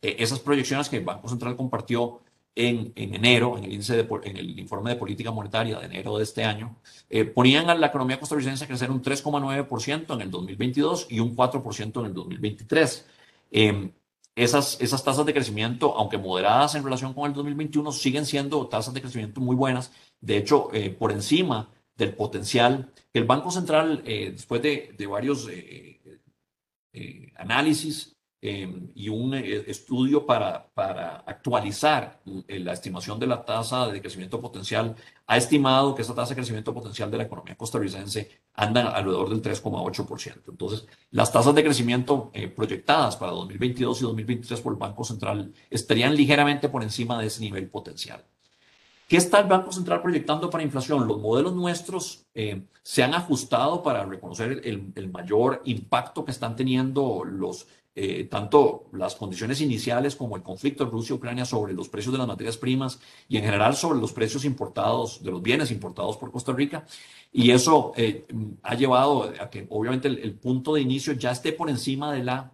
Eh, 0.00 0.16
esas 0.18 0.40
proyecciones 0.40 0.88
que 0.88 0.96
el 0.96 1.04
Banco 1.04 1.28
Central 1.28 1.56
compartió 1.56 2.20
en, 2.54 2.92
enero, 2.96 3.58
en 3.58 3.62
de, 3.80 4.08
en 4.24 4.36
el 4.36 4.58
informe 4.58 4.90
de 4.90 4.96
política 4.96 5.30
monetaria 5.30 5.78
de 5.78 5.86
enero 5.86 6.16
de 6.16 6.24
este 6.24 6.44
año, 6.44 6.76
eh, 7.10 7.24
ponían 7.24 7.68
a 7.68 7.74
la 7.74 7.88
economía 7.88 8.20
costarricense 8.20 8.64
a 8.64 8.68
crecer 8.68 8.90
un 8.90 9.02
3,9% 9.02 10.14
en 10.14 10.20
el 10.20 10.30
2022 10.30 11.08
y 11.10 11.20
un 11.20 11.34
4% 11.34 12.00
en 12.00 12.06
el 12.06 12.14
2023. 12.14 13.06
Em, 13.50 13.92
esas, 14.36 14.80
esas 14.80 15.04
tasas 15.04 15.26
de 15.26 15.32
crecimiento, 15.32 15.94
aunque 15.96 16.18
moderadas 16.18 16.74
en 16.74 16.84
relación 16.84 17.12
con 17.14 17.26
el 17.26 17.34
2021, 17.34 17.92
siguen 17.92 18.26
siendo 18.26 18.66
tasas 18.66 18.94
de 18.94 19.00
crecimiento 19.00 19.40
muy 19.40 19.56
buenas. 19.56 19.92
De 20.20 20.36
hecho, 20.36 20.70
eh, 20.72 20.90
por 20.90 21.12
encima 21.12 21.68
del 21.96 22.14
potencial 22.14 22.92
el 23.12 23.24
Banco 23.24 23.50
Central, 23.50 24.02
eh, 24.04 24.30
después 24.32 24.60
de, 24.62 25.06
varios 25.06 25.48
análisis, 27.36 28.14
Em, 28.46 28.90
y 28.94 29.08
un 29.08 29.32
eh, 29.32 29.64
estudio 29.68 30.26
para, 30.26 30.68
para 30.74 31.16
actualizar 31.20 32.20
eh, 32.46 32.58
la 32.58 32.74
estimación 32.74 33.18
de 33.18 33.26
la 33.26 33.42
tasa 33.42 33.88
de 33.88 34.02
crecimiento 34.02 34.38
potencial 34.38 34.94
ha 35.26 35.38
estimado 35.38 35.94
que 35.94 36.02
esa 36.02 36.14
tasa 36.14 36.28
de 36.28 36.34
crecimiento 36.34 36.74
potencial 36.74 37.10
de 37.10 37.16
la 37.16 37.22
economía 37.24 37.56
costarricense 37.56 38.42
anda 38.52 38.90
alrededor 38.90 39.30
del 39.30 39.40
3,8%. 39.40 40.42
Entonces, 40.50 40.86
las 41.10 41.32
tasas 41.32 41.54
de 41.54 41.64
crecimiento 41.64 42.30
eh, 42.34 42.48
proyectadas 42.48 43.16
para 43.16 43.32
2022 43.32 44.00
y 44.00 44.04
2023 44.04 44.60
por 44.60 44.74
el 44.74 44.78
Banco 44.78 45.04
Central 45.04 45.54
estarían 45.70 46.14
ligeramente 46.14 46.68
por 46.68 46.82
encima 46.82 47.18
de 47.18 47.28
ese 47.28 47.40
nivel 47.40 47.70
potencial. 47.70 48.26
¿Qué 49.14 49.18
está 49.18 49.38
el 49.38 49.46
Banco 49.46 49.70
Central 49.70 50.02
proyectando 50.02 50.50
para 50.50 50.64
inflación? 50.64 51.06
Los 51.06 51.20
modelos 51.20 51.54
nuestros 51.54 52.26
se 52.82 53.02
han 53.04 53.14
ajustado 53.14 53.80
para 53.80 54.04
reconocer 54.04 54.60
el, 54.64 55.08
mayor 55.08 55.62
impacto 55.66 56.24
que 56.24 56.32
están 56.32 56.56
teniendo 56.56 57.22
los 57.24 57.68
eh, 57.94 58.24
tanto 58.24 58.88
las 58.90 59.14
condiciones 59.14 59.60
iniciales 59.60 60.16
como 60.16 60.34
el 60.34 60.42
conflicto 60.42 60.86
Rusia-Ucrania 60.86 61.44
sobre 61.44 61.74
los 61.74 61.88
precios 61.88 62.12
de 62.12 62.18
las 62.18 62.26
materias 62.26 62.56
primas 62.56 62.98
y 63.28 63.36
en 63.36 63.44
general 63.44 63.76
sobre 63.76 64.00
los 64.00 64.12
precios 64.12 64.44
importados, 64.44 65.22
de 65.22 65.30
los 65.30 65.40
bienes 65.40 65.70
importados 65.70 66.16
por 66.16 66.32
Costa 66.32 66.52
Rica. 66.52 66.84
Y 67.30 67.52
eso 67.52 67.92
eh, 67.94 68.26
ha 68.64 68.74
llevado 68.74 69.32
a 69.38 69.48
que 69.48 69.64
obviamente 69.70 70.08
el, 70.08 70.34
punto 70.34 70.74
de 70.74 70.80
inicio 70.80 71.12
ya 71.12 71.30
esté 71.30 71.52
por 71.52 71.70
encima 71.70 72.12
de 72.12 72.24
la, 72.24 72.52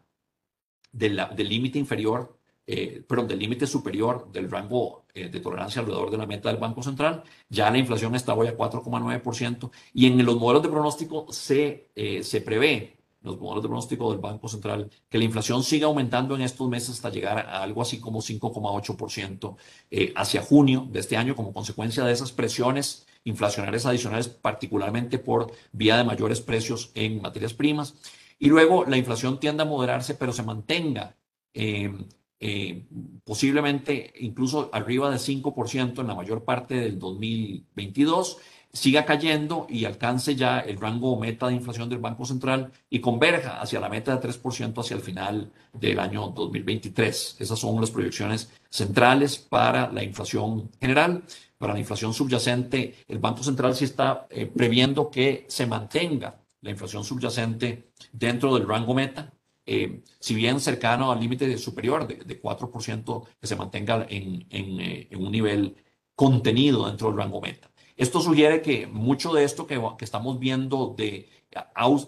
del 0.92 1.48
límite 1.48 1.78
inferior, 1.78 2.38
eh, 2.73 3.03
perdón, 3.07 3.29
del 3.29 3.39
límite 3.39 3.66
superior 3.66 4.31
del 4.33 4.51
rango 4.51 5.05
eh, 5.14 5.29
de 5.29 5.41
tolerancia 5.41 5.81
alrededor 5.81 6.11
de 6.11 6.18
la 6.18 6.27
meta 6.27 6.49
del 6.49 6.59
Banco 6.59 6.83
Central. 6.83 7.23
Ya 7.49 7.71
la 7.71 7.79
inflación 7.79 8.14
está 8.14 8.35
hoy 8.35 8.49
a 8.49 8.57
4,9% 8.57 9.71
y 9.95 10.07
en 10.07 10.25
los 10.25 10.37
modelos 10.37 10.62
de 10.62 10.68
pronóstico 10.68 11.27
se, 11.31 11.89
se 12.23 12.41
prevé 12.41 13.01
los 13.23 13.39
modelos 13.39 13.62
de 13.62 13.68
pronóstico 13.68 14.11
del 14.11 14.21
Banco 14.21 14.49
Central, 14.49 14.91
que 15.09 15.18
la 15.18 15.25
inflación 15.25 15.62
siga 15.62 15.87
aumentando 15.87 16.35
en 16.35 16.43
estos 16.43 16.68
meses 16.68 16.91
hasta 16.91 17.11
llegar 17.11 17.39
a 17.39 17.62
algo 17.62 17.83
así 17.83 18.01
como 18.01 18.21
5,8% 18.21 19.57
eh, 19.91 20.12
hacia 20.16 20.43
junio 20.43 20.87
de 20.91 21.01
este 21.01 21.16
año 21.16 21.37
como 21.37 21.53
consecuencia 21.53 22.05
de 22.05 22.12
esas 22.12 22.33
presiones 22.33 23.07
inflacionarias 23.25 23.85
adicionales, 23.85 24.29
particularmente 24.29 25.18
por 25.18 25.53
vía 25.73 25.99
de 25.99 26.05
mayores 26.05 26.41
precios 26.41 26.91
en 26.95 27.21
materias 27.21 27.53
primas. 27.53 27.95
Y 28.39 28.49
luego 28.49 28.87
la 28.87 28.97
inflación 28.97 29.39
tiende 29.39 29.62
a 29.62 29.66
moderarse, 29.66 30.14
pero 30.14 30.33
se 30.33 30.43
mantenga 30.43 31.16
em, 31.53 32.07
eh, 32.41 32.86
posiblemente 33.22 34.12
incluso 34.20 34.70
arriba 34.72 35.11
del 35.11 35.18
5% 35.18 36.01
en 36.01 36.07
la 36.07 36.14
mayor 36.14 36.45
parte 36.45 36.74
del 36.74 36.99
2022 36.99 38.38
siga 38.72 39.05
cayendo 39.05 39.66
y 39.68 39.84
alcance 39.84 40.36
ya 40.36 40.61
el 40.61 40.78
rango 40.78 41.18
meta 41.18 41.49
de 41.49 41.55
inflación 41.55 41.88
del 41.88 41.99
Banco 41.99 42.24
Central 42.24 42.72
y 42.88 43.01
converja 43.01 43.61
hacia 43.61 43.80
la 43.80 43.88
meta 43.88 44.16
de 44.16 44.28
3% 44.28 44.80
hacia 44.80 44.97
el 44.97 45.03
final 45.03 45.51
del 45.72 45.99
año 45.99 46.28
2023. 46.28 47.36
Esas 47.38 47.59
son 47.59 47.80
las 47.80 47.91
proyecciones 47.91 48.51
centrales 48.68 49.38
para 49.38 49.91
la 49.93 50.03
inflación 50.03 50.70
general. 50.80 51.24
Para 51.59 51.74
la 51.74 51.80
inflación 51.80 52.14
subyacente, 52.14 53.05
el 53.07 53.18
Banco 53.18 53.43
Central 53.43 53.74
sí 53.74 53.84
está 53.84 54.26
eh, 54.30 54.47
previendo 54.47 55.11
que 55.11 55.45
se 55.49 55.66
mantenga 55.66 56.41
la 56.62 56.70
inflación 56.70 57.05
subyacente 57.05 57.91
dentro 58.12 58.55
del 58.55 58.66
rango 58.66 58.95
meta, 58.95 59.32
eh, 59.73 60.03
si 60.18 60.35
bien 60.35 60.59
cercano 60.59 61.12
al 61.12 61.21
límite 61.21 61.57
superior 61.57 62.09
de, 62.09 62.43
4%, 62.43 63.27
que 63.41 63.47
se 63.47 63.55
mantenga 63.55 64.05
en, 64.11 64.45
eh, 64.51 65.07
en 65.09 65.25
un 65.25 65.31
nivel 65.31 65.77
contenido 66.16 66.89
dentro 66.89 67.07
del 67.07 67.18
rango 67.18 67.41
meta. 67.41 67.71
Esto 67.97 68.21
sugiere 68.21 68.62
que 68.62 68.89
mucho 68.89 69.33
de 69.33 69.45
esto 69.45 69.68
que, 69.68 69.81
estamos 70.01 70.41
viendo 70.41 70.93
de, 70.99 71.29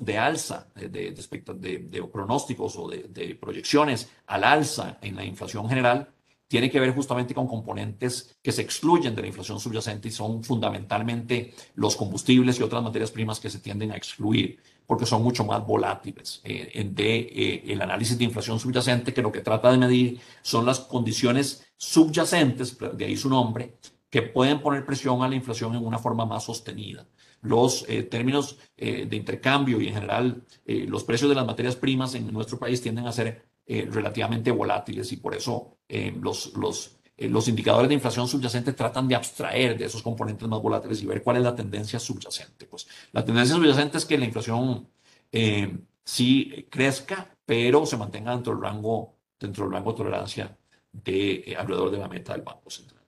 de 0.00 0.18
alza, 0.18 0.66
de, 0.74 0.88
de, 0.88 2.02
pronósticos 2.12 2.74
o 2.76 2.88
de, 2.88 3.38
proyecciones 3.40 4.10
al 4.26 4.42
alza 4.42 4.98
en 5.00 5.14
la 5.14 5.24
inflación 5.24 5.68
general, 5.68 6.08
tiene 6.48 6.68
que 6.68 6.80
ver 6.80 6.92
justamente 6.92 7.32
con 7.32 7.46
componentes 7.46 8.38
que 8.42 8.50
se 8.50 8.62
excluyen 8.62 9.14
de 9.14 9.22
la 9.22 9.28
inflación 9.28 9.60
subyacente 9.60 10.08
y 10.08 10.10
son 10.10 10.42
fundamentalmente 10.42 11.54
los 11.76 11.94
combustibles 11.94 12.58
y 12.58 12.64
otras 12.64 12.82
materias 12.82 13.12
primas 13.12 13.38
que 13.38 13.50
se 13.50 13.60
tienden 13.60 13.92
a 13.92 13.96
excluir 13.96 14.58
porque 14.92 15.06
son 15.06 15.22
mucho 15.22 15.42
más 15.42 15.66
volátiles. 15.66 16.42
Eh, 16.44 16.86
de, 16.92 17.16
eh, 17.16 17.64
el 17.68 17.80
análisis 17.80 18.18
de 18.18 18.24
inflación 18.24 18.60
subyacente 18.60 19.14
que 19.14 19.22
lo 19.22 19.32
que 19.32 19.40
trata 19.40 19.72
de 19.72 19.78
medir 19.78 20.20
son 20.42 20.66
las 20.66 20.80
condiciones 20.80 21.66
subyacentes, 21.78 22.76
de 22.78 23.02
ahí 23.06 23.16
su 23.16 23.30
nombre, 23.30 23.78
que 24.10 24.20
pueden 24.20 24.60
poner 24.60 24.84
presión 24.84 25.22
a 25.22 25.28
la 25.28 25.34
inflación 25.34 25.74
en 25.74 25.82
una 25.82 25.98
forma 25.98 26.26
más 26.26 26.44
sostenida. 26.44 27.06
Los 27.40 27.86
eh, 27.88 28.02
términos 28.02 28.58
de 28.76 29.16
intercambio 29.16 29.80
y 29.80 29.88
en 29.88 29.94
general 29.94 30.42
los 30.66 31.04
precios 31.04 31.30
de 31.30 31.36
las 31.36 31.46
materias 31.46 31.76
primas 31.76 32.14
en 32.14 32.30
nuestro 32.30 32.58
país 32.58 32.82
tienden 32.82 33.06
a 33.06 33.12
ser 33.12 33.46
relativamente 33.66 34.50
volátiles 34.50 35.10
y 35.12 35.16
por 35.16 35.34
eso 35.34 35.78
los, 36.20 36.52
los 36.54 36.98
eh, 37.01 37.01
los 37.28 37.48
indicadores 37.48 37.88
de 37.88 37.94
inflación 37.94 38.28
subyacente 38.28 38.72
tratan 38.72 39.08
de 39.08 39.14
abstraer 39.14 39.76
de 39.76 39.84
esos 39.86 40.02
componentes 40.02 40.46
más 40.48 40.60
volátiles 40.60 41.02
y 41.02 41.06
ver 41.06 41.22
cuál 41.22 41.36
es 41.36 41.42
la 41.42 41.54
tendencia 41.54 41.98
subyacente. 41.98 42.66
Pues 42.66 42.86
la 43.12 43.24
tendencia 43.24 43.56
subyacente 43.56 43.98
es 43.98 44.04
que 44.04 44.18
la 44.18 44.24
inflación 44.24 44.88
eh, 45.30 45.76
sí 46.04 46.66
crezca, 46.70 47.36
pero 47.44 47.86
se 47.86 47.96
mantenga 47.96 48.32
dentro 48.32 48.52
del 48.52 48.62
rango, 48.62 49.14
dentro 49.38 49.64
del 49.64 49.74
rango 49.74 49.92
de 49.92 49.96
tolerancia 49.96 50.58
de 50.92 51.44
eh, 51.46 51.56
alrededor 51.56 51.90
de 51.90 51.98
la 51.98 52.08
meta 52.08 52.32
del 52.32 52.42
Banco 52.42 52.70
Central. 52.70 53.02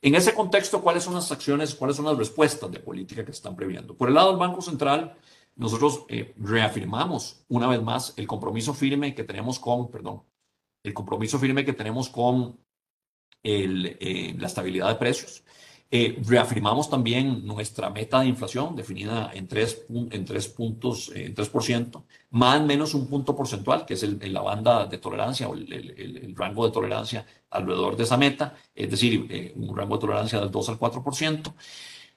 En 0.00 0.14
ese 0.14 0.34
contexto, 0.34 0.82
¿cuáles 0.82 1.04
son 1.04 1.14
las 1.14 1.30
acciones, 1.30 1.74
cuáles 1.74 1.96
son 1.96 2.06
las 2.06 2.18
respuestas 2.18 2.70
de 2.70 2.80
política 2.80 3.24
que 3.24 3.32
se 3.32 3.38
están 3.38 3.54
previendo? 3.54 3.96
Por 3.96 4.08
el 4.08 4.14
lado 4.14 4.30
del 4.30 4.38
Banco 4.38 4.60
Central, 4.60 5.16
nosotros 5.54 6.06
reafirmamos 6.36 7.44
una 7.48 7.68
vez 7.68 7.82
más 7.82 8.14
el 8.16 8.26
compromiso 8.26 8.74
firme 8.74 9.14
que 9.14 9.22
tenemos 9.22 9.58
con, 9.58 9.90
perdón, 9.90 10.22
el 10.82 10.94
compromiso 10.94 11.38
firme 11.38 11.64
que 11.64 11.72
tenemos 11.72 12.08
con 12.08 12.58
el, 13.42 13.96
eh, 14.00 14.34
la 14.38 14.46
estabilidad 14.46 14.88
de 14.88 14.94
precios. 14.96 15.42
Eh, 15.94 16.22
reafirmamos 16.26 16.88
también 16.88 17.46
nuestra 17.46 17.90
meta 17.90 18.20
de 18.20 18.28
inflación 18.28 18.74
definida 18.74 19.30
en 19.34 19.46
3, 19.46 19.86
en 20.10 20.24
tres 20.24 20.48
puntos, 20.48 21.10
eh, 21.14 21.26
en 21.26 21.34
3%, 21.34 22.04
más 22.30 22.60
o 22.60 22.64
menos 22.64 22.94
un 22.94 23.08
punto 23.08 23.36
porcentual, 23.36 23.84
que 23.84 23.92
es 23.94 24.02
la 24.02 24.40
banda 24.40 24.86
de 24.86 24.96
tolerancia 24.96 25.48
o 25.48 25.54
el, 25.54 26.34
rango 26.34 26.66
de 26.66 26.72
tolerancia 26.72 27.26
alrededor 27.50 27.94
de 27.96 28.04
esa 28.04 28.16
meta, 28.16 28.54
es 28.74 28.90
decir, 28.90 29.52
un 29.54 29.76
rango 29.76 29.96
de 29.96 30.00
tolerancia 30.00 30.40
del 30.40 30.50
2 30.50 30.70
al 30.70 30.78
4%. 30.78 31.54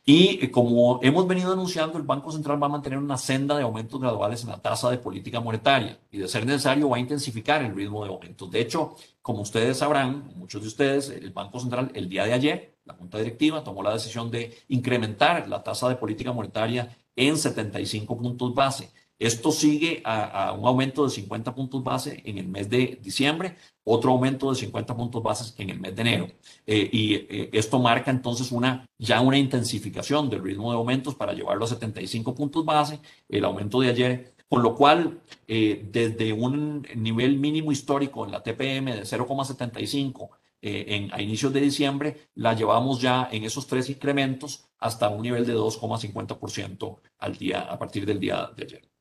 Y 0.07 0.39
eh, 0.43 0.51
como 0.51 0.99
hemos 1.01 1.27
venido 1.27 1.51
anunciando, 1.51 1.97
el 1.97 2.03
Banco 2.03 2.31
Central 2.31 2.61
va 2.61 2.67
a 2.67 2.69
mantener 2.69 2.99
una 2.99 3.17
senda 3.17 3.57
de 3.57 3.63
aumentos 3.63 3.99
graduales 3.99 4.43
en 4.43 4.49
la 4.49 4.61
tasa 4.61 4.91
de 4.91 4.99
política 4.99 5.39
monetaria 5.39 5.99
y 6.11 6.19
de 6.19 6.27
ser 6.27 6.45
necesario 6.45 6.89
va 6.89 6.97
a 6.97 6.99
intensificar 6.99 7.63
el 7.63 7.75
ritmo 7.75 8.03
de 8.03 8.11
aumentos. 8.11 8.51
De 8.51 8.61
hecho, 8.61 8.95
como 9.23 9.41
ustedes 9.41 9.77
sabrán, 9.79 10.31
muchos 10.35 10.61
de 10.61 10.67
ustedes, 10.67 11.09
el 11.09 11.31
Banco 11.31 11.59
Central 11.59 11.91
el 11.95 12.07
día 12.07 12.25
de 12.25 12.33
ayer, 12.33 12.77
la 12.85 12.93
Junta 12.93 13.17
Directiva 13.17 13.63
tomó 13.63 13.81
la 13.81 13.93
decisión 13.93 14.29
de 14.29 14.55
incrementar 14.67 15.47
la 15.49 15.63
tasa 15.63 15.89
de 15.89 15.95
política 15.95 16.31
monetaria 16.31 16.95
en 17.15 17.35
75 17.35 18.15
puntos 18.15 18.53
base. 18.53 18.91
Esto 19.17 19.51
sigue 19.51 20.01
a, 20.03 20.51
un 20.51 20.67
aumento 20.67 21.05
de 21.05 21.09
50 21.09 21.55
puntos 21.55 21.83
base 21.83 22.21
en 22.25 22.37
el 22.37 22.47
mes 22.47 22.69
de 22.69 22.99
diciembre, 23.01 23.55
otro 23.85 24.11
aumento 24.11 24.49
de 24.49 24.57
50 24.57 24.95
puntos 24.95 25.23
bases 25.23 25.55
en 25.57 25.69
el 25.69 25.79
mes 25.79 25.95
de 25.95 26.01
enero. 26.01 26.27
Eh, 26.65 26.89
y 26.91 27.13
eh, 27.15 27.49
esto 27.53 27.79
marca 27.79 28.11
entonces 28.11 28.51
una, 28.51 28.85
ya 28.97 29.21
una 29.21 29.37
intensificación 29.37 30.29
del 30.29 30.43
ritmo 30.43 30.71
de 30.71 30.77
aumentos 30.77 31.15
para 31.15 31.33
llevarlo 31.33 31.63
a 31.63 31.67
75 31.67 32.35
puntos 32.35 32.65
base, 32.65 32.99
el 33.29 33.45
aumento 33.45 33.79
de 33.79 33.89
ayer, 33.89 34.35
con 34.49 34.61
lo 34.61 34.75
cual 34.75 35.21
eh, 35.47 35.87
desde 35.91 36.33
un 36.33 36.85
nivel 36.95 37.39
mínimo 37.39 37.71
histórico 37.71 38.25
en 38.25 38.31
la 38.31 38.43
TPM 38.43 38.95
de 38.95 39.03
0,75 39.03 40.29
en, 40.61 41.13
a 41.13 41.21
inicios 41.21 41.53
de 41.53 41.61
diciembre, 41.61 42.29
la 42.35 42.53
llevamos 42.53 42.99
ya 42.99 43.29
en 43.31 43.43
esos 43.43 43.67
tres 43.67 43.89
incrementos 43.89 44.65
hasta 44.79 45.09
un 45.09 45.21
nivel 45.21 45.45
de 45.45 45.55
2,50% 45.55 46.99
al 47.19 47.37
a 47.55 47.79
partir 47.79 48.05
del 48.05 48.19
día 48.19 48.49
de 48.55 48.63
ayer. 48.63 48.94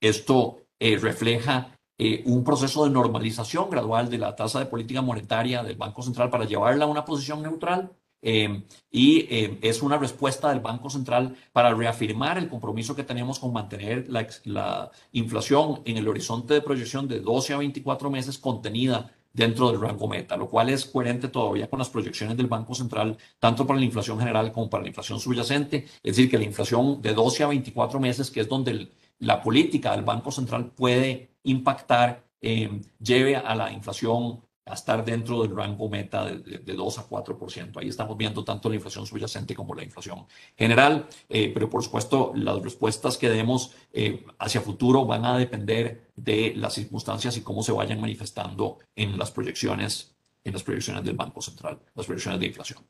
Esto 0.00 0.62
eh, 0.78 0.98
refleja 0.98 1.76
eh, 1.98 2.22
un 2.26 2.44
proceso 2.44 2.84
de 2.84 2.90
normalización 2.90 3.70
gradual 3.70 4.10
de 4.10 4.18
la 4.18 4.36
tasa 4.36 4.58
de 4.58 4.66
política 4.66 5.00
monetaria 5.00 5.62
del 5.62 5.76
Banco 5.76 6.02
Central 6.02 6.28
para 6.28 6.44
llevarla 6.44 6.84
a 6.84 6.88
una 6.88 7.04
posición 7.04 7.42
neutral. 7.42 7.90
Em, 8.22 8.64
y 8.90 9.26
em, 9.30 9.58
es 9.62 9.82
una 9.82 9.98
respuesta 9.98 10.48
del 10.50 10.60
Banco 10.60 10.90
Central 10.90 11.36
para 11.52 11.72
reafirmar 11.74 12.38
el 12.38 12.48
compromiso 12.48 12.96
que 12.96 13.04
tenemos 13.04 13.38
con 13.38 13.52
mantener 13.52 14.06
la, 14.08 14.26
la, 14.44 14.90
inflación 15.12 15.82
en 15.84 15.96
el 15.98 16.08
horizonte 16.08 16.54
de 16.54 16.62
proyección 16.62 17.06
de 17.08 17.20
12 17.20 17.54
a 17.54 17.58
24 17.58 18.10
meses 18.10 18.38
contenida 18.38 19.12
dentro 19.32 19.70
del 19.70 19.80
rango 19.80 20.08
meta, 20.08 20.36
lo 20.36 20.48
cual 20.48 20.70
es 20.70 20.86
coherente 20.86 21.28
todavía 21.28 21.68
con 21.68 21.78
las 21.78 21.90
proyecciones 21.90 22.36
del 22.36 22.46
Banco 22.46 22.74
Central, 22.74 23.16
tanto 23.38 23.66
para 23.66 23.78
la 23.78 23.84
inflación 23.84 24.18
general 24.18 24.50
como 24.50 24.68
para 24.70 24.82
la 24.82 24.88
inflación 24.88 25.20
subyacente. 25.20 25.84
Es 26.02 26.16
decir, 26.16 26.30
que 26.30 26.38
la 26.38 26.44
inflación 26.44 27.02
de 27.02 27.12
12 27.14 27.44
a 27.44 27.46
24 27.48 28.00
meses, 28.00 28.30
que 28.30 28.40
es 28.40 28.48
donde 28.48 28.70
el, 28.70 28.92
la 29.18 29.42
política 29.42 29.92
del 29.92 30.04
Banco 30.04 30.30
Central 30.30 30.72
puede 30.72 31.30
impactar, 31.44 32.24
eh, 32.40 32.80
lleve 32.98 33.36
a 33.36 33.54
la 33.54 33.72
inflación 33.72 34.42
a 34.66 34.74
estar 34.74 35.04
dentro 35.04 35.42
del 35.42 35.56
rango 35.56 35.88
meta 35.88 36.24
de, 36.24 36.74
2 36.74 36.98
a 36.98 37.08
4%. 37.08 37.78
Ahí 37.78 37.88
estamos 37.88 38.16
viendo 38.16 38.44
tanto 38.44 38.68
la 38.68 38.74
inflación 38.74 39.06
subyacente 39.06 39.54
como 39.54 39.76
la 39.76 39.84
inflación 39.84 40.26
general, 40.56 41.06
eh, 41.28 41.52
pero 41.54 41.70
por 41.70 41.84
supuesto 41.84 42.32
las 42.34 42.60
respuestas 42.60 43.16
que 43.16 43.30
demos 43.30 43.74
eh, 43.92 44.24
hacia 44.40 44.60
futuro 44.60 45.06
van 45.06 45.24
a 45.24 45.38
depender 45.38 46.10
de 46.16 46.52
las 46.56 46.74
circunstancias 46.74 47.36
y 47.36 47.42
cómo 47.42 47.62
se 47.62 47.70
vayan 47.70 48.00
manifestando 48.00 48.78
en 48.96 49.16
las 49.16 49.30
proyecciones, 49.30 50.16
en 50.42 50.52
las 50.52 50.64
proyecciones 50.64 51.04
del 51.04 51.14
Banco 51.14 51.40
Central, 51.40 51.78
las 51.94 52.06
proyecciones 52.06 52.40
de 52.40 52.46
inflación. 52.46 52.84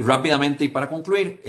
rápidamente 0.00 0.64
y 0.64 0.68
para 0.68 0.88
concluir, 0.88 1.42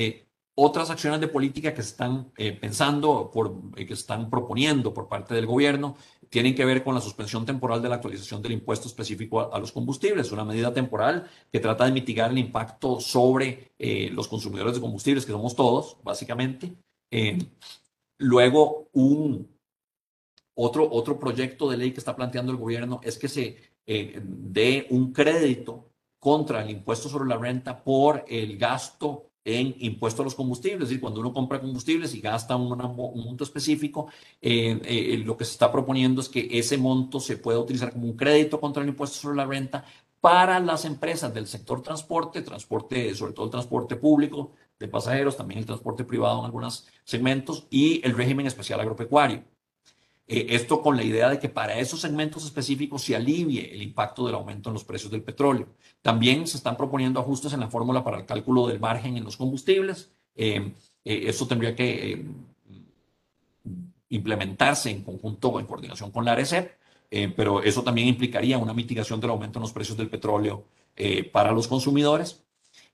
otras 0.62 0.89
acciones 0.89 1.22
de 1.22 1.30
política 1.30 1.74
que 1.74 1.82
se 1.82 1.91
están 1.91 2.34
eh, 2.36 2.51
pensando, 2.51 3.32
por, 3.32 3.55
eh, 3.78 3.86
que 3.86 3.95
se 3.95 4.01
están 4.01 4.30
proponiendo 4.30 4.93
por 4.93 5.07
parte 5.07 5.34
del 5.34 5.45
gobierno, 5.45 5.95
tienen 6.28 6.53
que 6.53 6.66
ver 6.66 6.84
con 6.84 6.93
la 6.93 6.99
suspensión 6.99 7.45
temporal 7.45 7.82
de 7.82 7.88
la 7.88 7.95
actualización 7.95 8.41
del 8.41 8.51
impuesto 8.51 8.89
específico 8.89 9.53
a, 9.53 9.57
los 9.57 9.72
combustibles, 9.72 10.34
una 10.34 10.43
medida 10.43 10.74
temporal 10.74 11.30
que 11.49 11.62
trata 11.62 11.86
de 11.86 11.93
mitigar 11.93 12.32
el 12.32 12.39
impacto 12.39 12.99
sobre 12.99 13.72
eh, 13.80 14.10
los 14.12 14.28
consumidores 14.28 14.76
de 14.76 14.82
combustibles, 14.82 15.26
que 15.26 15.32
somos 15.32 15.55
todos, 15.55 15.95
básicamente. 16.03 16.76
luego, 18.18 18.89
un, 18.93 19.47
otro, 20.55 20.89
otro 20.91 21.18
proyecto 21.18 21.70
de 21.70 21.78
ley 21.78 21.91
que 21.93 21.99
está 21.99 22.18
planteando 22.18 22.51
el 22.51 22.57
gobierno 22.57 22.99
es 23.01 23.18
que 23.18 23.30
se 23.30 23.57
dé 23.86 24.88
un 24.89 25.14
crédito 25.14 25.89
contra 26.20 26.62
el 26.62 26.70
impuesto 26.70 27.07
sobre 27.07 27.30
la 27.30 27.38
renta 27.38 27.82
por 27.82 28.26
el 28.28 28.57
gasto 28.57 29.28
en 29.58 29.76
impuesto 29.80 30.22
a 30.22 30.26
los 30.26 30.36
combustibles, 30.36 30.84
es 30.84 30.89
decir, 30.89 31.02
cuando 31.02 31.20
uno 31.20 31.34
compra 31.34 31.60
combustibles 31.60 32.14
y 32.14 32.22
gasta 32.22 32.56
un, 32.56 32.78
monto 32.78 33.43
específico, 33.43 34.08
eh, 34.41 34.80
eh, 34.84 35.18
lo 35.26 35.36
que 35.38 35.45
se 35.45 35.52
está 35.52 35.72
proponiendo 35.72 36.22
es 36.22 36.30
que 36.30 36.47
ese 36.52 36.78
monto 36.78 37.20
se 37.20 37.38
pueda 37.38 37.60
utilizar 37.60 37.91
como 37.91 38.06
un 38.06 38.16
crédito 38.16 38.60
contra 38.60 38.84
el 38.84 38.89
impuesto 38.89 39.18
sobre 39.18 39.38
la 39.38 39.45
renta 39.45 39.86
para 40.22 40.60
las 40.60 40.86
empresas 40.86 41.34
del 41.34 41.47
sector 41.47 41.82
transporte, 41.82 42.41
transporte, 42.41 43.16
sobre 43.16 43.34
todo 43.34 43.45
el 43.45 43.52
transporte 43.52 43.95
público 43.95 44.52
de 44.78 44.88
pasajeros, 44.88 45.38
también 45.38 45.60
el 45.60 45.66
transporte 45.66 46.04
privado 46.04 46.39
en 46.39 46.45
algunos 46.45 46.88
segmentos 47.04 47.68
y 47.70 48.06
el 48.06 48.16
régimen 48.16 48.47
especial 48.47 48.80
agropecuario. 48.80 49.43
Eh, 50.32 50.45
esto 50.55 50.84
con 50.84 50.95
la 50.95 51.03
idea 51.03 51.27
de 51.27 51.39
que 51.39 51.49
para 51.49 51.80
esos 51.80 52.01
segmentos 52.01 52.45
específicos 52.45 53.01
se 53.01 53.15
alivie 53.15 53.73
el 53.73 53.82
impacto 53.82 54.27
del 54.27 54.36
aumento 54.36 54.69
en 54.69 54.75
los 54.75 54.84
precios 54.84 55.11
del 55.11 55.23
petróleo. 55.23 55.69
También 56.03 56.45
se 56.45 56.57
están 56.57 56.77
proponiendo 56.77 57.19
ajustes 57.19 57.51
en 57.53 57.59
la 57.59 57.67
fórmula 57.67 58.03
para 58.03 58.19
el 58.19 58.27
cálculo 58.27 58.67
del 58.67 58.80
margen 58.80 59.17
en 59.17 59.23
los 59.23 59.36
combustibles. 59.36 60.11
Eh, 60.36 60.73
eh, 61.03 61.23
esto 61.25 61.47
tendría 61.47 61.75
que 61.75 62.25
implementarse 64.09 64.91
en 64.91 65.03
conjunto 65.03 65.59
en 65.59 65.65
coordinación 65.65 66.11
con 66.11 66.23
la 66.25 66.34
ARECEP, 66.34 66.77
pero 67.36 67.63
eso 67.63 67.84
también 67.84 68.07
implicaría 68.07 68.59
una 68.59 68.73
mitigación 68.73 69.19
del 69.19 69.32
aumento 69.32 69.57
en 69.57 69.61
los 69.63 69.73
precios 69.73 69.97
del 69.97 70.09
petróleo 70.09 70.65
para 71.32 71.51
los 71.51 71.67
consumidores. 71.67 72.43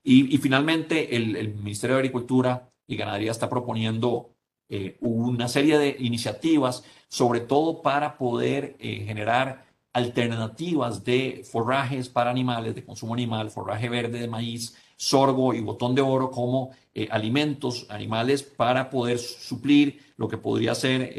Y, 0.02 0.36
finalmente, 0.38 1.16
el, 1.16 1.36
el 1.36 1.54
Ministerio 1.54 1.96
de 1.96 2.00
Agricultura 2.00 2.70
y 2.86 2.96
Ganadería 2.96 3.30
está 3.30 3.48
proponiendo 3.48 4.35
eh, 4.68 4.96
una 5.00 5.46
serie 5.46 5.78
de 5.78 5.96
iniciativas, 6.00 6.82
sobre 7.08 7.40
todo 7.40 7.82
para 7.82 8.18
poder 8.18 8.76
eh, 8.80 9.04
generar 9.06 9.64
alternativas 9.92 11.04
de 11.04 11.42
forrajes 11.48 12.08
para 12.08 12.30
animales, 12.30 12.74
de 12.74 12.84
consumo 12.84 13.14
animal, 13.14 13.50
forraje 13.50 13.88
verde 13.88 14.18
de 14.18 14.28
maíz, 14.28 14.76
sorgo 14.96 15.54
y 15.54 15.60
botón 15.60 15.94
de 15.94 16.02
oro 16.02 16.30
como 16.30 16.70
eh, 16.94 17.06
alimentos 17.10 17.86
animales 17.90 18.42
para 18.42 18.90
poder 18.90 19.18
suplir 19.18 20.00
lo 20.16 20.28
que 20.28 20.36
podría 20.36 20.74
ser 20.74 21.14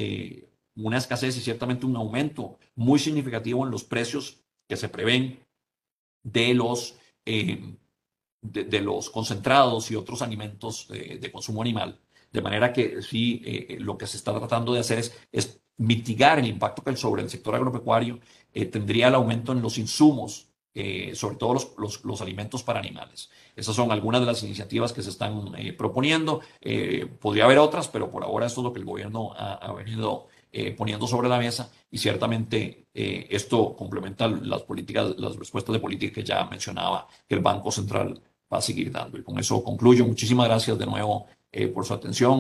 una 0.76 0.98
escasez 0.98 1.38
y 1.38 1.42
ciertamente 1.42 1.86
un 1.86 1.96
aumento 1.96 2.60
muy 2.76 3.00
significativo 3.00 3.66
en 3.66 3.72
los 3.72 3.84
precios 3.84 4.42
que 4.68 4.78
se 4.78 4.90
prevén 4.90 5.40
de 6.24 6.54
los, 6.54 6.98
de, 7.26 8.82
los 8.82 9.10
concentrados 9.10 9.90
y 9.90 9.96
otros 9.96 10.22
alimentos 10.22 10.88
de 10.90 11.32
consumo 11.32 11.62
animal. 11.62 12.00
De 12.32 12.42
manera 12.42 12.74
que 12.74 13.02
sí, 13.02 13.42
eh, 13.46 13.66
eh, 13.70 13.78
lo 13.80 13.98
que 13.98 14.08
se 14.08 14.18
está 14.18 14.38
tratando 14.38 14.74
de 14.74 14.80
hacer 14.80 15.00
es, 15.00 15.18
es 15.32 15.62
mitigar 15.78 16.40
el 16.40 16.48
impacto 16.48 16.84
que 16.84 16.96
sobre 16.96 17.22
el 17.22 17.30
sector 17.30 17.56
agropecuario 17.56 18.20
eh, 18.54 18.66
tendría 18.66 19.08
el 19.08 19.16
aumento 19.16 19.52
en 19.52 19.62
los 19.62 19.78
insumos 19.78 20.50
eh, 20.74 21.16
sobre 21.16 21.38
todo 21.38 21.56
los, 21.56 22.04
los, 22.04 22.22
alimentos 22.22 22.62
para 22.62 22.80
animales. 22.80 23.32
Esas 23.56 23.76
son 23.76 23.92
algunas 23.92 24.22
de 24.22 24.28
las 24.28 24.44
iniciativas 24.44 24.94
que 24.94 25.02
se 25.02 25.10
están 25.10 25.52
proponiendo. 25.76 26.42
Podría 27.20 27.46
haber 27.46 27.58
otras, 27.58 27.88
pero 27.88 28.12
por 28.12 28.24
ahora 28.24 28.46
esto 28.46 28.62
es 28.62 28.66
lo 28.66 28.74
que 28.74 28.82
el 28.82 28.86
gobierno 28.86 29.34
ha, 29.36 29.54
ha 29.54 29.74
venido 29.74 30.28
poniendo 30.78 31.08
sobre 31.08 31.30
la 31.30 31.40
mesa 31.40 31.72
y 31.90 31.98
ciertamente 31.98 32.86
esto 32.94 33.76
complementa 33.76 34.28
las 34.28 34.62
políticas, 34.62 35.16
las 35.18 35.36
respuestas 35.36 35.74
de 35.74 35.80
política 35.80 36.14
que 36.14 36.24
ya 36.24 36.46
mencionaba 36.46 37.08
que 37.28 37.34
el 37.34 37.42
Banco 37.42 37.72
Central 37.72 38.22
va 38.52 38.60
a 38.60 38.62
seguir 38.62 38.92
dando. 38.92 39.18
Y 39.18 39.24
con 39.24 39.40
eso 39.40 39.64
concluyo. 39.64 40.06
Muchísimas 40.06 40.48
gracias 40.48 40.78
de 40.78 40.86
nuevo 40.86 41.28
por 41.66 41.86
su 41.86 41.94
atención. 41.94 42.36